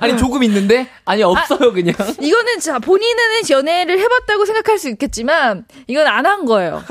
아니 0.00 0.16
조금 0.18 0.42
있는데 0.44 0.88
아니 1.04 1.22
없어요 1.22 1.70
아, 1.70 1.72
그냥 1.72 1.94
이거는 2.20 2.60
자 2.60 2.78
본인은 2.78 3.22
연애를 3.50 3.98
해봤다고 3.98 4.44
생각할 4.44 4.78
수 4.78 4.88
있겠지만 4.90 5.64
이건 5.86 6.06
안 6.06 6.24
한 6.26 6.44
거예요. 6.46 6.82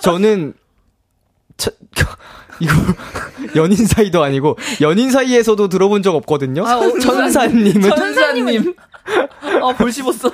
저는 0.00 0.52
차, 1.56 1.70
이거 2.60 2.72
연인 3.54 3.86
사이도 3.86 4.22
아니고 4.24 4.56
연인 4.80 5.10
사이에서도 5.12 5.68
들어본 5.68 6.02
적 6.02 6.14
없거든요. 6.16 6.66
아, 6.66 6.78
어, 6.78 6.98
천사님은 6.98 7.80
천사님 7.90 8.74
어, 9.62 9.72
볼 9.72 9.92
씹었어. 9.92 10.30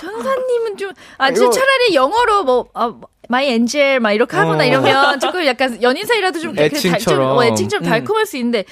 천사님은 0.00 0.76
좀, 0.78 0.92
아, 1.18 1.32
저 1.32 1.50
차라리 1.50 1.94
영어로 1.94 2.44
뭐, 2.44 2.68
아, 2.74 2.94
my 3.28 3.48
angel, 3.50 4.00
막 4.00 4.12
이렇게 4.12 4.36
하거나 4.36 4.64
어. 4.64 4.66
이러면 4.66 5.20
조금 5.20 5.44
약간 5.46 5.80
연인 5.82 6.04
사이라도 6.04 6.40
좀, 6.40 6.58
애칭처럼. 6.58 6.92
달, 6.92 7.00
좀, 7.00 7.20
어, 7.22 7.44
애칭처럼 7.44 7.84
음. 7.84 7.88
달콤할 7.88 8.26
수 8.26 8.36
있는데, 8.36 8.64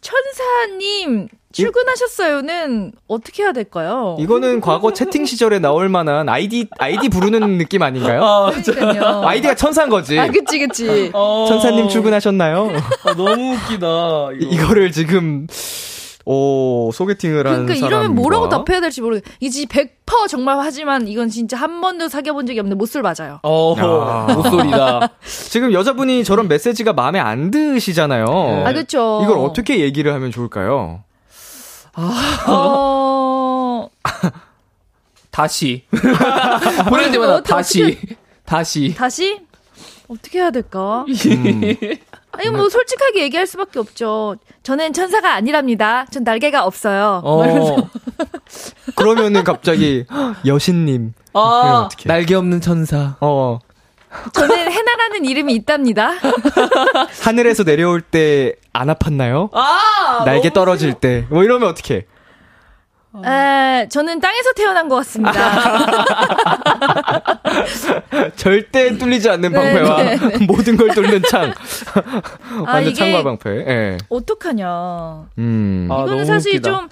천사님, 0.00 1.28
출근하셨어요는 1.52 2.92
어떻게 3.08 3.42
해야 3.42 3.52
될까요? 3.52 4.16
이거는 4.20 4.60
과거 4.60 4.92
채팅 4.92 5.24
시절에 5.24 5.58
나올 5.58 5.88
만한 5.88 6.28
아이디 6.28 6.68
아이디 6.78 7.08
부르는 7.08 7.56
느낌 7.56 7.82
아닌가요? 7.82 8.22
아, 8.22 8.50
그러니까요. 8.50 9.22
아이디가 9.26 9.54
천사인 9.54 9.88
거지. 9.88 10.18
아, 10.18 10.28
그치 10.28 10.58
그치. 10.58 11.10
어... 11.14 11.46
천사님 11.48 11.88
출근하셨나요? 11.88 12.72
아, 13.04 13.14
너무 13.14 13.54
웃기다. 13.54 14.32
이거. 14.38 14.50
이거를 14.50 14.92
지금 14.92 15.46
오, 16.28 16.90
소개팅을 16.92 17.46
한 17.46 17.66
그러니까 17.66 17.86
이러면 17.86 18.16
뭐라고 18.16 18.48
답해야 18.48 18.80
될지 18.80 19.00
모르겠. 19.00 19.22
이지 19.38 19.66
100% 19.66 20.28
정말 20.28 20.58
하지만 20.58 21.06
이건 21.06 21.28
진짜 21.28 21.56
한 21.56 21.80
번도 21.80 22.08
사귀어 22.08 22.32
본 22.32 22.46
적이 22.46 22.58
없는 22.60 22.76
못쏠 22.76 23.02
맞아요. 23.02 23.38
어, 23.44 24.26
못쏠이다. 24.34 25.08
지금 25.48 25.72
여자분이 25.72 26.24
저런 26.24 26.48
메시지가 26.48 26.94
마음에 26.94 27.20
안 27.20 27.52
드시잖아요. 27.52 28.64
아, 28.66 28.72
그렇죠. 28.72 29.20
이걸 29.22 29.38
어떻게 29.38 29.78
얘기를 29.78 30.12
하면 30.12 30.32
좋을까요? 30.32 31.04
아, 31.94 32.44
어... 32.50 33.88
다시. 35.30 35.84
보낼 36.88 37.12
때마다 37.12 37.40
다시. 37.40 37.98
다시. 38.44 38.94
다시? 38.96 39.38
어떻게 40.08 40.40
해야 40.40 40.50
될까? 40.50 41.04
음. 41.08 41.76
아니 42.38 42.50
뭐 42.50 42.68
솔직하게 42.68 43.22
얘기할 43.22 43.46
수밖에 43.46 43.78
없죠. 43.78 44.36
저는 44.62 44.92
천사가 44.92 45.34
아니랍니다. 45.34 46.06
전 46.10 46.24
날개가 46.24 46.64
없어요. 46.64 47.20
어. 47.24 47.42
그러면은 48.96 49.44
갑자기 49.44 50.04
여신님. 50.46 51.14
아, 51.34 51.88
날개 52.04 52.34
없는 52.34 52.60
천사. 52.60 53.16
어. 53.20 53.58
저는 54.32 54.56
해나라는 54.72 55.24
이름이 55.26 55.54
있답니다. 55.54 56.12
하늘에서 57.24 57.64
내려올 57.64 58.00
때 58.00 58.54
안 58.72 58.88
아팠나요? 58.88 59.48
아, 59.54 60.22
날개 60.26 60.52
떨어질 60.52 60.94
때. 60.94 61.26
뭐 61.30 61.44
이러면 61.44 61.68
어떻게? 61.68 62.06
에, 63.24 63.88
저는 63.88 64.20
땅에서 64.20 64.52
태어난 64.52 64.90
것 64.90 64.96
같습니다. 64.96 65.32
절대 68.36 68.96
뚫리지 68.96 69.28
않는 69.30 69.52
네, 69.52 69.58
방패와 69.58 70.02
네, 70.02 70.16
네, 70.16 70.44
모든 70.46 70.76
걸 70.76 70.90
뚫는 70.90 71.22
창. 71.28 71.52
아, 72.66 72.72
완전 72.74 72.94
창과 72.94 73.22
방패. 73.22 73.50
예. 73.50 73.98
어떡하냐. 74.08 75.28
음. 75.38 75.88
이거는 75.90 76.20
아, 76.20 76.24
사실 76.24 76.56
웃기다. 76.56 76.70
좀, 76.70 76.88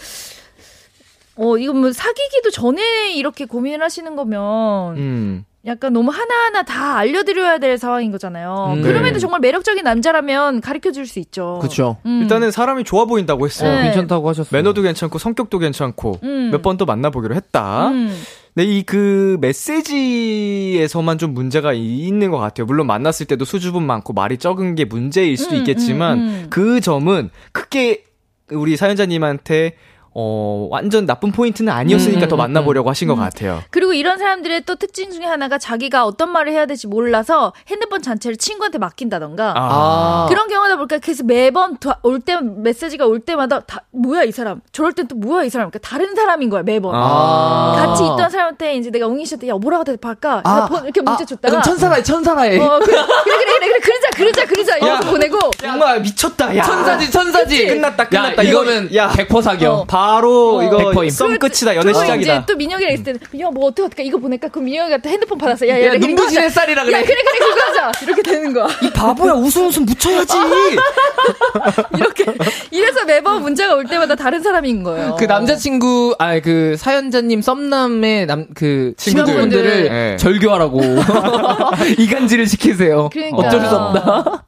어, 1.36 1.58
이거 1.58 1.72
뭐 1.72 1.92
사귀기도 1.92 2.50
전에 2.50 3.12
이렇게 3.14 3.44
고민을 3.44 3.82
하시는 3.82 4.14
거면, 4.16 4.96
음. 4.96 5.44
약간 5.66 5.94
너무 5.94 6.10
하나하나 6.10 6.62
다 6.62 6.96
알려드려야 6.98 7.56
될 7.58 7.78
상황인 7.78 8.10
거잖아요. 8.10 8.74
음, 8.76 8.82
그럼에도 8.82 9.14
네. 9.14 9.18
정말 9.18 9.40
매력적인 9.40 9.82
남자라면 9.82 10.60
가르쳐 10.60 10.92
줄 10.92 11.06
수 11.06 11.18
있죠. 11.20 11.58
그렇죠. 11.60 11.96
음. 12.04 12.20
일단은 12.22 12.50
사람이 12.50 12.84
좋아 12.84 13.06
보인다고 13.06 13.46
했어요. 13.46 13.74
네. 13.76 13.84
괜찮다고 13.84 14.28
하셨어요. 14.28 14.50
매너도 14.58 14.82
괜찮고 14.82 15.18
성격도 15.18 15.58
괜찮고 15.58 16.18
음. 16.22 16.50
몇번 16.52 16.76
또 16.76 16.84
만나보기로 16.84 17.34
했다. 17.34 17.88
음. 17.88 18.14
근데 18.54 18.68
이 18.70 18.82
그 18.84 19.36
메시지에서만 19.40 21.18
좀 21.18 21.34
문제가 21.34 21.72
있는 21.72 22.30
것 22.30 22.38
같아요. 22.38 22.66
물론 22.66 22.86
만났을 22.86 23.26
때도 23.26 23.44
수줍음 23.44 23.82
많고 23.82 24.12
말이 24.12 24.38
적은 24.38 24.74
게 24.74 24.84
문제일 24.84 25.36
수도 25.36 25.54
음, 25.56 25.58
있겠지만 25.60 26.18
음, 26.18 26.46
그 26.50 26.80
점은 26.80 27.30
크게 27.52 28.04
우리 28.50 28.76
사연자님한테 28.76 29.76
어, 30.16 30.68
완전 30.70 31.06
나쁜 31.06 31.32
포인트는 31.32 31.72
아니었으니까 31.72 32.26
음, 32.26 32.28
더 32.28 32.36
만나보려고 32.36 32.88
음, 32.88 32.90
하신 32.90 33.08
것 33.08 33.14
음. 33.14 33.18
같아요. 33.20 33.62
그리고 33.70 33.92
이런 33.92 34.18
사람들의 34.18 34.62
또 34.64 34.76
특징 34.76 35.10
중에 35.10 35.24
하나가 35.24 35.58
자기가 35.58 36.06
어떤 36.06 36.30
말을 36.30 36.52
해야 36.52 36.66
될지 36.66 36.86
몰라서 36.86 37.52
핸드폰 37.68 38.00
전체를 38.00 38.36
친구한테 38.36 38.78
맡긴다던가. 38.78 39.54
아. 39.56 40.26
그런 40.28 40.48
경우다 40.48 40.76
보니까 40.76 40.98
그래서 40.98 41.24
매번 41.24 41.76
올 42.02 42.20
때 42.20 42.38
메시지가 42.40 43.06
올 43.06 43.20
때마다 43.20 43.60
다 43.60 43.82
뭐야 43.90 44.22
이 44.22 44.30
사람. 44.32 44.60
저럴 44.72 44.92
땐 44.92 45.08
또 45.08 45.16
뭐야 45.16 45.44
이 45.44 45.50
사람. 45.50 45.68
그러니까 45.70 45.86
다른 45.88 46.14
사람인 46.14 46.48
거야 46.48 46.62
매번. 46.62 46.92
아. 46.94 47.74
같이 47.76 48.04
있던 48.04 48.30
사람한테 48.30 48.76
이제 48.76 48.90
내가 48.90 49.06
웅이 49.08 49.26
씨한테 49.26 49.48
야 49.48 49.54
뭐라고 49.54 49.82
대답할까? 49.84 50.42
아. 50.44 50.68
이렇게 50.84 51.00
문제 51.02 51.24
아. 51.24 51.26
줬다가. 51.26 51.60
천사라해 51.62 52.02
천사라해 52.02 52.58
어, 52.60 52.78
그래, 52.78 52.86
그래 52.96 53.36
그래 53.36 53.44
그래 53.58 53.68
그래. 53.68 53.78
그러자 53.80 54.10
그러자 54.16 54.46
그러자. 54.46 54.76
이렇게 54.78 55.06
보내고. 55.10 55.38
정말 55.58 56.00
미쳤다 56.00 56.56
야. 56.56 56.62
천사지 56.62 57.10
천사지. 57.10 57.66
끝났다 57.66 58.08
끝났다. 58.08 58.44
야, 58.44 58.48
이거는 58.48 58.94
야. 58.94 59.08
100% 59.10 59.42
사겨 59.42 59.72
어. 59.72 59.84
바로 60.05 60.59
어. 60.59 60.62
이거 60.62 61.11
썸 61.11 61.38
끝이다 61.38 61.76
연애 61.76 61.92
시작이다. 61.92 62.16
이제 62.34 62.42
또 62.46 62.57
민혁이랑 62.57 62.92
있을 62.92 63.05
때 63.05 63.14
민혁 63.30 63.55
뭐 63.55 63.66
어떻게 63.66 63.82
어떻게 63.86 64.02
이거 64.05 64.18
보낼까? 64.18 64.48
그럼 64.48 64.66
민혁이가 64.66 64.98
또 64.98 65.09
핸드폰 65.09 65.38
받았어. 65.38 65.66
야, 65.68 65.80
야, 65.80 65.86
야 65.86 65.92
눈부신 65.94 66.40
햇살이라 66.40 66.84
그래. 66.84 66.98
야, 66.98 67.02
그래 67.02 67.14
그래 67.14 67.38
그거 67.38 67.61
하자. 67.62 68.05
이렇게 68.05 68.22
되는 68.22 68.52
거야. 68.52 68.68
이 68.82 68.90
바보야 68.90 69.32
웃음 69.32 69.66
웃음 69.66 69.84
묻혀야지. 69.86 70.36
이렇게 71.96 72.24
이래서 72.70 73.05
매번 73.05 73.42
문자가 73.42 73.74
올 73.74 73.84
때마다 73.86 74.14
다른 74.14 74.42
사람인 74.42 74.82
거예요. 74.82 75.16
그 75.18 75.24
남자친구 75.24 76.16
아 76.18 76.34
그 76.44 76.76
사연자님 76.76 77.40
썸남의 77.40 78.26
남 78.26 78.44
그 78.55 78.92
친구분들을 78.96 79.88
네. 79.88 80.16
절교하라고 80.16 80.80
이간질을 81.98 82.46
시키세요. 82.46 83.09
그러니까. 83.12 83.36
어쩔 83.38 83.61
수 83.61 83.74
없다. 83.74 84.44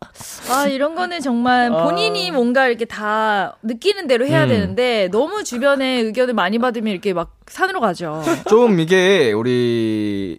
아 0.51 0.67
이런 0.67 0.95
거는 0.95 1.21
정말 1.21 1.71
본인이 1.71 2.31
아. 2.31 2.33
뭔가 2.33 2.69
이렇게 2.69 2.85
다 2.85 3.57
느끼는 3.63 4.07
대로 4.07 4.27
해야 4.27 4.45
음. 4.45 4.49
되는데 4.49 5.09
너무 5.11 5.43
주변에 5.47 6.01
의견을 6.01 6.35
많이 6.35 6.59
받으면 6.59 6.93
이렇게 6.93 7.13
막 7.13 7.37
산으로 7.47 7.81
가죠. 7.81 8.23
좀 8.49 8.81
이게 8.81 9.33
우리 9.33 10.39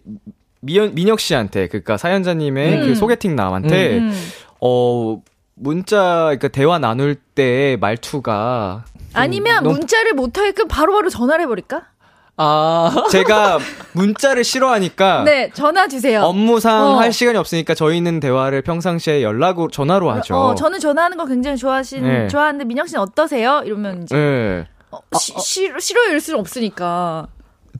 미연, 0.60 0.94
민혁 0.94 1.18
씨한테 1.18 1.68
그니까 1.68 1.96
사연자님의 1.96 2.72
음. 2.74 2.86
그 2.86 2.94
소개팅 2.94 3.34
남한테 3.34 3.98
음. 3.98 4.12
어 4.60 5.20
문자 5.54 6.24
그러니까 6.26 6.48
대화 6.48 6.78
나눌 6.78 7.14
때 7.14 7.76
말투가 7.80 8.84
아니면 9.14 9.64
너무... 9.64 9.76
문자를 9.76 10.12
못 10.12 10.36
하게끔 10.38 10.68
바로바로 10.68 11.08
전화를 11.08 11.44
해버릴까? 11.44 11.82
아. 12.40 13.04
제가 13.10 13.58
문자를 13.92 14.44
싫어하니까. 14.44 15.24
네, 15.26 15.50
전화 15.52 15.88
주세요. 15.88 16.22
업무상 16.22 16.82
어. 16.82 16.96
할 16.98 17.12
시간이 17.12 17.36
없으니까 17.36 17.74
저희는 17.74 18.20
대화를 18.20 18.62
평상시에 18.62 19.24
연락으로, 19.24 19.68
전화로 19.70 20.08
하죠. 20.12 20.36
어, 20.36 20.54
저는 20.54 20.78
전화하는 20.78 21.16
거 21.16 21.26
굉장히 21.26 21.56
좋아하신, 21.56 22.04
네. 22.04 22.28
좋아하는데 22.28 22.64
민혁 22.64 22.88
씨는 22.88 23.00
어떠세요? 23.02 23.62
이러면 23.64 24.04
이제. 24.04 24.14
네. 24.14 24.66
어, 24.90 25.00
시, 25.18 25.32
아, 25.36 25.40
시, 25.40 25.72
싫어요, 25.78 26.08
이럴 26.08 26.20
수는 26.20 26.40
없으니까. 26.40 27.26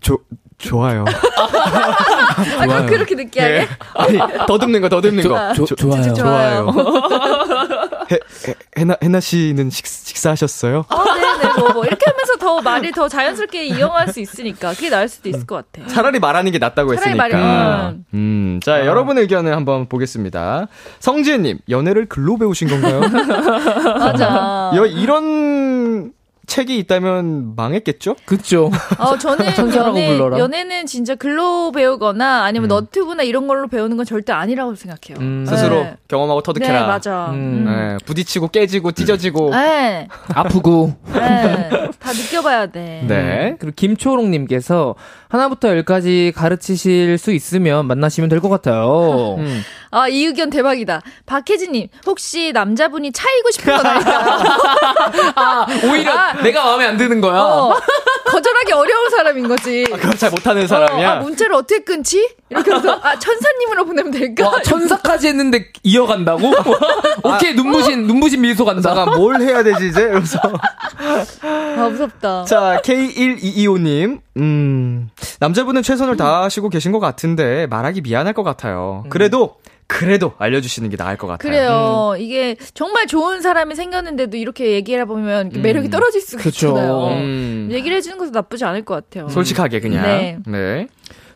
조, 0.00 0.18
좋아요. 0.58 1.04
아, 1.38 2.66
좋아요. 2.66 2.86
그렇게 2.86 3.14
느끼하게? 3.14 3.58
네. 3.60 3.68
아니, 3.94 4.18
더듬는 4.46 4.80
거, 4.80 4.88
더듬는 4.88 5.28
거. 5.28 5.36
아, 5.36 5.52
조, 5.52 5.64
좋아요. 5.64 6.14
좋아요. 6.14 6.68
해, 8.10 8.18
해, 8.48 8.54
해나, 8.76 8.96
해나 9.02 9.20
씨는 9.20 9.70
식, 9.70 9.86
식사하셨어요? 9.86 10.84
아, 10.88 11.04
네네. 11.14 11.54
뭐, 11.60 11.72
뭐, 11.74 11.84
이렇게 11.84 12.04
하면서 12.10 12.36
더 12.38 12.60
말이 12.60 12.90
더 12.90 13.08
자연스럽게 13.08 13.66
이용할 13.66 14.08
수 14.12 14.18
있으니까. 14.20 14.72
그게 14.74 14.90
나을 14.90 15.08
수도 15.08 15.28
있을 15.28 15.46
것 15.46 15.56
같아요. 15.72 15.86
차라리 15.86 16.18
말하는 16.18 16.50
게 16.50 16.58
낫다고 16.58 16.92
했으니까. 16.92 17.16
말이, 17.16 17.34
음. 17.34 18.04
음. 18.14 18.60
자, 18.62 18.74
아. 18.74 18.86
여러분의 18.86 19.22
의견을 19.22 19.54
한번 19.54 19.88
보겠습니다. 19.88 20.66
성지혜님, 20.98 21.58
연애를 21.70 22.06
글로 22.06 22.36
배우신 22.36 22.68
건가요? 22.68 23.00
맞아. 23.98 24.72
여, 24.74 24.86
이런 24.86 26.12
책이 26.48 26.76
있다면 26.78 27.54
망했겠죠? 27.54 28.16
그쵸. 28.24 28.70
어, 28.98 29.16
저는 29.18 29.46
연애, 29.76 30.08
불러라. 30.08 30.38
연애는 30.38 30.86
진짜 30.86 31.14
글로 31.14 31.70
배우거나 31.72 32.42
아니면 32.44 32.66
음. 32.66 32.68
너튜브나 32.68 33.22
이런 33.22 33.46
걸로 33.46 33.68
배우는 33.68 33.96
건 33.98 34.04
절대 34.06 34.32
아니라고 34.32 34.74
생각해요. 34.74 35.20
음. 35.22 35.44
스스로 35.46 35.82
네. 35.84 35.96
경험하고 36.08 36.42
터득해라. 36.42 36.80
네, 36.80 36.86
맞아. 36.86 37.26
음. 37.32 37.64
네, 37.66 37.96
부딪히고 38.06 38.48
깨지고 38.48 38.92
찢어지고 38.92 39.50
네. 39.50 40.08
아프고 40.34 40.94
네. 41.12 41.68
다 42.00 42.12
느껴봐야 42.12 42.66
돼. 42.68 43.04
네. 43.06 43.56
그리고 43.60 43.74
김초롱님께서 43.76 44.94
하나부터 45.28 45.68
열까지 45.68 46.32
가르치실 46.34 47.18
수 47.18 47.32
있으면 47.32 47.86
만나시면 47.86 48.30
될 48.30 48.38
것 48.40 48.48
같아요. 48.48 49.34
음. 49.38 49.62
아, 49.90 50.06
이 50.08 50.24
의견 50.26 50.48
대박이다. 50.50 51.00
박혜진님, 51.26 51.88
혹시 52.06 52.52
남자분이 52.52 53.10
차이고 53.12 53.50
싶은 53.50 53.76
건 53.76 53.86
아닐까요? 53.86 54.38
아, 55.34 55.66
오히려 55.90 56.12
아, 56.12 56.34
내가 56.42 56.64
마음에 56.64 56.86
안 56.86 56.96
드는 56.96 57.20
거야. 57.20 57.40
어, 57.40 57.74
거절하기 58.26 58.72
어려운 58.72 59.10
사람인 59.10 59.48
거지. 59.48 59.86
아, 59.92 59.96
그걸 59.96 60.16
잘 60.16 60.30
못하는 60.30 60.66
사람이야. 60.66 61.08
어, 61.08 61.12
아, 61.12 61.16
문자를 61.20 61.54
어떻게 61.54 61.82
끊지? 61.82 62.36
이렇게 62.50 62.72
해서 62.72 62.98
아 63.02 63.18
천사님으로 63.18 63.84
보내면 63.84 64.10
될까? 64.12 64.48
와, 64.48 64.62
천사까지 64.62 65.28
했는데 65.28 65.70
이어간다고? 65.82 66.48
오케이 67.22 67.52
아, 67.52 67.54
눈부신 67.54 68.04
어? 68.04 68.06
눈부신 68.06 68.40
미소 68.40 68.64
간다. 68.64 68.90
내가 68.90 69.16
뭘 69.16 69.40
해야 69.40 69.62
되지 69.62 69.88
이제? 69.88 70.02
이러면서 70.02 70.38
아 71.42 71.88
무섭다. 71.90 72.44
자 72.44 72.80
K1225님, 72.84 74.20
음 74.36 75.10
남자분은 75.40 75.82
최선을 75.82 76.16
다하시고 76.16 76.68
계신 76.70 76.92
것 76.92 77.00
같은데 77.00 77.66
말하기 77.68 78.00
미안할 78.02 78.32
것 78.32 78.42
같아요. 78.42 79.02
음. 79.04 79.10
그래도 79.10 79.56
그래도 79.88 80.34
알려주시는 80.38 80.90
게 80.90 80.96
나을 80.96 81.16
것 81.16 81.26
같아요. 81.26 81.50
그래요. 81.50 82.12
음. 82.14 82.20
이게 82.20 82.56
정말 82.74 83.06
좋은 83.06 83.40
사람이 83.40 83.74
생겼는데도 83.74 84.36
이렇게 84.36 84.72
얘기를 84.72 85.00
해보면 85.00 85.50
음. 85.56 85.62
매력이 85.62 85.88
떨어질 85.90 86.20
수가 86.20 86.42
그쵸. 86.42 86.68
있잖아요. 86.68 87.08
음. 87.14 87.68
얘기를 87.72 87.96
해주는 87.96 88.16
것도 88.18 88.30
나쁘지 88.30 88.64
않을 88.66 88.84
것 88.84 88.94
같아요. 88.94 89.28
솔직하게 89.30 89.80
그냥. 89.80 90.02
네. 90.04 90.38
네. 90.46 90.86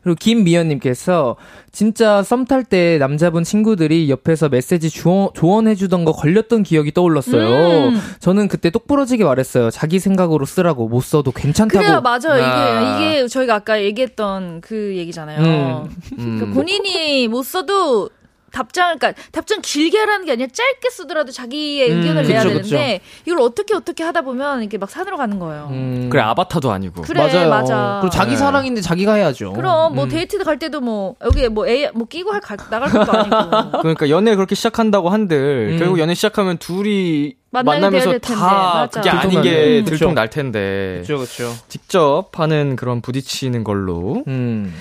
그리고 0.03 0.17
김미연님께서 0.19 1.37
진짜 1.71 2.23
썸 2.25 2.45
탈 2.45 2.65
때 2.65 2.99
남자분 2.99 3.45
친구들이 3.45 4.11
옆에서 4.11 4.49
메시지 4.49 4.91
주원, 4.91 5.29
조언해주던 5.33 6.05
거 6.05 6.13
걸렸던 6.13 6.65
기억이 6.65 6.93
떠올랐어요. 6.93 7.89
음. 7.91 8.01
저는 8.19 8.49
그때 8.49 8.69
똑부러지게 8.71 9.25
말했어요. 9.25 9.71
자기 9.71 9.99
생각으로 10.01 10.45
쓰라고 10.45 10.89
못 10.89 11.03
써도 11.03 11.31
괜찮다고. 11.33 11.79
그래요, 11.85 12.01
맞아요. 12.01 12.43
아. 12.45 12.99
이게 12.99 13.21
이게 13.21 13.29
저희가 13.29 13.55
아까 13.55 13.81
얘기했던 13.83 14.61
그 14.61 14.95
얘기잖아요. 14.97 15.89
음. 16.19 16.37
그러니까 16.39 16.47
본인이 16.53 17.29
못 17.29 17.45
써도 17.45 18.11
답장을 18.53 18.99
그러니까 18.99 19.21
답장 19.33 19.61
길게 19.63 19.99
하라는 19.99 20.27
게 20.27 20.33
아니라 20.33 20.49
짧게 20.53 20.91
쓰더라도 20.91 21.33
자기의 21.33 21.91
음, 21.91 21.99
의견을 21.99 22.29
내야 22.29 22.43
그쵸, 22.43 22.55
되는데 22.55 22.99
그쵸. 22.99 23.23
이걸 23.27 23.41
어떻게 23.41 23.75
어떻게 23.75 24.05
하다 24.05 24.23
보면 24.23 24.63
이게 24.63 24.79
막 24.79 24.91
산으로 24.91 25.17
가는 25.17 25.39
거예요. 25.39 25.69
음. 25.71 26.09
그래 26.11 26.23
아바타도 26.23 26.71
아니고. 26.71 27.03
그래 27.03 27.27
맞아요. 27.27 27.51
맞아. 27.51 27.99
그리고 28.01 28.15
자기 28.15 28.33
네. 28.33 28.37
사랑인데 28.37 28.81
자기가 28.81 29.15
해야죠. 29.15 29.55
그럼 29.55 29.95
뭐 29.95 30.05
음. 30.05 30.09
데이트 30.09 30.43
갈 30.45 30.59
때도 30.59 30.81
뭐 30.81 31.17
여기 31.25 31.49
뭐애뭐 31.49 32.07
끼고 32.09 32.31
할 32.31 32.41
가, 32.41 32.57
나갈 32.57 32.91
것도 32.91 33.13
아니고. 33.13 33.79
그러니까 33.83 34.09
연애 34.11 34.35
그렇게 34.37 34.55
시작한다고 34.55 35.09
한들 35.09 35.73
음. 35.73 35.79
결국 35.79 35.99
연애 35.99 36.15
시작하면 36.15 36.59
둘이 36.59 37.35
만나면서 37.51 38.19
다 38.19 38.35
맞아. 38.75 39.01
그게 39.01 39.11
아닌 39.11 39.43
게 39.43 39.85
들통 39.85 40.15
날 40.15 40.31
텐데. 40.31 41.03
그렇죠, 41.05 41.17
그렇죠. 41.17 41.55
직접 41.69 42.29
하는 42.35 42.77
그런 42.77 43.01
부딪히는 43.01 43.65
걸로. 43.65 44.25
음. 44.27 44.75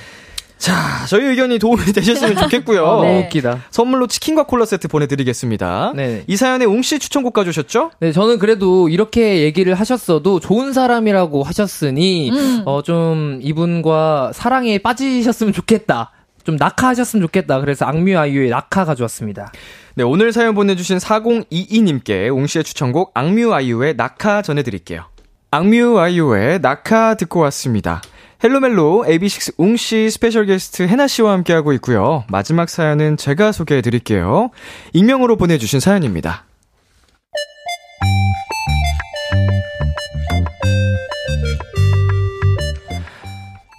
자, 0.61 1.07
저희 1.07 1.25
의견이 1.25 1.57
도움이 1.57 1.85
되셨으면 1.91 2.37
좋겠고요. 2.37 2.83
어, 2.85 3.03
네. 3.03 3.25
웃기다. 3.25 3.63
선물로 3.71 4.05
치킨과 4.05 4.43
콜라 4.43 4.65
세트 4.65 4.89
보내드리겠습니다. 4.89 5.93
네. 5.95 6.23
이 6.27 6.37
사연에 6.37 6.65
웅씨 6.65 6.99
추천곡 6.99 7.33
가주셨죠? 7.33 7.89
네, 7.99 8.11
저는 8.11 8.37
그래도 8.37 8.87
이렇게 8.87 9.41
얘기를 9.41 9.73
하셨어도 9.73 10.39
좋은 10.39 10.71
사람이라고 10.71 11.41
하셨으니, 11.41 12.29
음. 12.29 12.61
어, 12.65 12.83
좀 12.83 13.39
이분과 13.41 14.33
사랑에 14.35 14.77
빠지셨으면 14.77 15.51
좋겠다. 15.51 16.11
좀 16.43 16.57
낙하하셨으면 16.57 17.25
좋겠다. 17.25 17.59
그래서 17.59 17.85
악뮤 17.85 18.15
아이유의 18.15 18.51
낙하 18.51 18.85
가져왔습니다. 18.85 19.51
네, 19.95 20.03
오늘 20.03 20.31
사연 20.31 20.53
보내주신 20.53 20.99
4022님께 20.99 22.31
웅씨의 22.35 22.63
추천곡 22.63 23.11
악뮤 23.15 23.51
아이유의 23.51 23.95
낙하 23.95 24.43
전해드릴게요. 24.43 25.05
악뮤 25.49 25.97
아이유의 25.99 26.59
낙하 26.61 27.15
듣고 27.15 27.39
왔습니다. 27.41 28.01
헬로멜로 28.43 29.05
AB6 29.07 29.53
웅씨 29.57 30.09
스페셜 30.09 30.47
게스트 30.47 30.83
해나씨와 30.83 31.31
함께하고 31.33 31.73
있고요. 31.73 32.23
마지막 32.27 32.69
사연은 32.69 33.17
제가 33.17 33.51
소개해 33.51 33.81
드릴게요. 33.81 34.49
익명으로 34.93 35.37
보내주신 35.37 35.79
사연입니다. 35.79 36.45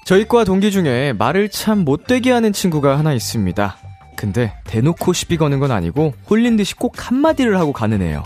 저희 0.04 0.28
과 0.28 0.44
동기 0.44 0.70
중에 0.70 1.12
말을 1.14 1.48
참 1.48 1.78
못되게 1.78 2.30
하는 2.30 2.52
친구가 2.52 2.98
하나 2.98 3.12
있습니다. 3.14 3.76
근데 4.16 4.54
대놓고 4.64 5.12
시비 5.12 5.36
거는 5.38 5.58
건 5.58 5.72
아니고 5.72 6.14
흘리듯이 6.30 6.76
꼭 6.76 7.10
한마디를 7.10 7.58
하고 7.58 7.72
가는 7.72 8.00
애요. 8.00 8.22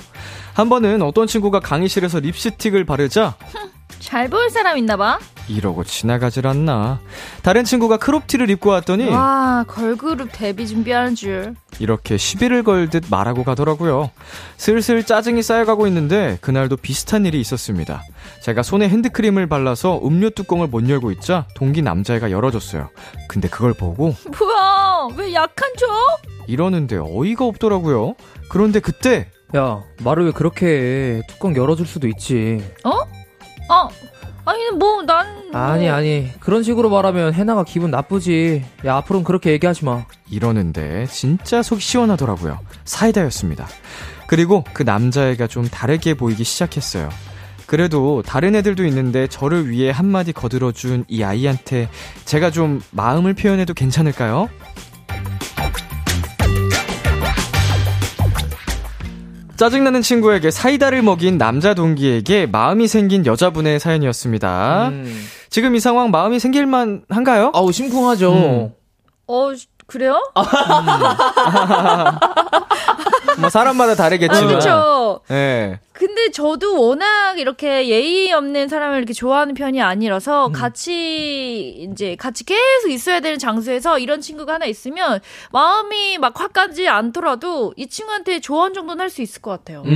한 0.53 0.69
번은 0.69 1.01
어떤 1.01 1.27
친구가 1.27 1.61
강의실에서 1.61 2.21
립스틱을 2.21 2.85
바르자 2.85 3.37
잘 4.01 4.29
보일 4.29 4.51
사람 4.51 4.77
있나 4.77 4.97
봐. 4.97 5.19
이러고 5.49 5.85
지나가질 5.85 6.47
않나. 6.47 7.01
다른 7.43 7.65
친구가 7.65 7.99
크롭티를 7.99 8.51
입고 8.51 8.71
왔더니 8.71 9.09
와 9.11 9.65
걸그룹 9.69 10.31
데뷔 10.33 10.67
준비하는 10.67 11.15
줄. 11.15 11.55
이렇게 11.79 12.17
시비를 12.17 12.63
걸듯 12.63 13.05
말하고 13.11 13.45
가더라고요. 13.45 14.11
슬슬 14.57 15.05
짜증이 15.05 15.43
쌓여가고 15.43 15.87
있는데 15.89 16.39
그날도 16.41 16.77
비슷한 16.79 17.27
일이 17.27 17.41
있었습니다. 17.41 18.03
제가 18.43 18.63
손에 18.63 18.89
핸드크림을 18.89 19.47
발라서 19.47 20.01
음료 20.05 20.31
뚜껑을 20.31 20.69
못 20.69 20.89
열고 20.89 21.11
있자 21.13 21.47
동기 21.55 21.83
남자애가 21.83 22.31
열어줬어요. 22.31 22.89
근데 23.29 23.49
그걸 23.49 23.73
보고 23.73 24.15
뭐야 24.39 25.09
왜 25.17 25.33
약한 25.35 25.71
척? 25.77 25.87
이러는데 26.47 26.97
어이가 26.97 27.45
없더라고요. 27.45 28.15
그런데 28.49 28.81
그때 28.81 29.29
야 29.57 29.83
말을 30.03 30.25
왜 30.27 30.31
그렇게 30.33 30.67
해. 30.67 31.23
뚜껑 31.29 31.55
열어줄 31.57 31.87
수도 31.87 32.09
있지. 32.09 32.65
어? 32.85 32.91
어? 33.69 33.89
아니 34.47 34.71
뭐 34.71 35.03
난. 35.03 35.51
뭐... 35.53 35.61
아니 35.61 35.89
아니 35.91 36.31
그런 36.41 36.63
식으로 36.63 36.89
말하면 36.89 37.35
해나가 37.35 37.65
기분 37.65 37.91
나쁘지. 37.91 38.65
야 38.87 38.97
앞으로는 38.97 39.25
그렇게 39.25 39.51
얘기하지 39.51 39.85
마. 39.85 40.07
이러는데 40.31 41.07
진짜 41.07 41.63
속 41.63 41.81
시원하더라고요. 41.81 42.61
사이다였습니다. 42.85 43.67
그리고 44.29 44.65
그 44.73 44.83
남자애가 44.83 45.49
좀 45.49 45.67
다르게 45.69 46.15
보이기 46.15 46.45
시작했어요. 46.45 47.11
그래도 47.67 48.23
다른 48.25 48.55
애들도 48.55 48.85
있는데 48.87 49.27
저를 49.27 49.69
위해 49.69 49.91
한마디 49.91 50.33
거들어준 50.33 51.05
이 51.09 51.25
아이한테 51.25 51.89
제가 52.25 52.51
좀 52.53 52.81
마음을 52.93 53.35
표현해도 53.35 53.75
괜찮을까요? 53.75 54.49
짜증나는 59.57 60.03
친구에게 60.03 60.51
사이다를 60.51 61.03
먹인 61.03 61.39
남자 61.39 61.75
동기에게 61.75 62.47
마음이 62.47 62.89
생긴 62.89 63.25
여자분의 63.27 63.81
사연이었습니다. 63.81 64.89
음. 64.89 65.27
지금 65.49 65.75
이 65.75 65.81
상황 65.81 66.11
마음이 66.11 66.39
생길만 66.39 67.05
한가요? 67.09 67.53
아우, 67.55 67.73
심쿵하죠. 67.73 68.33
음. 68.33 68.73
어, 69.27 69.51
그래요? 69.87 70.21
음. 70.37 70.43
뭐 73.41 73.51
사람마다 73.51 73.95
다르겠지만. 73.95 74.45
아, 74.45 74.47
그렇죠. 74.47 75.21
네. 75.29 75.79
근데 75.93 76.31
저도 76.31 76.81
워낙 76.81 77.39
이렇게 77.39 77.89
예의 77.89 78.33
없는 78.33 78.69
사람을 78.69 78.99
이렇게 78.99 79.13
좋아하는 79.15 79.55
편이 79.55 79.81
아니라서 79.81 80.49
음. 80.49 80.53
같이 80.53 81.87
이제 81.91 82.17
같이 82.17 82.45
계속 82.45 82.91
있어야 82.91 83.21
되는 83.21 83.39
장소에서 83.39 83.99
이런 83.99 84.21
친구가 84.21 84.55
하나 84.55 84.67
있으면 84.67 85.21
마음이 85.53 86.19
막확 86.19 86.53
가지 86.53 86.89
않더라도 86.89 87.73
이 87.77 87.87
친구한테 87.89 88.41
조언 88.41 88.75
정도는 88.75 89.01
할 89.03 89.07
수 89.11 89.23
있을 89.23 89.41
것 89.41 89.51
같아요. 89.53 89.83
음, 89.87 89.91
음, 89.91 89.95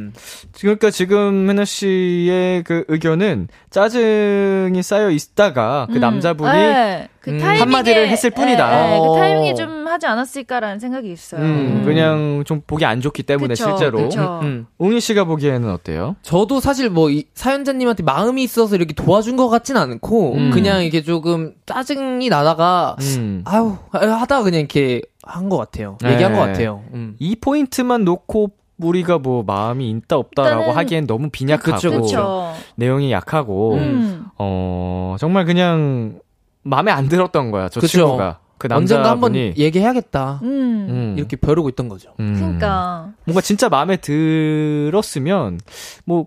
음. 0.00 0.12
음. 0.14 0.50
그러니까 0.60 0.90
지금 0.90 1.48
해나 1.50 1.64
씨의 1.64 2.62
그 2.64 2.84
의견은 2.88 3.48
짜증이 3.70 4.82
쌓여 4.82 5.10
있다가 5.10 5.86
그 5.90 5.96
음. 5.96 6.00
남자분이 6.00 6.52
네. 6.52 7.08
그 7.20 7.30
음, 7.32 7.38
한마디를 7.42 8.08
했을 8.08 8.30
뿐이다. 8.30 8.70
네, 8.70 8.90
네, 8.92 8.98
그 8.98 9.14
타이밍에 9.18 9.54
좀 9.54 9.86
하지 9.86 10.06
않았을까라는 10.06 10.78
생각이 10.78 11.12
있어요. 11.12 11.42
음, 11.42 11.80
음. 11.80 11.82
그냥 11.84 12.44
좀 12.46 12.62
보기 12.66 12.86
안 12.86 13.02
좋기 13.02 13.24
때문에 13.24 13.48
그쵸, 13.54 13.64
실제로. 13.68 13.98
그쵸. 14.04 14.40
음, 14.42 14.66
웅이 14.78 15.00
씨가 15.00 15.24
보기에는 15.24 15.70
어때요? 15.70 16.16
저도 16.22 16.60
사실 16.60 16.88
뭐 16.88 17.10
이 17.10 17.24
사연자님한테 17.34 18.02
마음이 18.04 18.42
있어서 18.44 18.74
이렇게 18.76 18.94
도와준 18.94 19.36
것 19.36 19.48
같진 19.48 19.76
않고 19.76 20.34
음. 20.34 20.50
그냥 20.50 20.82
이게 20.84 21.02
조금 21.02 21.52
짜증이 21.66 22.28
나다가 22.28 22.96
음. 23.00 23.42
아유 23.44 23.76
하다가 23.92 24.42
그냥 24.44 24.60
이렇게 24.60 25.02
한 25.22 25.48
것 25.50 25.58
같아요. 25.58 25.98
얘기한 26.04 26.32
네. 26.32 26.38
것 26.38 26.44
같아요. 26.46 26.82
이 27.18 27.36
포인트만 27.36 28.04
놓고 28.04 28.52
우리가 28.80 29.18
뭐 29.18 29.42
마음이 29.42 29.90
있다 29.90 30.16
없다라고 30.16 30.72
하기엔 30.72 31.06
너무 31.06 31.30
빈약하고 31.30 31.76
그쵸, 31.76 32.00
그쵸. 32.00 32.52
내용이 32.76 33.12
약하고 33.12 33.74
음. 33.74 34.26
어 34.38 35.16
정말 35.18 35.44
그냥 35.44 36.20
마음에 36.62 36.90
안 36.90 37.08
들었던 37.08 37.50
거야 37.50 37.68
저 37.68 37.80
그쵸. 37.80 37.98
친구가 37.98 38.40
그 38.58 38.68
언젠가 38.70 39.10
한번 39.10 39.34
얘기해야겠다 39.34 40.40
음. 40.42 40.48
음. 40.90 41.14
이렇게 41.16 41.36
벼르고 41.36 41.68
있던 41.70 41.88
거죠. 41.88 42.12
음. 42.20 42.34
그러니까 42.34 43.08
뭔가 43.24 43.40
진짜 43.40 43.68
마음에 43.68 43.96
들었으면 43.96 45.60
뭐 46.04 46.26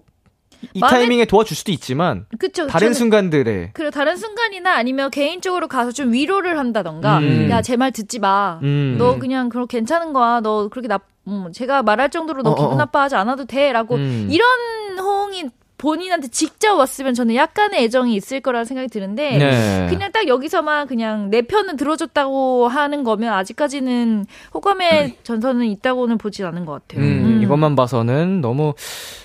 이 0.74 0.80
타이밍에 0.80 1.26
도와줄 1.26 1.56
수도 1.56 1.72
있지만 1.72 2.26
그쵸, 2.38 2.68
다른 2.68 2.94
순간들에 2.94 3.72
그리고 3.74 3.92
다른 3.92 4.16
순간이나 4.16 4.74
아니면 4.76 5.12
개인적으로 5.12 5.68
가서 5.68 5.92
좀 5.92 6.14
위로를 6.14 6.58
한다던가 6.58 7.20
음. 7.20 7.50
야제 7.50 7.78
말 7.78 7.92
듣지 7.92 8.20
마너 8.20 8.60
음. 8.64 9.20
그냥 9.20 9.50
그렇 9.50 9.66
괜찮은 9.66 10.14
거야 10.14 10.40
너 10.42 10.68
그렇게 10.70 10.88
나 10.88 11.00
음, 11.28 11.52
제가 11.54 11.84
말할 11.84 12.10
정도로 12.10 12.44
너 12.44 12.52
어, 12.52 12.54
어 12.54 12.56
기분 12.56 12.74
어. 12.74 12.76
나빠하지 12.76 13.16
않아도 13.16 13.46
돼라고 13.46 13.96
음. 13.96 14.28
이런 14.30 15.00
호응이 15.00 15.46
본인한테 15.84 16.30
직접 16.30 16.76
왔으면 16.76 17.14
저는 17.14 17.36
약간의 17.36 17.84
애정이 17.84 18.16
있을 18.16 18.40
거라는 18.40 18.64
생각이 18.64 18.88
드는데 18.88 19.38
네. 19.38 19.88
그냥 19.90 20.14
딱 20.14 20.30
여기서만 20.30 20.88
그냥 20.88 21.30
내 21.30 21.42
편은 21.42 21.76
들어줬다고 21.76 22.70
하는 22.70 23.04
거면 23.04 23.34
아직까지는 23.34 24.26
호감의 24.54 25.04
음. 25.04 25.12
전선은 25.24 25.66
있다고는 25.66 26.20
보진 26.20 26.46
않은 26.46 26.66
것 26.66 26.72
같아요. 26.88 27.06
음, 27.06 27.26
음. 27.26 27.44
이것만 27.44 27.76
봐서는 27.76 28.40
너무 28.40 28.76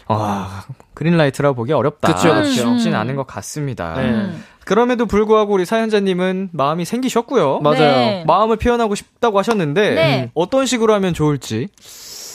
아 0.09 0.65
그린라이트라고 0.95 1.55
보기 1.55 1.73
어렵다. 1.73 2.13
그렇죠, 2.13 2.43
쉽진 2.43 2.97
않은 2.97 3.15
것 3.15 3.25
같습니다. 3.25 3.95
네. 3.95 4.11
음. 4.11 4.45
그럼에도 4.65 5.07
불구하고 5.07 5.55
우리 5.55 5.65
사연자님은 5.65 6.51
마음이 6.53 6.85
생기셨고요. 6.85 7.61
맞아요. 7.61 7.79
네. 7.79 8.25
마음을 8.27 8.57
표현하고 8.57 8.97
싶다고 8.97 9.39
하셨는데 9.39 9.91
네. 9.95 10.31
어떤 10.35 10.67
식으로 10.67 10.93
하면 10.95 11.15
좋을지. 11.15 11.69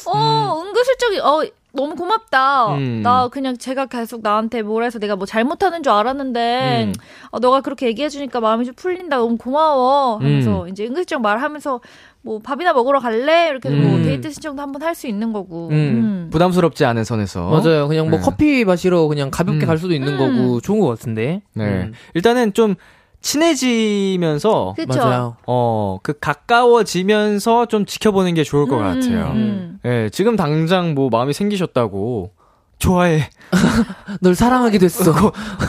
어, 0.05 0.61
음. 0.61 0.67
은근슬쩍 0.67 1.25
어 1.25 1.43
너무 1.75 1.95
고맙다. 1.95 2.75
음. 2.75 3.01
나 3.01 3.27
그냥 3.29 3.57
제가 3.57 3.87
계속 3.87 4.21
나한테 4.21 4.61
뭘 4.61 4.83
해서 4.83 4.99
내가 4.99 5.15
뭐 5.15 5.25
잘못하는 5.25 5.81
줄 5.81 5.91
알았는데, 5.91 6.85
음. 6.85 6.93
어, 7.31 7.39
너가 7.39 7.61
그렇게 7.61 7.87
얘기해주니까 7.87 8.39
마음이 8.39 8.65
좀 8.65 8.75
풀린다. 8.75 9.17
너무 9.17 9.37
고마워. 9.37 10.17
하면서 10.17 10.63
음. 10.63 10.69
이제 10.69 10.83
은근슬쩍 10.85 11.21
말하면서 11.21 11.81
뭐 12.21 12.39
밥이나 12.39 12.73
먹으러 12.73 12.99
갈래? 12.99 13.49
이렇게 13.49 13.69
뭐 13.69 13.79
음. 13.79 13.91
뭐 13.97 14.03
데이트 14.03 14.29
신청도 14.31 14.61
한번 14.61 14.83
할 14.83 14.93
수 14.93 15.07
있는 15.07 15.33
거고. 15.33 15.69
음. 15.69 15.73
음. 15.73 16.27
부담스럽지 16.31 16.85
않은 16.85 17.03
선에서. 17.03 17.49
맞아요. 17.49 17.87
그냥 17.87 18.09
뭐 18.11 18.19
네. 18.19 18.23
커피 18.25 18.63
마시러 18.65 19.07
그냥 19.07 19.31
가볍게 19.31 19.65
갈 19.65 19.79
수도 19.79 19.93
있는 19.95 20.17
거고 20.17 20.61
좋은 20.61 20.79
것 20.79 20.87
같은데. 20.87 21.41
네. 21.53 21.89
일단은 22.13 22.53
좀 22.53 22.75
친해지면서 23.23 24.75
그쵸? 24.77 24.99
맞아요. 24.99 25.37
어, 25.47 25.97
그 26.03 26.13
가까워지면서 26.19 27.65
좀 27.65 27.85
지켜보는 27.85 28.35
게 28.35 28.43
좋을 28.43 28.67
것 28.67 28.77
음, 28.77 28.83
같아요. 28.83 29.31
음. 29.33 29.79
예, 29.85 30.09
지금 30.11 30.35
당장 30.35 30.93
뭐 30.93 31.09
마음이 31.09 31.33
생기셨다고 31.33 32.31
좋아해. 32.79 33.29
널 34.19 34.35
사랑하게 34.35 34.77
됐어. 34.77 35.13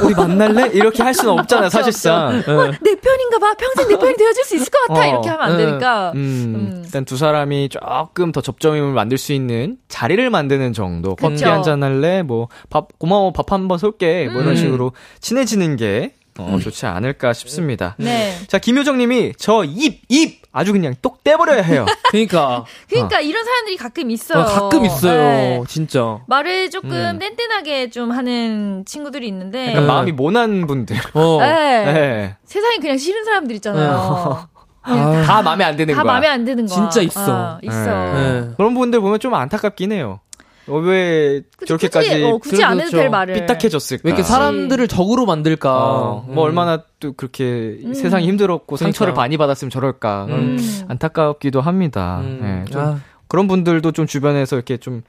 우리 0.03 0.15
만날래? 0.15 0.71
이렇게 0.75 1.05
할 1.05 1.15
수는 1.15 1.39
없잖아, 1.39 1.69
사실상. 1.71 2.29
어, 2.29 2.71
내 2.83 2.97
편인가 2.97 3.39
봐. 3.39 3.55
평생 3.55 3.87
내 3.89 3.97
편이 3.97 4.17
되어줄 4.17 4.45
수 4.45 4.57
있을 4.57 4.67
것 4.71 4.89
같아. 4.89 5.01
어, 5.03 5.09
이렇게 5.09 5.29
하면 5.29 5.47
안 5.47 5.57
되니까. 5.57 6.13
음, 6.17 6.19
음. 6.19 6.83
일단 6.85 7.05
두 7.05 7.17
사람이 7.17 7.69
조금 7.69 8.33
더 8.33 8.41
접점임을 8.41 8.93
만들 8.93 9.17
수 9.17 9.33
있는 9.33 9.77
자리를 9.87 10.29
만드는 10.29 10.73
정도. 10.73 11.15
커피 11.15 11.45
한잔 11.45 11.85
할래? 11.85 12.23
뭐, 12.23 12.49
밥, 12.69 12.99
고마워, 12.99 13.33
밥 13.33 13.53
한번 13.53 13.79
쏠게. 13.79 14.31
뭐 14.33 14.41
이런 14.43 14.55
음. 14.55 14.57
식으로 14.57 14.93
친해지는 15.21 15.77
게 15.77 16.15
어, 16.39 16.59
좋지 16.61 16.87
않을까 16.87 17.33
싶습니다. 17.33 17.95
네. 17.99 18.37
자, 18.49 18.59
김효정 18.59 18.99
님이 18.99 19.33
저 19.39 19.65
입, 19.65 20.03
입! 20.09 20.43
아주 20.53 20.73
그냥 20.73 20.95
똑 21.03 21.25
떼버려야 21.25 21.63
해요. 21.63 21.85
그니까. 22.11 22.65
그니까, 22.89 23.19
어. 23.19 23.21
이런 23.21 23.45
사연들이 23.45 23.77
가끔 23.77 24.11
있어요. 24.11 24.43
어, 24.43 24.45
가끔 24.45 24.85
있어요. 24.85 25.13
네. 25.17 25.63
진짜. 25.69 26.21
말을 26.29 26.71
조금 26.71 26.93
음. 26.93 27.19
뗀뗀하게 27.19 27.91
좀 27.91 28.13
하는 28.13 28.85
친구들이 28.87 29.27
있는데. 29.29 29.71
약간 29.71 29.83
네. 29.83 29.87
마음이 29.87 30.13
모난 30.13 30.67
분들. 30.67 30.97
어. 31.15 31.39
네. 31.41 31.85
네. 31.93 32.37
세상에 32.45 32.77
그냥 32.77 32.99
싫은 32.99 33.25
사람들 33.25 33.57
있잖아요. 33.57 34.47
아. 34.83 35.23
다 35.27 35.43
마음에 35.43 35.65
안 35.65 35.77
드는 35.77 35.95
다 35.95 36.03
거야. 36.03 36.13
다 36.13 36.13
마음에 36.13 36.29
안 36.29 36.45
드는 36.45 36.67
거야. 36.67 36.75
진짜 36.75 37.01
있어. 37.01 37.33
아, 37.33 37.59
있어. 37.63 38.13
네. 38.15 38.51
그런 38.57 38.75
분들 38.75 39.01
보면 39.01 39.19
좀 39.19 39.35
안타깝긴 39.35 39.93
해요. 39.93 40.21
어, 40.67 40.79
왜 40.79 41.43
굳이, 41.57 41.69
저렇게까지 41.69 42.09
굳이, 42.09 42.25
어, 42.25 42.39
굳이 42.39 42.65
안 42.65 42.81
해도 42.81 42.91
될 42.91 43.11
말을 43.11 43.35
삐딱해졌을까? 43.35 44.03
왜 44.05 44.11
이렇게 44.11 44.23
사람들을 44.23 44.89
적으로 44.89 45.27
만들까? 45.27 45.77
어, 45.77 46.25
뭐 46.27 46.45
음. 46.45 46.49
얼마나 46.49 46.83
또 47.01 47.13
그렇게 47.13 47.79
음. 47.85 47.95
세상이 47.95 48.27
힘들었고 48.27 48.77
그러니까. 48.77 48.85
상처를 48.85 49.13
많이 49.15 49.37
받았으면 49.37 49.71
저럴까? 49.71 50.27
음. 50.31 50.85
안타깝기도 50.89 51.61
합니다. 51.61 52.21
음. 52.23 52.39
네, 52.41 52.73
좀 52.73 52.81
아. 52.81 53.01
그런 53.29 53.47
분들도 53.49 53.93
좀 53.93 54.07
주변에서 54.07 54.57
이렇게 54.57 54.77
좀 54.77 55.03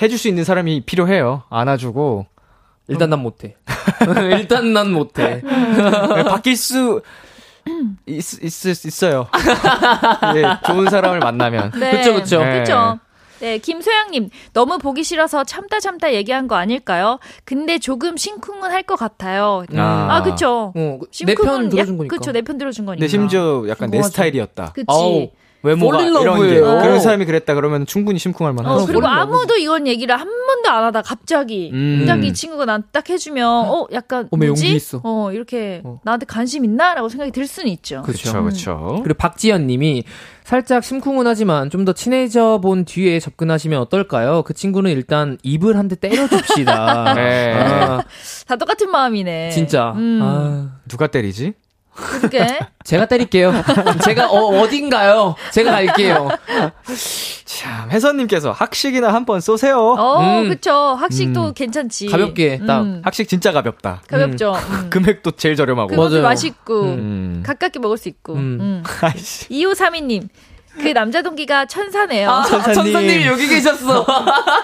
해줄 0.00 0.18
수 0.18 0.28
있는 0.28 0.44
사람이 0.44 0.82
필요해요. 0.82 1.42
안아주고 1.50 2.26
일단 2.88 3.10
난 3.10 3.20
못해. 3.20 3.56
일단 4.32 4.72
난 4.72 4.90
못해. 4.90 5.42
네, 5.42 6.24
바뀔 6.24 6.56
수 6.56 7.02
있, 8.06 8.42
있, 8.42 8.86
있어요. 8.86 9.28
네, 10.34 10.42
좋은 10.66 10.88
사람을 10.88 11.20
만나면. 11.20 11.72
네. 11.78 11.98
그쵸, 11.98 12.14
그쵸. 12.14 12.44
네. 12.44 12.60
그쵸. 12.60 12.98
네, 13.42 13.58
김소영님, 13.58 14.30
너무 14.52 14.78
보기 14.78 15.02
싫어서 15.02 15.42
참다 15.42 15.80
참다 15.80 16.14
얘기한 16.14 16.46
거 16.46 16.54
아닐까요? 16.54 17.18
근데 17.44 17.80
조금 17.80 18.16
심쿵은 18.16 18.70
할 18.70 18.82
것 18.84 18.94
같아요. 18.96 19.64
아, 19.76 20.08
아 20.10 20.22
그쵸. 20.22 20.72
어, 20.76 20.98
내편 21.26 21.68
들어준 21.70 21.98
거니까. 21.98 22.16
그쵸, 22.16 22.30
내 22.32 22.42
편 22.42 22.56
들어준 22.58 22.86
거니까. 22.86 23.00
근데 23.00 23.08
심지어 23.08 23.64
약간 23.68 23.90
내 23.90 24.00
스타일이었다. 24.02 24.72
그치. 24.72 24.86
아우. 24.88 25.28
외모가 25.62 26.00
이런 26.02 26.40
게 26.48 26.60
그런 26.60 27.00
사람이 27.00 27.24
그랬다 27.24 27.54
그러면 27.54 27.86
충분히 27.86 28.18
심쿵할 28.18 28.52
만하죠. 28.54 28.82
어, 28.82 28.86
그리고 28.86 29.06
아무도 29.06 29.56
이건 29.56 29.86
얘기를 29.86 30.14
한 30.18 30.26
번도 30.46 30.68
안 30.70 30.84
하다 30.84 31.02
갑자기 31.02 31.70
음. 31.72 31.98
갑자기 32.00 32.28
이 32.28 32.32
친구가 32.32 32.64
난 32.66 32.82
딱 32.92 33.08
해주면 33.08 33.46
어 33.48 33.86
약간 33.92 34.28
어, 34.30 34.36
뭐지? 34.36 34.78
어 35.04 35.30
이렇게 35.32 35.80
어. 35.84 36.00
나한테 36.04 36.26
관심 36.26 36.64
있나라고 36.64 37.08
생각이 37.08 37.30
들 37.30 37.46
수는 37.46 37.68
있죠. 37.72 38.02
그렇죠, 38.02 38.32
그렇죠. 38.42 39.00
그리고 39.04 39.16
박지연님이 39.18 40.04
살짝 40.44 40.82
심쿵은 40.84 41.26
하지만 41.26 41.70
좀 41.70 41.82
더 41.84 41.92
친해져 41.92 42.60
본 42.62 42.84
뒤에 42.84 43.18
접근하시면 43.20 43.80
어떨까요? 43.80 44.42
그 44.42 44.54
친구는 44.54 44.90
일단 44.90 45.36
입을 45.42 45.76
한 45.76 45.88
대 45.88 45.96
때려줍시다. 45.96 47.14
네. 47.14 47.54
아. 47.54 48.02
다 48.46 48.56
똑같은 48.56 48.90
마음이네. 48.90 49.50
진짜. 49.50 49.92
음. 49.96 50.20
아. 50.22 50.68
누가 50.88 51.06
때리지? 51.08 51.54
그게 51.94 52.58
제가 52.84 53.06
때릴게요. 53.06 53.52
제가 54.02 54.30
어, 54.30 54.60
어딘가요? 54.60 55.34
제가 55.52 55.70
갈게요. 55.72 56.28
참 57.44 57.90
혜선님께서 57.90 58.50
학식이나 58.52 59.12
한 59.12 59.22
번 59.26 59.40
쏘세요. 59.40 59.78
어, 59.78 60.40
음. 60.42 60.48
그쵸. 60.48 60.72
학식도 60.98 61.48
음. 61.48 61.54
괜찮지. 61.54 62.06
가볍게 62.06 62.58
딱 62.66 62.80
음. 62.82 63.02
학식 63.04 63.28
진짜 63.28 63.52
가볍다. 63.52 64.02
가볍죠. 64.08 64.52
음. 64.54 64.90
금액도 64.90 65.32
제일 65.32 65.54
저렴하고. 65.54 65.94
맞아요. 65.94 66.22
맛있고 66.22 66.82
음. 66.82 67.42
가깝게 67.46 67.78
먹을 67.78 67.98
수 67.98 68.08
있고. 68.08 68.34
음. 68.34 68.82
2532님 69.50 70.28
그 70.80 70.88
남자 70.88 71.22
동기가 71.22 71.66
천사네요. 71.66 72.30
아, 72.30 72.42
천사님. 72.44 72.74
천사님이 72.74 73.26
여기 73.26 73.46
계셨어. 73.48 74.04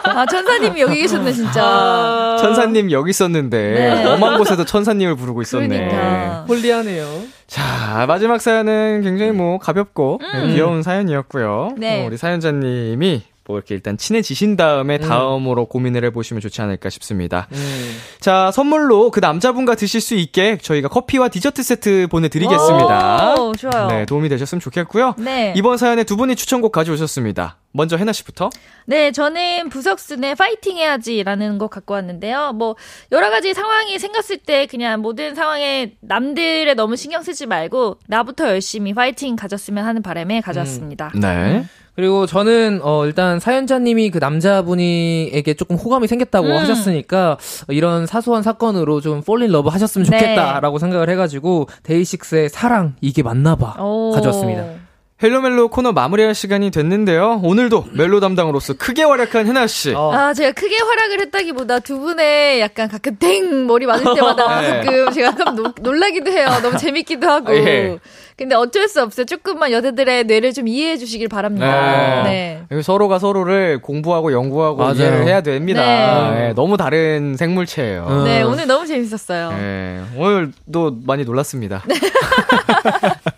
아, 0.05 0.27
천사님이 0.27 0.81
여기 0.81 1.01
계셨네, 1.03 1.33
진짜. 1.33 1.63
아, 1.63 2.37
천사님 2.41 2.91
여기 2.91 3.11
있었는데, 3.11 3.59
네. 3.59 4.05
엄한 4.07 4.39
곳에도 4.39 4.65
천사님을 4.65 5.17
부르고 5.17 5.43
있었네. 5.43 5.69
그러니까. 5.69 6.45
홀리하네요. 6.49 7.07
자, 7.47 8.07
마지막 8.07 8.41
사연은 8.41 9.03
굉장히 9.03 9.33
뭐 9.33 9.59
가볍고 9.59 10.21
음. 10.23 10.49
귀여운 10.55 10.83
사연이었고요. 10.83 11.75
네. 11.77 12.03
어, 12.03 12.07
우리 12.07 12.17
사연자님이 12.17 13.23
뭐 13.49 13.57
이렇게 13.57 13.75
일단 13.75 13.97
친해지신 13.97 14.59
다음에 14.59 14.99
음. 14.99 15.09
다음으로 15.09 15.65
고민을 15.67 16.05
해보시면 16.05 16.43
좋지 16.43 16.61
않을까 16.61 16.91
싶습니다. 16.91 17.49
음. 17.51 17.97
자, 18.21 18.51
선물로 18.53 19.11
그 19.11 19.21
남자분과 19.21 19.75
드실 19.75 20.03
수 20.03 20.15
있게 20.15 20.59
저희가 20.59 20.89
커피와 20.89 21.29
디저트 21.29 21.63
세트 21.63 22.09
보내드리겠습니다. 22.11 23.35
오, 23.41 23.55
좋아요. 23.55 23.89
네, 23.89 24.05
도움이 24.05 24.29
되셨으면 24.29 24.61
좋겠고요. 24.61 25.15
네. 25.17 25.55
이번 25.57 25.79
사연에 25.79 26.05
두 26.05 26.19
분이 26.19 26.37
추천곡 26.37 26.73
가져오셨습니다. 26.73 27.57
먼저 27.73 27.97
해나 27.97 28.13
씨부터. 28.13 28.51
네, 28.85 29.13
저는 29.13 29.71
부석순의 29.71 30.35
파이팅 30.35 30.77
해야지라는 30.77 31.57
곡 31.57 31.71
갖고 31.71 31.95
왔는데요. 31.95 32.53
뭐 32.53 32.77
여러 33.13 33.31
가지 33.31 33.55
상황이 33.55 33.99
생겼을 33.99 34.39
때 34.39 34.67
그냥 34.67 35.01
모든 35.01 35.35
상황에 35.35 35.93
남들에 36.01 36.75
너무 36.75 36.97
신경 36.97 37.23
쓰지 37.23 37.47
말고 37.47 37.99
나부터 38.09 38.49
열심히 38.49 38.93
파이팅 38.93 39.37
가졌으면 39.37 39.87
하는 39.87 40.03
바람에 40.03 40.43
가져왔습니다. 40.43 41.13
음. 41.15 41.21
네. 41.21 41.65
그리고 41.99 42.27
저는 42.27 42.79
어 42.85 43.07
일단 43.07 43.41
사연자님이 43.41 44.11
그 44.11 44.19
남자분이에게 44.19 45.55
조금 45.55 45.75
호감이 45.75 46.07
생겼다고 46.07 46.47
음. 46.47 46.53
하셨으니까 46.53 47.39
이런 47.71 48.07
사소한 48.07 48.45
사건으로 48.45 49.01
좀 49.01 49.21
fall 49.21 49.41
in 49.41 49.51
love 49.51 49.69
하셨으면 49.69 50.07
네. 50.09 50.17
좋겠다라고 50.17 50.79
네. 50.79 50.81
생각을 50.81 51.11
해가지고 51.11 51.67
데이식스의 51.83 52.51
사랑 52.51 52.95
이게 53.01 53.25
맞나봐 53.25 53.79
가져왔습니다. 54.15 54.78
헬로멜로 55.21 55.67
코너 55.69 55.91
마무리할 55.93 56.33
시간이 56.33 56.71
됐는데요. 56.71 57.41
오늘도 57.43 57.87
멜로 57.93 58.21
담당으로서 58.21 58.75
크게 58.75 59.03
활약한 59.03 59.49
해나 59.49 59.67
씨. 59.67 59.93
어. 59.93 60.13
아, 60.13 60.33
제가 60.33 60.53
크게 60.53 60.77
활약을 60.77 61.21
했다기보다 61.23 61.81
두 61.81 61.99
분의 61.99 62.61
약간 62.61 62.89
가끔 62.89 63.17
땡 63.17 63.67
머리 63.67 63.87
맞을 63.87 64.15
때마다 64.15 64.61
네. 64.63 64.69
가끔 64.85 65.11
제가 65.13 65.35
가끔 65.35 65.57
노, 65.57 65.73
놀라기도 65.81 66.31
해요. 66.31 66.47
너무 66.63 66.77
재밌기도 66.79 67.29
하고. 67.29 67.53
예. 67.57 67.99
근데 68.37 68.55
어쩔 68.55 68.87
수 68.87 69.03
없어요. 69.03 69.27
조금만 69.27 69.73
여자들의 69.73 70.25
뇌를 70.27 70.53
좀 70.53 70.69
이해해 70.69 70.97
주시길 70.97 71.27
바랍니다. 71.27 72.23
네. 72.23 72.63
네. 72.71 72.83
서로가 72.83 73.19
서로를 73.19 73.83
공부하고 73.83 74.33
연구하고 74.33 74.77
맞아요. 74.77 74.95
이해를 74.95 75.25
해야 75.27 75.41
됩니다. 75.41 76.31
네. 76.31 76.39
네. 76.49 76.53
너무 76.53 76.77
다른 76.77 77.35
생물체예요. 77.37 78.07
음. 78.09 78.25
네, 78.25 78.43
오늘 78.43 78.69
너무 78.69 78.87
재밌었어요. 78.87 79.51
네, 79.51 80.01
오늘도 80.17 80.99
많이 81.05 81.25
놀랐습니다. 81.25 81.83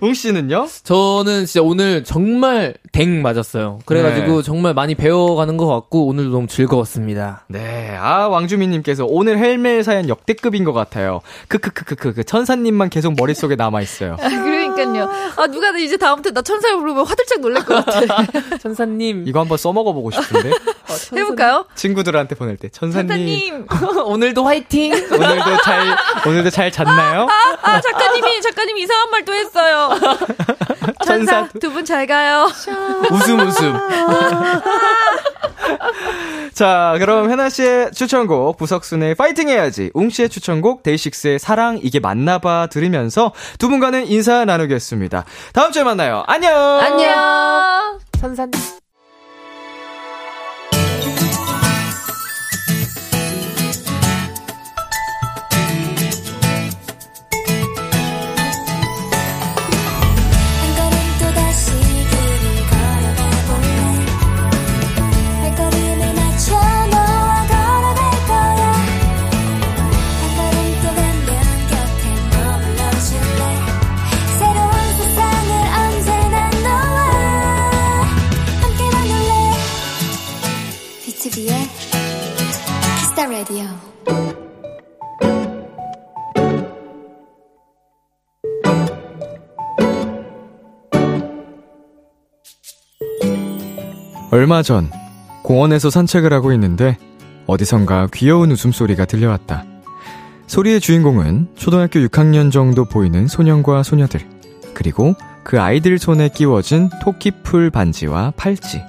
웅 0.00 0.14
씨는요? 0.14 0.66
저는 0.82 1.46
진짜 1.46 1.62
오늘 1.62 2.04
정말 2.04 2.74
댕 2.92 3.22
맞았어요. 3.22 3.80
그래가지고 3.84 4.36
네. 4.38 4.42
정말 4.42 4.74
많이 4.74 4.94
배워가는 4.94 5.56
것 5.56 5.66
같고 5.66 6.06
오늘도 6.06 6.30
너무 6.30 6.46
즐거웠습니다. 6.46 7.44
네, 7.48 7.96
아 7.98 8.28
왕주민님께서 8.28 9.06
오늘 9.06 9.38
헬멜 9.38 9.82
사연 9.82 10.08
역대급인 10.08 10.64
것 10.64 10.72
같아요. 10.72 11.20
크크크크크 11.48 12.14
그 12.14 12.24
천사님만 12.24 12.90
계속 12.90 13.14
머릿속에 13.16 13.56
남아 13.56 13.82
있어요. 13.82 14.16
아, 14.82 14.86
그러니까요. 14.86 15.32
아 15.36 15.46
누가 15.46 15.70
이제 15.78 15.96
다음부터 15.96 16.30
나 16.32 16.42
천사를 16.42 16.76
부르면 16.76 17.04
화들짝 17.06 17.40
놀랄 17.40 17.64
것 17.64 17.84
같아. 17.84 18.26
천사님 18.60 19.24
이거 19.26 19.40
한번 19.40 19.58
써먹어 19.58 19.92
보고 19.92 20.10
싶은데. 20.10 20.50
어. 20.50 20.56
해볼까요? 21.16 21.66
친구들한테 21.74 22.34
보낼 22.34 22.56
때 22.56 22.68
천사님, 22.68 23.66
천사님. 23.68 24.06
오늘도 24.06 24.44
화이팅. 24.44 24.92
오늘도 24.92 25.56
잘 25.64 25.96
오늘도 26.26 26.50
잘 26.50 26.70
잤나요? 26.70 27.26
아, 27.30 27.56
아, 27.62 27.70
아 27.76 27.80
작가님이 27.80 28.40
작가님 28.42 28.76
이상한 28.78 29.10
말도 29.10 29.32
했어요. 29.34 29.90
천사 31.04 31.48
두 31.60 31.70
분 31.72 31.84
잘 31.84 32.06
가요. 32.06 32.48
웃음 33.10 33.40
웃음. 33.40 33.76
자, 36.52 36.96
그럼 36.98 37.30
해나 37.30 37.48
씨의 37.48 37.92
추천곡 37.92 38.56
부석순의 38.56 39.14
파이팅 39.14 39.48
해야지. 39.48 39.90
웅 39.94 40.10
씨의 40.10 40.28
추천곡 40.28 40.82
데이식스의 40.82 41.38
사랑 41.38 41.78
이게 41.82 42.00
맞나봐 42.00 42.68
들으면서 42.70 43.32
두 43.58 43.68
분과는 43.68 44.06
인사 44.06 44.44
나누겠습니다. 44.44 45.24
다음 45.52 45.72
주에 45.72 45.84
만나요. 45.84 46.24
안녕. 46.26 46.54
안녕. 46.80 47.98
선사 48.18 48.46
님. 83.28 83.66
얼마 94.30 94.62
전 94.62 94.90
공원에서 95.42 95.90
산책을 95.90 96.32
하고 96.32 96.52
있는데 96.52 96.96
어디선가 97.46 98.08
귀여운 98.14 98.52
웃음소리가 98.52 99.06
들려왔다. 99.06 99.64
소리의 100.46 100.80
주인공은 100.80 101.48
초등학교 101.56 101.98
6학년 102.00 102.52
정도 102.52 102.84
보이는 102.84 103.26
소년과 103.26 103.82
소녀들, 103.82 104.20
그리고 104.72 105.14
그 105.42 105.60
아이들 105.60 105.98
손에 105.98 106.28
끼워진 106.28 106.90
토끼풀 107.02 107.70
반지와 107.70 108.34
팔찌. 108.36 108.82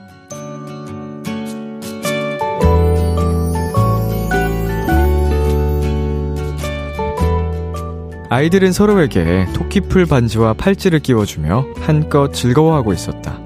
아이들은 8.30 8.73
서로에게 8.73 9.47
토끼풀 9.53 10.05
반지와 10.05 10.53
팔찌를 10.53 10.99
끼워주며 10.99 11.65
한껏 11.80 12.34
즐거워하고 12.34 12.91
있었다. 12.91 13.39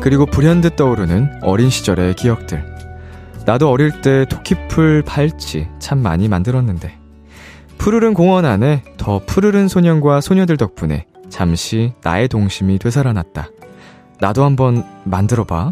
그리고 0.00 0.24
불현듯 0.24 0.76
떠오르는 0.76 1.40
어린 1.42 1.68
시절의 1.68 2.14
기억들. 2.14 2.64
나도 3.44 3.70
어릴 3.70 4.02
때 4.02 4.24
토끼풀 4.28 5.02
팔찌 5.02 5.66
참 5.80 5.98
많이 5.98 6.28
만들었는데. 6.28 6.96
푸르른 7.76 8.14
공원 8.14 8.44
안에 8.44 8.84
더 8.96 9.20
푸르른 9.26 9.66
소년과 9.66 10.20
소녀들 10.20 10.56
덕분에 10.58 11.06
잠시 11.28 11.92
나의 12.04 12.28
동심이 12.28 12.78
되살아났다. 12.78 13.48
나도 14.20 14.44
한번 14.44 14.84
만들어봐. 15.02 15.70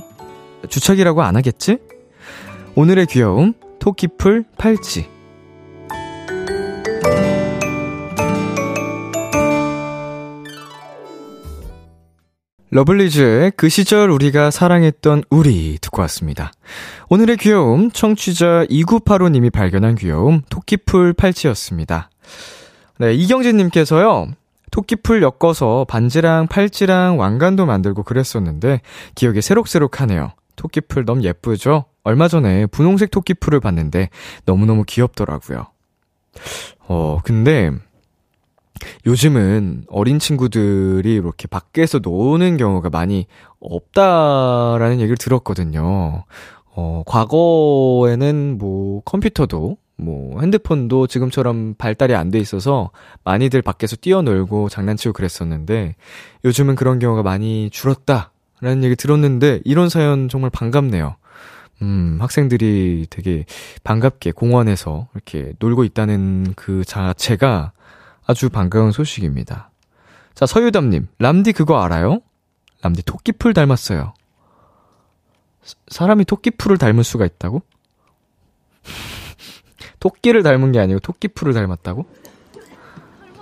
주착이라고 0.69 1.23
안 1.23 1.37
하겠지? 1.37 1.79
오늘의 2.75 3.07
귀여움, 3.07 3.55
토끼풀 3.79 4.45
팔찌. 4.59 5.12
러블리즈의 12.75 13.53
그 13.55 13.69
시절 13.69 14.09
우리가 14.09 14.51
사랑했던 14.51 15.25
우리 15.29 15.77
듣고 15.79 16.01
왔습니다. 16.03 16.53
오늘의 17.11 17.37
귀여움, 17.37 17.91
청취자 17.91 18.65
2985님이 18.71 19.53
발견한 19.53 19.95
귀여움, 19.95 20.41
토끼풀 20.49 21.13
팔찌였습니다. 21.13 22.09
네, 22.99 23.13
이경진 23.13 23.59
님께서요, 23.59 24.29
토끼풀 24.71 25.23
엮어서 25.23 25.85
반지랑 25.87 26.47
팔찌랑 26.47 27.19
왕관도 27.19 27.67
만들고 27.67 28.05
그랬었는데, 28.05 28.81
기억이 29.17 29.43
새록새록하네요. 29.43 30.33
토끼풀 30.57 31.05
너무 31.05 31.25
예쁘죠? 31.25 31.85
얼마 32.05 32.27
전에 32.27 32.65
분홍색 32.65 33.11
토끼풀을 33.11 33.61
봤는데, 33.61 34.09
너무너무 34.47 34.85
귀엽더라고요. 34.87 35.67
어, 36.89 37.19
근데, 37.23 37.71
요즘은 39.07 39.85
어린 39.89 40.19
친구들이 40.19 41.15
이렇게 41.15 41.47
밖에서 41.47 41.99
노는 41.99 42.57
경우가 42.57 42.91
많이 42.91 43.27
없다라는 43.61 44.99
얘기를 45.01 45.17
들었거든요. 45.17 46.25
어, 46.75 47.03
과거에는 47.07 48.59
뭐 48.59 49.03
컴퓨터도 49.05 49.77
뭐 49.97 50.41
핸드폰도 50.41 51.07
지금처럼 51.07 51.75
발달이 51.79 52.15
안 52.15 52.31
돼 52.31 52.39
있어서 52.39 52.91
많이들 53.25 53.63
밖에서 53.63 53.95
뛰어놀고 53.97 54.69
장난치고 54.69 55.13
그랬었는데 55.13 55.95
요즘은 56.45 56.75
그런 56.77 56.99
경우가 56.99 57.23
많이 57.23 57.69
줄었다라는 57.71 58.85
얘기 58.85 58.97
들었는데 58.97 59.61
이런 59.65 59.89
사연 59.91 60.29
정말 60.29 60.51
반갑네요. 60.51 61.17
음, 61.83 62.17
학생들이 62.21 63.07
되게 63.11 63.45
반갑게 63.85 64.33
공원에서 64.33 65.09
이렇게 65.15 65.53
놀고 65.59 65.85
있다는 65.85 66.55
그 66.57 66.85
자체가 66.85 67.73
아주 68.33 68.49
반가운 68.49 68.93
소식입니다. 68.93 69.71
자, 70.35 70.47
서유담님, 70.47 71.07
람디 71.19 71.53
그거 71.53 71.83
알아요? 71.83 72.21
남디 72.81 73.03
토끼풀 73.03 73.53
닮았어요. 73.53 74.15
사람이 75.89 76.25
토끼풀을 76.25 76.79
닮을 76.79 77.05
수가 77.05 77.27
있다고? 77.27 77.61
토끼를 80.01 80.43
닮은 80.43 80.73
게 80.73 80.81
아니고 80.81 81.01
토끼풀을 81.01 81.53
닮았다고? 81.53 82.07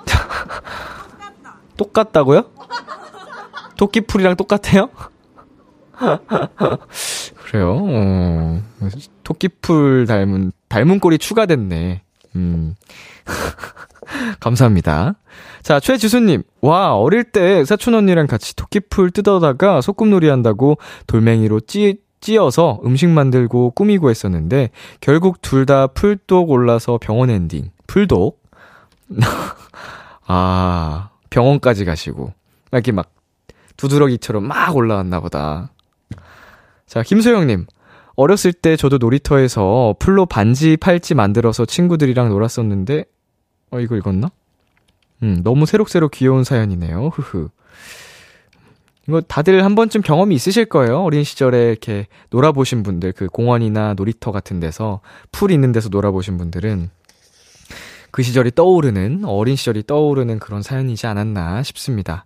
똑같다고요? 1.78 2.50
토끼풀이랑 3.76 4.34
똑같아요? 4.34 4.90
그래요. 7.46 7.76
어, 7.80 8.60
토끼풀 9.22 10.06
닮은 10.06 10.50
닮은 10.68 10.98
꼴이 10.98 11.18
추가됐네. 11.18 12.02
음. 12.34 12.74
감사합니다. 14.40 15.14
자, 15.62 15.80
최지수님. 15.80 16.42
와, 16.60 16.96
어릴 16.96 17.24
때 17.24 17.64
사촌 17.64 17.94
언니랑 17.94 18.26
같이 18.26 18.56
토끼풀 18.56 19.10
뜯어다가 19.10 19.80
소꿉놀이 19.80 20.28
한다고 20.28 20.78
돌멩이로 21.06 21.60
찌, 21.60 21.98
찧어서 22.20 22.80
음식 22.84 23.08
만들고 23.08 23.70
꾸미고 23.72 24.10
했었는데, 24.10 24.70
결국 25.00 25.42
둘 25.42 25.66
다 25.66 25.86
풀독 25.86 26.50
올라서 26.50 26.98
병원 27.00 27.30
엔딩. 27.30 27.70
풀독? 27.86 28.40
아, 30.26 31.10
병원까지 31.30 31.84
가시고. 31.84 32.32
이렇게 32.72 32.92
막 32.92 33.10
두드러기처럼 33.76 34.44
막 34.46 34.76
올라왔나 34.76 35.20
보다. 35.20 35.72
자, 36.86 37.02
김소영님. 37.02 37.66
어렸을 38.16 38.52
때 38.52 38.76
저도 38.76 38.98
놀이터에서 38.98 39.94
풀로 39.98 40.26
반지, 40.26 40.76
팔찌 40.76 41.14
만들어서 41.14 41.64
친구들이랑 41.64 42.28
놀았었는데, 42.28 43.04
어, 43.70 43.80
이거 43.80 43.96
읽었나? 43.96 44.30
음, 45.22 45.42
너무 45.42 45.66
새록새록 45.66 46.12
귀여운 46.12 46.44
사연이네요. 46.44 47.08
흐흐. 47.08 47.48
이거 49.08 49.20
다들 49.20 49.64
한 49.64 49.74
번쯤 49.74 50.02
경험이 50.02 50.34
있으실 50.34 50.66
거예요. 50.66 51.02
어린 51.02 51.24
시절에 51.24 51.70
이렇게 51.70 52.06
놀아보신 52.30 52.82
분들, 52.82 53.12
그 53.12 53.26
공원이나 53.26 53.94
놀이터 53.94 54.32
같은 54.32 54.60
데서, 54.60 55.00
풀 55.32 55.50
있는 55.50 55.72
데서 55.72 55.88
놀아보신 55.88 56.38
분들은 56.38 56.90
그 58.10 58.22
시절이 58.22 58.52
떠오르는, 58.54 59.24
어린 59.24 59.56
시절이 59.56 59.84
떠오르는 59.86 60.38
그런 60.38 60.62
사연이지 60.62 61.06
않았나 61.06 61.62
싶습니다. 61.62 62.24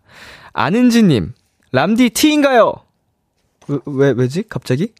아는지님, 0.53 1.33
람디 1.73 2.11
티인가요? 2.11 2.75
왜, 3.69 3.79
왜, 3.87 4.11
왜지? 4.17 4.45
갑자기? 4.49 4.93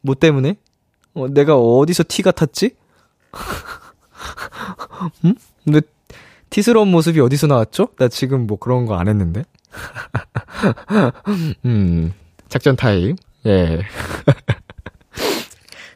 뭐 0.00 0.14
때문에? 0.14 0.56
어, 1.14 1.28
내가 1.28 1.56
어디서 1.56 2.04
티 2.08 2.22
같았지? 2.22 2.76
음? 5.24 5.34
근데 5.64 5.80
티스러운 6.50 6.88
모습이 6.88 7.20
어디서 7.20 7.46
나왔죠? 7.46 7.88
나 7.98 8.08
지금 8.08 8.46
뭐 8.46 8.58
그런 8.58 8.86
거 8.86 8.96
안 8.96 9.08
했는데. 9.08 9.44
음, 11.64 12.12
작전 12.48 12.76
타임. 12.76 13.16
예. 13.46 13.80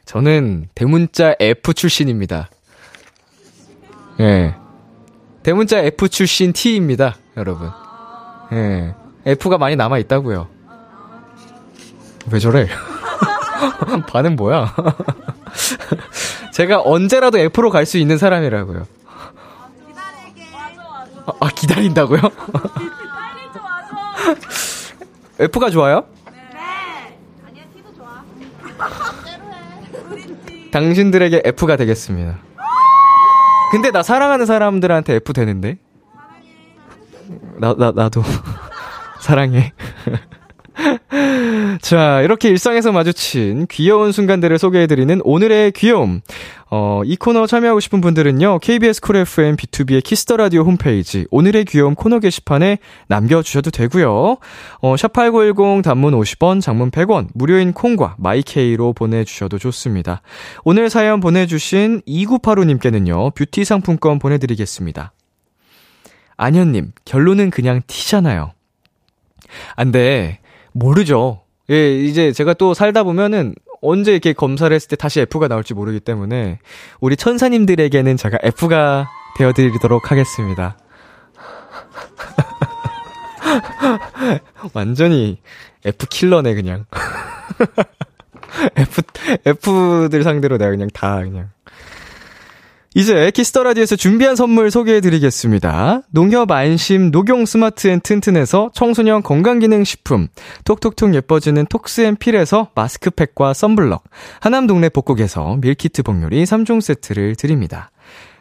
저는 0.05 0.67
대문자 0.75 1.35
F 1.39 1.73
출신입니다. 1.73 2.49
예. 4.19 4.55
대문자 5.43 5.79
F 5.79 6.09
출신 6.09 6.51
T입니다, 6.51 7.15
여러분. 7.37 7.69
예. 8.51 8.93
F가 9.25 9.57
많이 9.57 9.75
남아 9.75 9.99
있다고요. 9.99 10.47
왜 12.31 12.39
저래? 12.39 12.67
반은 14.09 14.35
뭐야? 14.35 14.75
제가 16.53 16.81
언제라도 16.81 17.37
F로 17.39 17.69
갈 17.69 17.85
수 17.85 17.97
있는 17.97 18.17
사람이라고요. 18.17 18.85
아, 21.29 21.33
아 21.39 21.49
기다린다고요? 21.49 22.19
F가 25.39 25.69
좋아요? 25.69 26.05
네. 26.31 27.17
아니야, 27.45 27.63
T도 27.73 27.93
좋아. 27.95 28.23
당신들에게 30.71 31.43
F가 31.45 31.75
되겠습니다. 31.77 32.39
근데 33.71 33.91
나 33.91 34.01
사랑하는 34.01 34.45
사람들한테 34.45 35.15
F 35.15 35.33
되는데? 35.33 35.77
나, 37.59 37.75
나, 37.77 37.91
나도. 37.91 38.23
사랑해. 39.21 39.73
자, 41.81 42.21
이렇게 42.21 42.49
일상에서 42.49 42.91
마주친 42.91 43.67
귀여운 43.69 44.11
순간들을 44.11 44.57
소개해드리는 44.57 45.21
오늘의 45.23 45.71
귀여움. 45.73 46.21
어, 46.71 47.01
이 47.03 47.15
코너 47.15 47.47
참여하고 47.47 47.79
싶은 47.79 47.99
분들은요, 48.01 48.59
KBS 48.59 49.01
쿨 49.01 49.17
FM 49.17 49.55
비투비의 49.55 50.03
키스 50.03 50.24
더 50.24 50.37
라디오 50.37 50.61
홈페이지, 50.61 51.25
오늘의 51.31 51.65
귀여움 51.65 51.95
코너 51.95 52.19
게시판에 52.19 52.77
남겨주셔도 53.07 53.71
되고요 53.71 54.37
어, 54.81 54.95
샵8910 54.95 55.83
단문 55.83 56.13
50원, 56.13 56.61
장문 56.61 56.91
100원, 56.91 57.29
무료인 57.33 57.73
콩과 57.73 58.15
마이케이로 58.19 58.93
보내주셔도 58.93 59.57
좋습니다. 59.57 60.21
오늘 60.63 60.89
사연 60.89 61.19
보내주신 61.19 62.01
2985님께는요, 62.07 63.33
뷰티 63.33 63.65
상품권 63.65 64.19
보내드리겠습니다. 64.19 65.11
안현님, 66.37 66.91
결론은 67.03 67.49
그냥 67.49 67.81
티잖아요. 67.87 68.53
안 69.75 69.91
돼. 69.91 70.39
모르죠. 70.79 71.41
예, 71.69 71.93
이제 72.03 72.31
제가 72.31 72.53
또 72.55 72.73
살다 72.73 73.03
보면은 73.03 73.53
언제 73.81 74.11
이렇게 74.11 74.33
검사를 74.33 74.73
했을 74.73 74.89
때 74.89 74.95
다시 74.95 75.19
F가 75.21 75.47
나올지 75.47 75.73
모르기 75.73 75.99
때문에 75.99 76.59
우리 76.99 77.15
천사님들에게는 77.15 78.17
제가 78.17 78.39
F가 78.43 79.07
되어드리도록 79.37 80.11
하겠습니다. 80.11 80.77
완전히 84.73 85.39
F 85.85 86.07
킬러네 86.07 86.55
그냥. 86.55 86.85
F 88.75 89.01
F들 89.45 90.23
상대로 90.23 90.57
내가 90.57 90.71
그냥 90.71 90.89
다 90.91 91.19
그냥 91.19 91.51
이제 92.95 93.29
키스 93.31 93.50
더 93.50 93.61
라디오에서 93.63 93.95
준비한 93.95 94.35
선물 94.35 94.71
소개해 94.71 94.99
드리겠습니다. 95.01 96.01
농협 96.09 96.49
안심 96.51 97.11
녹용 97.11 97.45
스마트 97.45 97.87
앤 97.87 97.99
튼튼에서 97.99 98.71
청소년 98.73 99.21
건강기능 99.21 99.83
식품, 99.83 100.27
톡톡톡 100.65 101.13
예뻐지는 101.13 101.67
톡스앤필에서 101.67 102.71
마스크팩과 102.73 103.53
썬블럭, 103.53 104.03
하남 104.39 104.65
동네 104.65 104.89
복국에서 104.89 105.57
밀키트 105.61 106.01
복요리 106.03 106.43
3종 106.43 106.81
세트를 106.81 107.35
드립니다. 107.35 107.91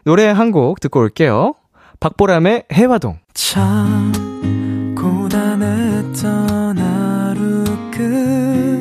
노래 0.05 0.27
한 0.27 0.51
곡 0.51 0.81
듣고 0.81 1.01
올게요. 1.01 1.55
박보람의 2.01 2.65
혜화동. 2.73 3.19
참 3.35 4.95
고단했던 4.97 6.79
하루 6.79 7.65
끝 7.91 8.81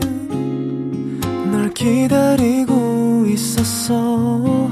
널 1.52 1.70
기다리고 1.74 3.26
있었어 3.28 4.72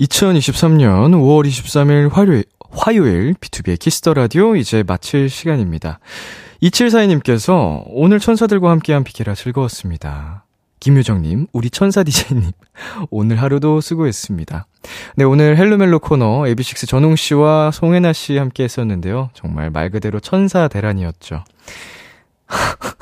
2023년 0.00 1.12
5월 1.12 1.46
23일 1.46 2.10
화요일, 2.12 2.44
화요일 2.70 3.34
비투비의 3.34 3.78
키스 3.78 3.99
더 3.99 4.12
라디오 4.12 4.54
이제 4.56 4.82
마칠 4.86 5.30
시간입니다. 5.30 6.00
2742님께서 6.62 7.82
오늘 7.86 8.18
천사들과 8.18 8.70
함께한 8.70 9.04
비키라 9.04 9.34
즐거웠습니다. 9.34 10.44
김유정님, 10.80 11.46
우리 11.52 11.70
천사 11.70 12.02
디제이님, 12.02 12.52
오늘 13.10 13.40
하루도 13.40 13.80
수고했습니다. 13.80 14.66
네, 15.16 15.24
오늘 15.24 15.56
헬로멜로 15.56 15.98
코너 16.00 16.46
에비식스 16.46 16.86
전웅씨와 16.86 17.70
송혜나씨 17.72 18.36
함께 18.36 18.64
했었는데요. 18.64 19.30
정말 19.32 19.70
말 19.70 19.90
그대로 19.90 20.20
천사 20.20 20.68
대란이었죠. 20.68 21.42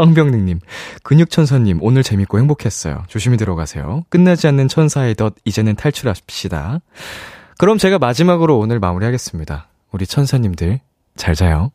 황병능님, 0.00 0.60
근육천사님, 1.02 1.78
오늘 1.82 2.02
재밌고 2.02 2.38
행복했어요. 2.38 3.04
조심히 3.08 3.36
들어가세요. 3.36 4.04
끝나지 4.08 4.46
않는 4.48 4.68
천사의 4.68 5.14
덫, 5.14 5.34
이제는 5.44 5.76
탈출합시다. 5.76 6.80
그럼 7.58 7.78
제가 7.78 7.98
마지막으로 7.98 8.58
오늘 8.58 8.78
마무리하겠습니다. 8.80 9.68
우리 9.92 10.06
천사님들, 10.06 10.80
잘 11.16 11.34
자요. 11.34 11.70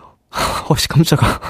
어씨, 0.68 0.88
깜짝아. 0.88 1.40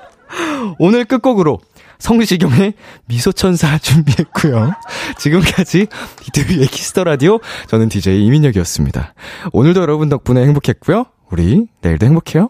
오늘 0.78 1.04
끝곡으로 1.04 1.60
성시경의 1.98 2.74
미소천사 3.06 3.78
준비했고요. 3.78 4.72
지금까지 5.18 5.86
비투비의 6.20 6.66
키스 6.66 6.90
더 6.90 7.04
라디오 7.04 7.38
저는 7.68 7.88
DJ 7.88 8.24
이민혁이었습니다. 8.26 9.14
오늘도 9.52 9.80
여러분 9.82 10.08
덕분에 10.08 10.42
행복했고요. 10.42 11.06
우리 11.30 11.66
내일도 11.82 12.06
행복해요. 12.06 12.48